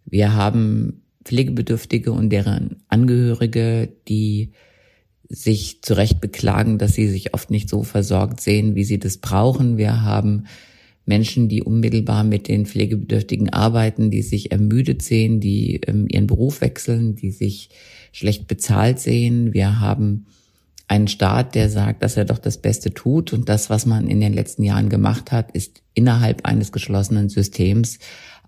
Wir 0.05 0.35
haben 0.35 1.03
Pflegebedürftige 1.25 2.13
und 2.13 2.29
deren 2.31 2.83
Angehörige, 2.89 3.91
die 4.09 4.53
sich 5.29 5.83
zu 5.83 5.95
Recht 5.95 6.21
beklagen, 6.21 6.79
dass 6.79 6.95
sie 6.95 7.09
sich 7.09 7.35
oft 7.35 7.51
nicht 7.51 7.69
so 7.69 7.83
versorgt 7.83 8.41
sehen, 8.41 8.75
wie 8.75 8.85
sie 8.85 8.99
das 8.99 9.19
brauchen. 9.19 9.77
Wir 9.77 10.03
haben 10.03 10.45
Menschen, 11.05 11.49
die 11.49 11.63
unmittelbar 11.63 12.25
mit 12.25 12.49
den 12.49 12.67
Pflegebedürftigen 12.67 13.51
arbeiten, 13.51 14.11
die 14.11 14.23
sich 14.23 14.53
ermüdet 14.53 15.03
sehen, 15.03 15.41
die 15.41 15.81
ähm, 15.87 16.07
ihren 16.09 16.27
Beruf 16.27 16.61
wechseln, 16.61 17.15
die 17.15 17.31
sich 17.31 17.71
schlecht 18.13 18.47
bezahlt 18.47 18.99
sehen. 18.99 19.55
Wir 19.55 19.81
haben 19.81 20.27
einen 20.87 21.09
Staat, 21.09 21.55
der 21.55 21.69
sagt, 21.69 22.03
dass 22.03 22.17
er 22.17 22.25
doch 22.25 22.39
das 22.39 22.59
Beste 22.59 22.93
tut 22.93 23.33
und 23.33 23.49
das, 23.49 23.69
was 23.69 23.85
man 23.85 24.09
in 24.09 24.21
den 24.21 24.33
letzten 24.33 24.63
Jahren 24.63 24.89
gemacht 24.89 25.33
hat, 25.33 25.51
ist 25.53 25.83
innerhalb 25.93 26.47
eines 26.47 26.73
geschlossenen 26.73 27.29
Systems 27.29 27.99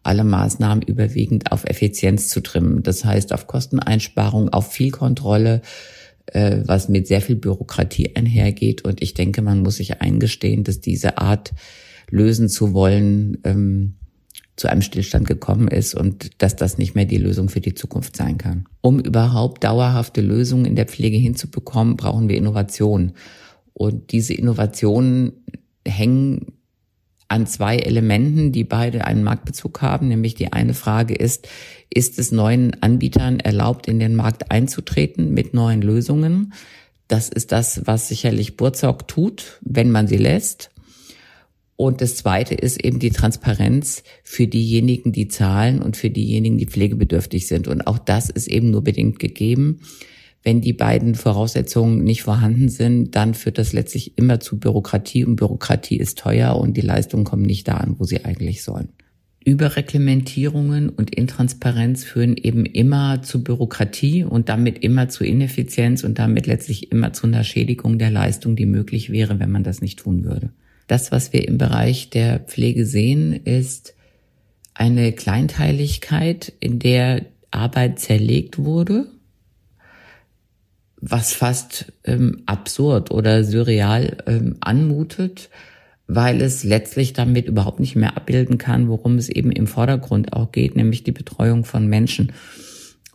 alle 0.02 0.24
Maßnahmen 0.24 0.82
überwiegend 0.82 1.52
auf 1.52 1.64
Effizienz 1.64 2.28
zu 2.28 2.40
trimmen. 2.40 2.82
Das 2.82 3.04
heißt 3.04 3.34
auf 3.34 3.46
Kosteneinsparung, 3.46 4.48
auf 4.48 4.72
viel 4.72 4.90
Kontrolle, 4.90 5.60
äh, 6.26 6.58
was 6.64 6.88
mit 6.88 7.06
sehr 7.06 7.20
viel 7.20 7.36
Bürokratie 7.36 8.14
einhergeht. 8.14 8.82
Und 8.82 9.02
ich 9.02 9.14
denke, 9.14 9.42
man 9.42 9.62
muss 9.62 9.76
sich 9.76 10.00
eingestehen, 10.00 10.64
dass 10.64 10.80
diese 10.80 11.18
Art 11.18 11.52
lösen 12.10 12.48
zu 12.48 12.72
wollen 12.72 13.38
ähm, 13.44 13.94
zu 14.56 14.68
einem 14.68 14.82
Stillstand 14.82 15.26
gekommen 15.26 15.68
ist 15.68 15.94
und 15.94 16.42
dass 16.42 16.54
das 16.54 16.76
nicht 16.76 16.94
mehr 16.94 17.06
die 17.06 17.16
Lösung 17.16 17.48
für 17.48 17.60
die 17.60 17.74
Zukunft 17.74 18.16
sein 18.16 18.36
kann. 18.36 18.66
Um 18.82 19.00
überhaupt 19.00 19.64
dauerhafte 19.64 20.20
Lösungen 20.20 20.66
in 20.66 20.76
der 20.76 20.86
Pflege 20.86 21.16
hinzubekommen, 21.16 21.96
brauchen 21.96 22.28
wir 22.28 22.36
Innovation. 22.36 23.12
Und 23.72 24.12
diese 24.12 24.34
Innovationen 24.34 25.32
hängen 25.88 26.52
an 27.30 27.46
zwei 27.46 27.76
Elementen, 27.76 28.50
die 28.50 28.64
beide 28.64 29.04
einen 29.04 29.22
Marktbezug 29.22 29.82
haben. 29.82 30.08
Nämlich 30.08 30.34
die 30.34 30.52
eine 30.52 30.74
Frage 30.74 31.14
ist, 31.14 31.48
ist 31.88 32.18
es 32.18 32.32
neuen 32.32 32.82
Anbietern 32.82 33.38
erlaubt, 33.40 33.86
in 33.86 34.00
den 34.00 34.16
Markt 34.16 34.50
einzutreten 34.50 35.32
mit 35.32 35.54
neuen 35.54 35.80
Lösungen? 35.80 36.52
Das 37.06 37.28
ist 37.28 37.52
das, 37.52 37.82
was 37.86 38.08
sicherlich 38.08 38.56
Burzog 38.56 39.06
tut, 39.06 39.58
wenn 39.62 39.90
man 39.90 40.08
sie 40.08 40.16
lässt. 40.16 40.70
Und 41.76 42.00
das 42.00 42.16
Zweite 42.16 42.54
ist 42.54 42.84
eben 42.84 42.98
die 42.98 43.10
Transparenz 43.10 44.02
für 44.22 44.46
diejenigen, 44.46 45.12
die 45.12 45.28
zahlen 45.28 45.80
und 45.80 45.96
für 45.96 46.10
diejenigen, 46.10 46.58
die 46.58 46.66
pflegebedürftig 46.66 47.46
sind. 47.46 47.68
Und 47.68 47.86
auch 47.86 47.98
das 47.98 48.28
ist 48.28 48.48
eben 48.48 48.70
nur 48.70 48.82
bedingt 48.82 49.18
gegeben. 49.18 49.80
Wenn 50.42 50.62
die 50.62 50.72
beiden 50.72 51.14
Voraussetzungen 51.14 52.02
nicht 52.02 52.22
vorhanden 52.22 52.70
sind, 52.70 53.14
dann 53.14 53.34
führt 53.34 53.58
das 53.58 53.74
letztlich 53.74 54.16
immer 54.16 54.40
zu 54.40 54.58
Bürokratie 54.58 55.24
und 55.24 55.36
Bürokratie 55.36 55.98
ist 55.98 56.18
teuer 56.18 56.56
und 56.56 56.76
die 56.76 56.82
Leistungen 56.82 57.24
kommen 57.24 57.42
nicht 57.42 57.68
da 57.68 57.74
an, 57.74 57.96
wo 57.98 58.04
sie 58.04 58.24
eigentlich 58.24 58.62
sollen. 58.62 58.88
Überreglementierungen 59.44 60.90
und 60.90 61.14
Intransparenz 61.14 62.04
führen 62.04 62.36
eben 62.36 62.66
immer 62.66 63.22
zu 63.22 63.42
Bürokratie 63.42 64.24
und 64.24 64.48
damit 64.48 64.78
immer 64.78 65.08
zu 65.08 65.24
Ineffizienz 65.24 66.04
und 66.04 66.18
damit 66.18 66.46
letztlich 66.46 66.90
immer 66.92 67.12
zu 67.12 67.26
einer 67.26 67.44
Schädigung 67.44 67.98
der 67.98 68.10
Leistung, 68.10 68.56
die 68.56 68.66
möglich 68.66 69.10
wäre, 69.10 69.40
wenn 69.40 69.50
man 69.50 69.64
das 69.64 69.80
nicht 69.80 69.98
tun 69.98 70.24
würde. 70.24 70.50
Das, 70.86 71.12
was 71.12 71.32
wir 71.32 71.46
im 71.46 71.56
Bereich 71.56 72.10
der 72.10 72.40
Pflege 72.40 72.84
sehen, 72.84 73.32
ist 73.32 73.94
eine 74.74 75.12
Kleinteiligkeit, 75.12 76.52
in 76.60 76.78
der 76.78 77.26
Arbeit 77.50 77.98
zerlegt 77.98 78.58
wurde 78.58 79.06
was 81.00 81.32
fast 81.32 81.92
ähm, 82.04 82.42
absurd 82.46 83.10
oder 83.10 83.44
surreal 83.44 84.18
ähm, 84.26 84.56
anmutet, 84.60 85.50
weil 86.06 86.40
es 86.42 86.64
letztlich 86.64 87.12
damit 87.12 87.46
überhaupt 87.46 87.80
nicht 87.80 87.96
mehr 87.96 88.16
abbilden 88.16 88.58
kann, 88.58 88.88
worum 88.88 89.16
es 89.16 89.28
eben 89.28 89.52
im 89.52 89.66
Vordergrund 89.66 90.32
auch 90.32 90.52
geht, 90.52 90.76
nämlich 90.76 91.04
die 91.04 91.12
Betreuung 91.12 91.64
von 91.64 91.86
Menschen. 91.86 92.32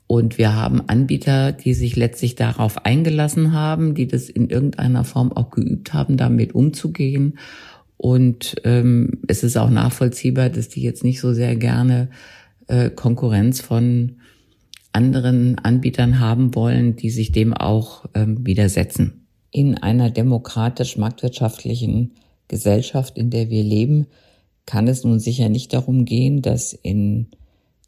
Und 0.07 0.37
wir 0.37 0.55
haben 0.55 0.87
Anbieter, 0.87 1.51
die 1.51 1.73
sich 1.73 1.95
letztlich 1.95 2.35
darauf 2.35 2.85
eingelassen 2.85 3.53
haben, 3.53 3.95
die 3.95 4.07
das 4.07 4.29
in 4.29 4.49
irgendeiner 4.49 5.03
Form 5.03 5.31
auch 5.31 5.49
geübt 5.49 5.93
haben, 5.93 6.15
damit 6.15 6.53
umzugehen. 6.53 7.39
Und 7.97 8.55
ähm, 8.63 9.19
es 9.27 9.43
ist 9.43 9.57
auch 9.57 9.69
nachvollziehbar, 9.69 10.49
dass 10.49 10.69
die 10.69 10.81
jetzt 10.81 11.03
nicht 11.03 11.19
so 11.19 11.33
sehr 11.33 11.55
gerne 11.55 12.09
äh, 12.67 12.89
Konkurrenz 12.89 13.61
von 13.61 14.17
anderen 14.95 15.59
Anbietern 15.59 16.19
haben 16.19 16.55
wollen, 16.55 16.95
die 16.95 17.09
sich 17.09 17.31
dem 17.31 17.53
auch 17.53 18.05
ähm, 18.13 18.45
widersetzen. 18.45 19.27
In 19.51 19.77
einer 19.77 20.09
demokratisch-marktwirtschaftlichen 20.09 22.13
Gesellschaft, 22.47 23.17
in 23.17 23.29
der 23.29 23.49
wir 23.49 23.63
leben, 23.63 24.07
kann 24.65 24.87
es 24.87 25.03
nun 25.03 25.19
sicher 25.19 25.49
nicht 25.49 25.73
darum 25.73 26.05
gehen, 26.05 26.41
dass 26.41 26.73
in 26.73 27.27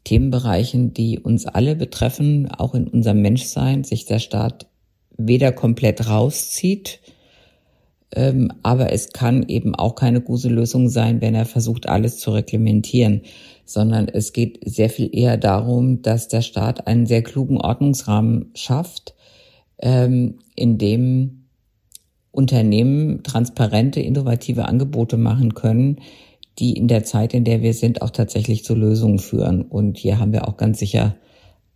Themenbereichen, 0.04 0.94
die 0.94 1.18
uns 1.18 1.46
alle 1.46 1.74
betreffen, 1.74 2.50
auch 2.50 2.74
in 2.74 2.86
unserem 2.86 3.22
Menschsein, 3.22 3.84
sich 3.84 4.04
der 4.04 4.18
Staat 4.18 4.66
weder 5.16 5.50
komplett 5.50 6.08
rauszieht, 6.08 7.00
ähm, 8.14 8.52
aber 8.62 8.92
es 8.92 9.12
kann 9.12 9.48
eben 9.48 9.74
auch 9.74 9.94
keine 9.94 10.20
gute 10.20 10.48
Lösung 10.48 10.88
sein, 10.88 11.20
wenn 11.20 11.34
er 11.34 11.46
versucht, 11.46 11.88
alles 11.88 12.18
zu 12.18 12.30
reglementieren 12.30 13.22
sondern 13.68 14.08
es 14.08 14.32
geht 14.32 14.60
sehr 14.64 14.88
viel 14.88 15.10
eher 15.12 15.36
darum, 15.36 16.00
dass 16.02 16.28
der 16.28 16.42
Staat 16.42 16.86
einen 16.86 17.06
sehr 17.06 17.22
klugen 17.22 17.60
Ordnungsrahmen 17.60 18.50
schafft, 18.54 19.14
ähm, 19.78 20.38
in 20.54 20.78
dem 20.78 21.48
Unternehmen 22.30 23.22
transparente, 23.22 24.00
innovative 24.00 24.66
Angebote 24.66 25.16
machen 25.16 25.54
können, 25.54 25.96
die 26.58 26.72
in 26.72 26.88
der 26.88 27.04
Zeit, 27.04 27.34
in 27.34 27.44
der 27.44 27.62
wir 27.62 27.74
sind, 27.74 28.02
auch 28.02 28.10
tatsächlich 28.10 28.64
zu 28.64 28.74
Lösungen 28.74 29.18
führen. 29.18 29.62
Und 29.62 29.98
hier 29.98 30.18
haben 30.18 30.32
wir 30.32 30.48
auch 30.48 30.56
ganz 30.56 30.78
sicher 30.78 31.16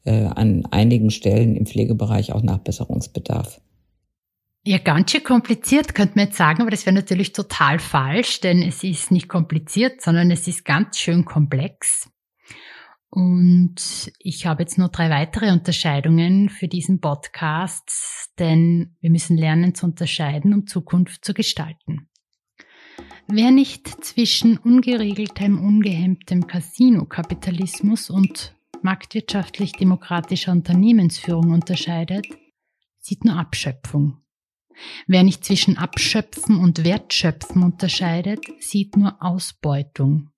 äh, 0.05 0.25
an 0.25 0.65
einigen 0.71 1.11
Stellen 1.11 1.57
im 1.57 1.67
Pflegebereich 1.67 2.33
auch 2.33 2.43
Nachbesserungsbedarf. 2.43 3.61
Ja, 4.65 4.79
ganz 4.79 5.11
schön 5.11 5.25
kompliziert, 5.25 5.93
könnte 5.93 6.15
man 6.15 6.27
jetzt 6.27 6.37
sagen, 6.37 6.63
aber 6.63 6.71
das 6.71 6.87
wäre 6.87 6.95
natürlich 6.95 7.33
total 7.33 7.81
falsch, 7.81 8.39
denn 8.39 8.63
es 8.63 8.85
ist 8.85 9.11
nicht 9.11 9.29
kompliziert, 9.29 10.01
sondern 10.01 10.31
es 10.31 10.47
ist 10.47 10.65
ganz 10.65 10.99
schön 10.99 11.25
komplex. 11.25 12.09
Und 13.11 14.13
ich 14.21 14.47
habe 14.47 14.63
jetzt 14.63 14.79
nur 14.79 14.89
drei 14.89 15.11
weitere 15.11 15.51
Unterscheidungen 15.51 16.49
für 16.49 16.69
diesen 16.69 17.01
Podcast, 17.01 18.31
denn 18.39 18.97
wir 19.01 19.11
müssen 19.11 19.37
lernen 19.37 19.75
zu 19.75 19.85
unterscheiden, 19.85 20.55
um 20.55 20.69
Zukunft 20.69 21.25
zu 21.25 21.35
gestalten. 21.35 22.09
Wer 23.27 23.51
nicht 23.51 23.89
zwischen 24.05 24.59
ungeregeltem, 24.59 25.59
ungehemmtem 25.59 26.47
Casino-Kapitalismus 26.47 28.11
und 28.11 28.55
marktwirtschaftlich-demokratischer 28.83 30.53
Unternehmensführung 30.53 31.51
unterscheidet, 31.51 32.27
sieht 33.01 33.25
nur 33.25 33.37
Abschöpfung. 33.37 34.22
Wer 35.07 35.23
nicht 35.23 35.45
zwischen 35.45 35.77
Abschöpfen 35.79 36.59
und 36.59 36.85
Wertschöpfen 36.85 37.63
unterscheidet, 37.63 38.41
sieht 38.61 38.97
nur 38.97 39.17
Ausbeutung. 39.21 40.31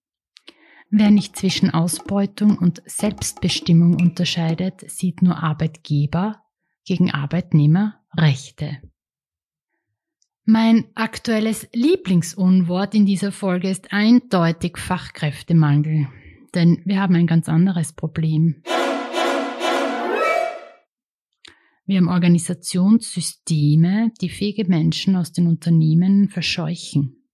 Wer 0.91 1.11
nicht 1.11 1.37
zwischen 1.37 1.71
Ausbeutung 1.71 2.57
und 2.59 2.83
Selbstbestimmung 2.87 4.01
unterscheidet, 4.01 4.89
sieht 4.89 5.23
nur 5.23 5.43
Arbeitgeber 5.43 6.43
gegen 6.85 7.11
Arbeitnehmerrechte. 7.11 8.79
Mein 10.45 10.85
aktuelles 10.95 11.67
Lieblingsunwort 11.73 12.95
in 12.95 13.07
dieser 13.07 13.33
Folge 13.33 13.71
ist 13.71 13.93
eindeutig 13.93 14.77
Fachkräftemangel, 14.77 16.07
denn 16.55 16.83
wir 16.85 17.01
haben 17.01 17.15
ein 17.15 17.27
ganz 17.27 17.49
anderes 17.49 17.95
Problem. 17.95 18.63
Wir 21.87 21.99
haben 21.99 22.09
Organisationssysteme, 22.09 24.11
die 24.23 24.31
fähige 24.31 24.65
Menschen 24.65 25.17
aus 25.17 25.33
den 25.33 25.47
Unternehmen 25.47 26.31
verscheuchen. 26.31 27.29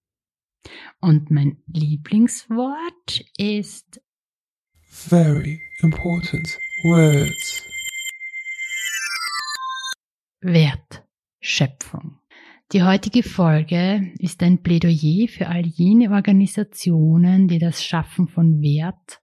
Und 1.01 1.31
mein 1.31 1.63
Lieblingswort 1.69 3.25
ist 3.37 4.01
Very 4.89 5.61
important 5.83 6.59
words. 6.83 7.65
Wertschöpfung. 10.41 12.19
Die 12.73 12.83
heutige 12.83 13.23
Folge 13.23 14.13
ist 14.19 14.43
ein 14.43 14.65
Plädoyer 14.65 15.29
für 15.29 15.47
all 15.47 15.65
jene 15.65 16.11
Organisationen, 16.11 17.47
die 17.47 17.61
das 17.61 17.85
Schaffen 17.85 18.27
von 18.27 18.61
Wert 18.61 19.20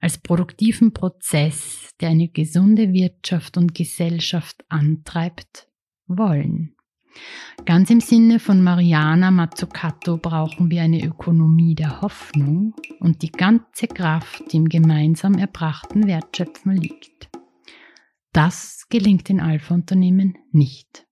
als 0.00 0.18
produktiven 0.18 0.92
Prozess, 0.92 1.94
der 2.00 2.10
eine 2.10 2.28
gesunde 2.28 2.92
Wirtschaft 2.92 3.56
und 3.56 3.74
Gesellschaft 3.74 4.64
antreibt, 4.68 5.68
wollen. 6.06 6.74
Ganz 7.64 7.90
im 7.90 8.00
Sinne 8.00 8.38
von 8.38 8.62
Mariana 8.62 9.30
Mazzucato 9.30 10.18
brauchen 10.18 10.70
wir 10.70 10.82
eine 10.82 11.04
Ökonomie 11.04 11.74
der 11.74 12.00
Hoffnung 12.00 12.74
und 13.00 13.22
die 13.22 13.32
ganze 13.32 13.88
Kraft, 13.88 14.52
die 14.52 14.58
im 14.58 14.68
gemeinsam 14.68 15.34
erbrachten 15.34 16.06
Wertschöpfen 16.06 16.76
liegt. 16.76 17.28
Das 18.32 18.86
gelingt 18.88 19.28
in 19.30 19.40
Alpha-Unternehmen 19.40 20.38
nicht. 20.52 21.06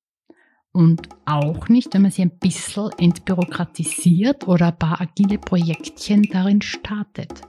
Und 0.72 1.08
auch 1.24 1.68
nicht, 1.68 1.92
wenn 1.94 2.02
man 2.02 2.10
sie 2.10 2.22
ein 2.22 2.38
bisschen 2.38 2.90
entbürokratisiert 2.98 4.46
oder 4.46 4.68
ein 4.68 4.78
paar 4.78 5.00
agile 5.00 5.38
Projektchen 5.38 6.22
darin 6.24 6.60
startet. 6.60 7.42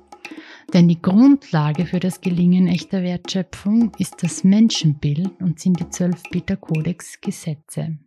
Denn 0.74 0.88
die 0.88 1.01
Grundlage 1.01 1.86
für 1.86 1.99
das 1.99 2.20
Gelingen 2.20 2.68
echter 2.68 3.01
Wertschöpfung 3.01 3.93
ist 3.97 4.22
das 4.22 4.43
Menschenbild 4.43 5.41
und 5.41 5.59
sind 5.59 5.80
die 5.80 5.89
zwölf 5.89 6.22
Peter 6.24 6.57
Kodex 6.57 7.22
Gesetze. 7.22 7.97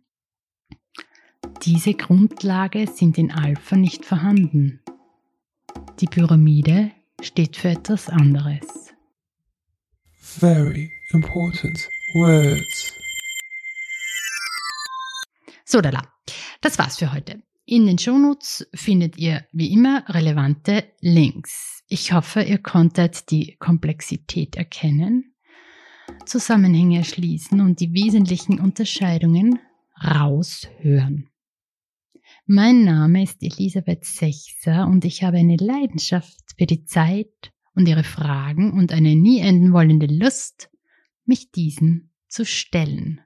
Diese 1.63 1.95
Grundlage 1.95 2.87
sind 2.87 3.17
in 3.17 3.31
Alpha 3.31 3.75
nicht 3.75 4.05
vorhanden. 4.05 4.79
Die 5.99 6.05
Pyramide 6.05 6.91
steht 7.21 7.57
für 7.57 7.69
etwas 7.69 8.09
anderes. 8.09 8.93
Very 10.19 10.91
important 11.11 11.89
words. 12.13 12.93
So, 15.65 15.81
Dala. 15.81 16.01
Das 16.61 16.77
war's 16.77 16.97
für 16.97 17.11
heute. 17.11 17.41
In 17.71 17.85
den 17.85 17.97
Shownotes 17.97 18.67
findet 18.73 19.17
ihr 19.17 19.45
wie 19.53 19.71
immer 19.71 20.03
relevante 20.09 20.83
Links. 20.99 21.85
Ich 21.87 22.11
hoffe, 22.11 22.41
ihr 22.41 22.57
konntet 22.57 23.31
die 23.31 23.55
Komplexität 23.59 24.57
erkennen, 24.57 25.35
Zusammenhänge 26.25 26.97
erschließen 26.97 27.61
und 27.61 27.79
die 27.79 27.93
wesentlichen 27.93 28.59
Unterscheidungen 28.59 29.57
raushören. 30.03 31.29
Mein 32.45 32.83
Name 32.83 33.23
ist 33.23 33.41
Elisabeth 33.41 34.03
Sechser 34.03 34.85
und 34.87 35.05
ich 35.05 35.23
habe 35.23 35.37
eine 35.37 35.55
Leidenschaft 35.55 36.43
für 36.57 36.65
die 36.65 36.83
Zeit 36.83 37.53
und 37.73 37.87
ihre 37.87 38.03
Fragen 38.03 38.73
und 38.73 38.91
eine 38.91 39.15
nie 39.15 39.39
enden 39.39 39.71
wollende 39.71 40.07
Lust, 40.07 40.69
mich 41.23 41.51
diesen 41.51 42.11
zu 42.27 42.43
stellen. 42.43 43.21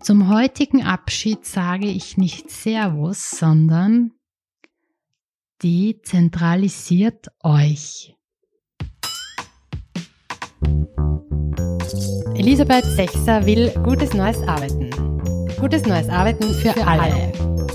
Zum 0.00 0.28
heutigen 0.28 0.84
Abschied 0.84 1.44
sage 1.44 1.86
ich 1.86 2.16
nicht 2.16 2.50
Servus, 2.50 3.30
sondern 3.30 4.12
dezentralisiert 5.62 7.28
euch. 7.42 8.14
Elisabeth 12.34 12.84
Sechser 12.84 13.46
will 13.46 13.70
gutes 13.82 14.12
neues 14.12 14.40
Arbeiten. 14.46 14.90
Gutes 15.58 15.86
neues 15.86 16.08
Arbeiten 16.08 16.52
für, 16.54 16.72
für 16.72 16.86
alle. 16.86 17.02
alle. 17.02 17.65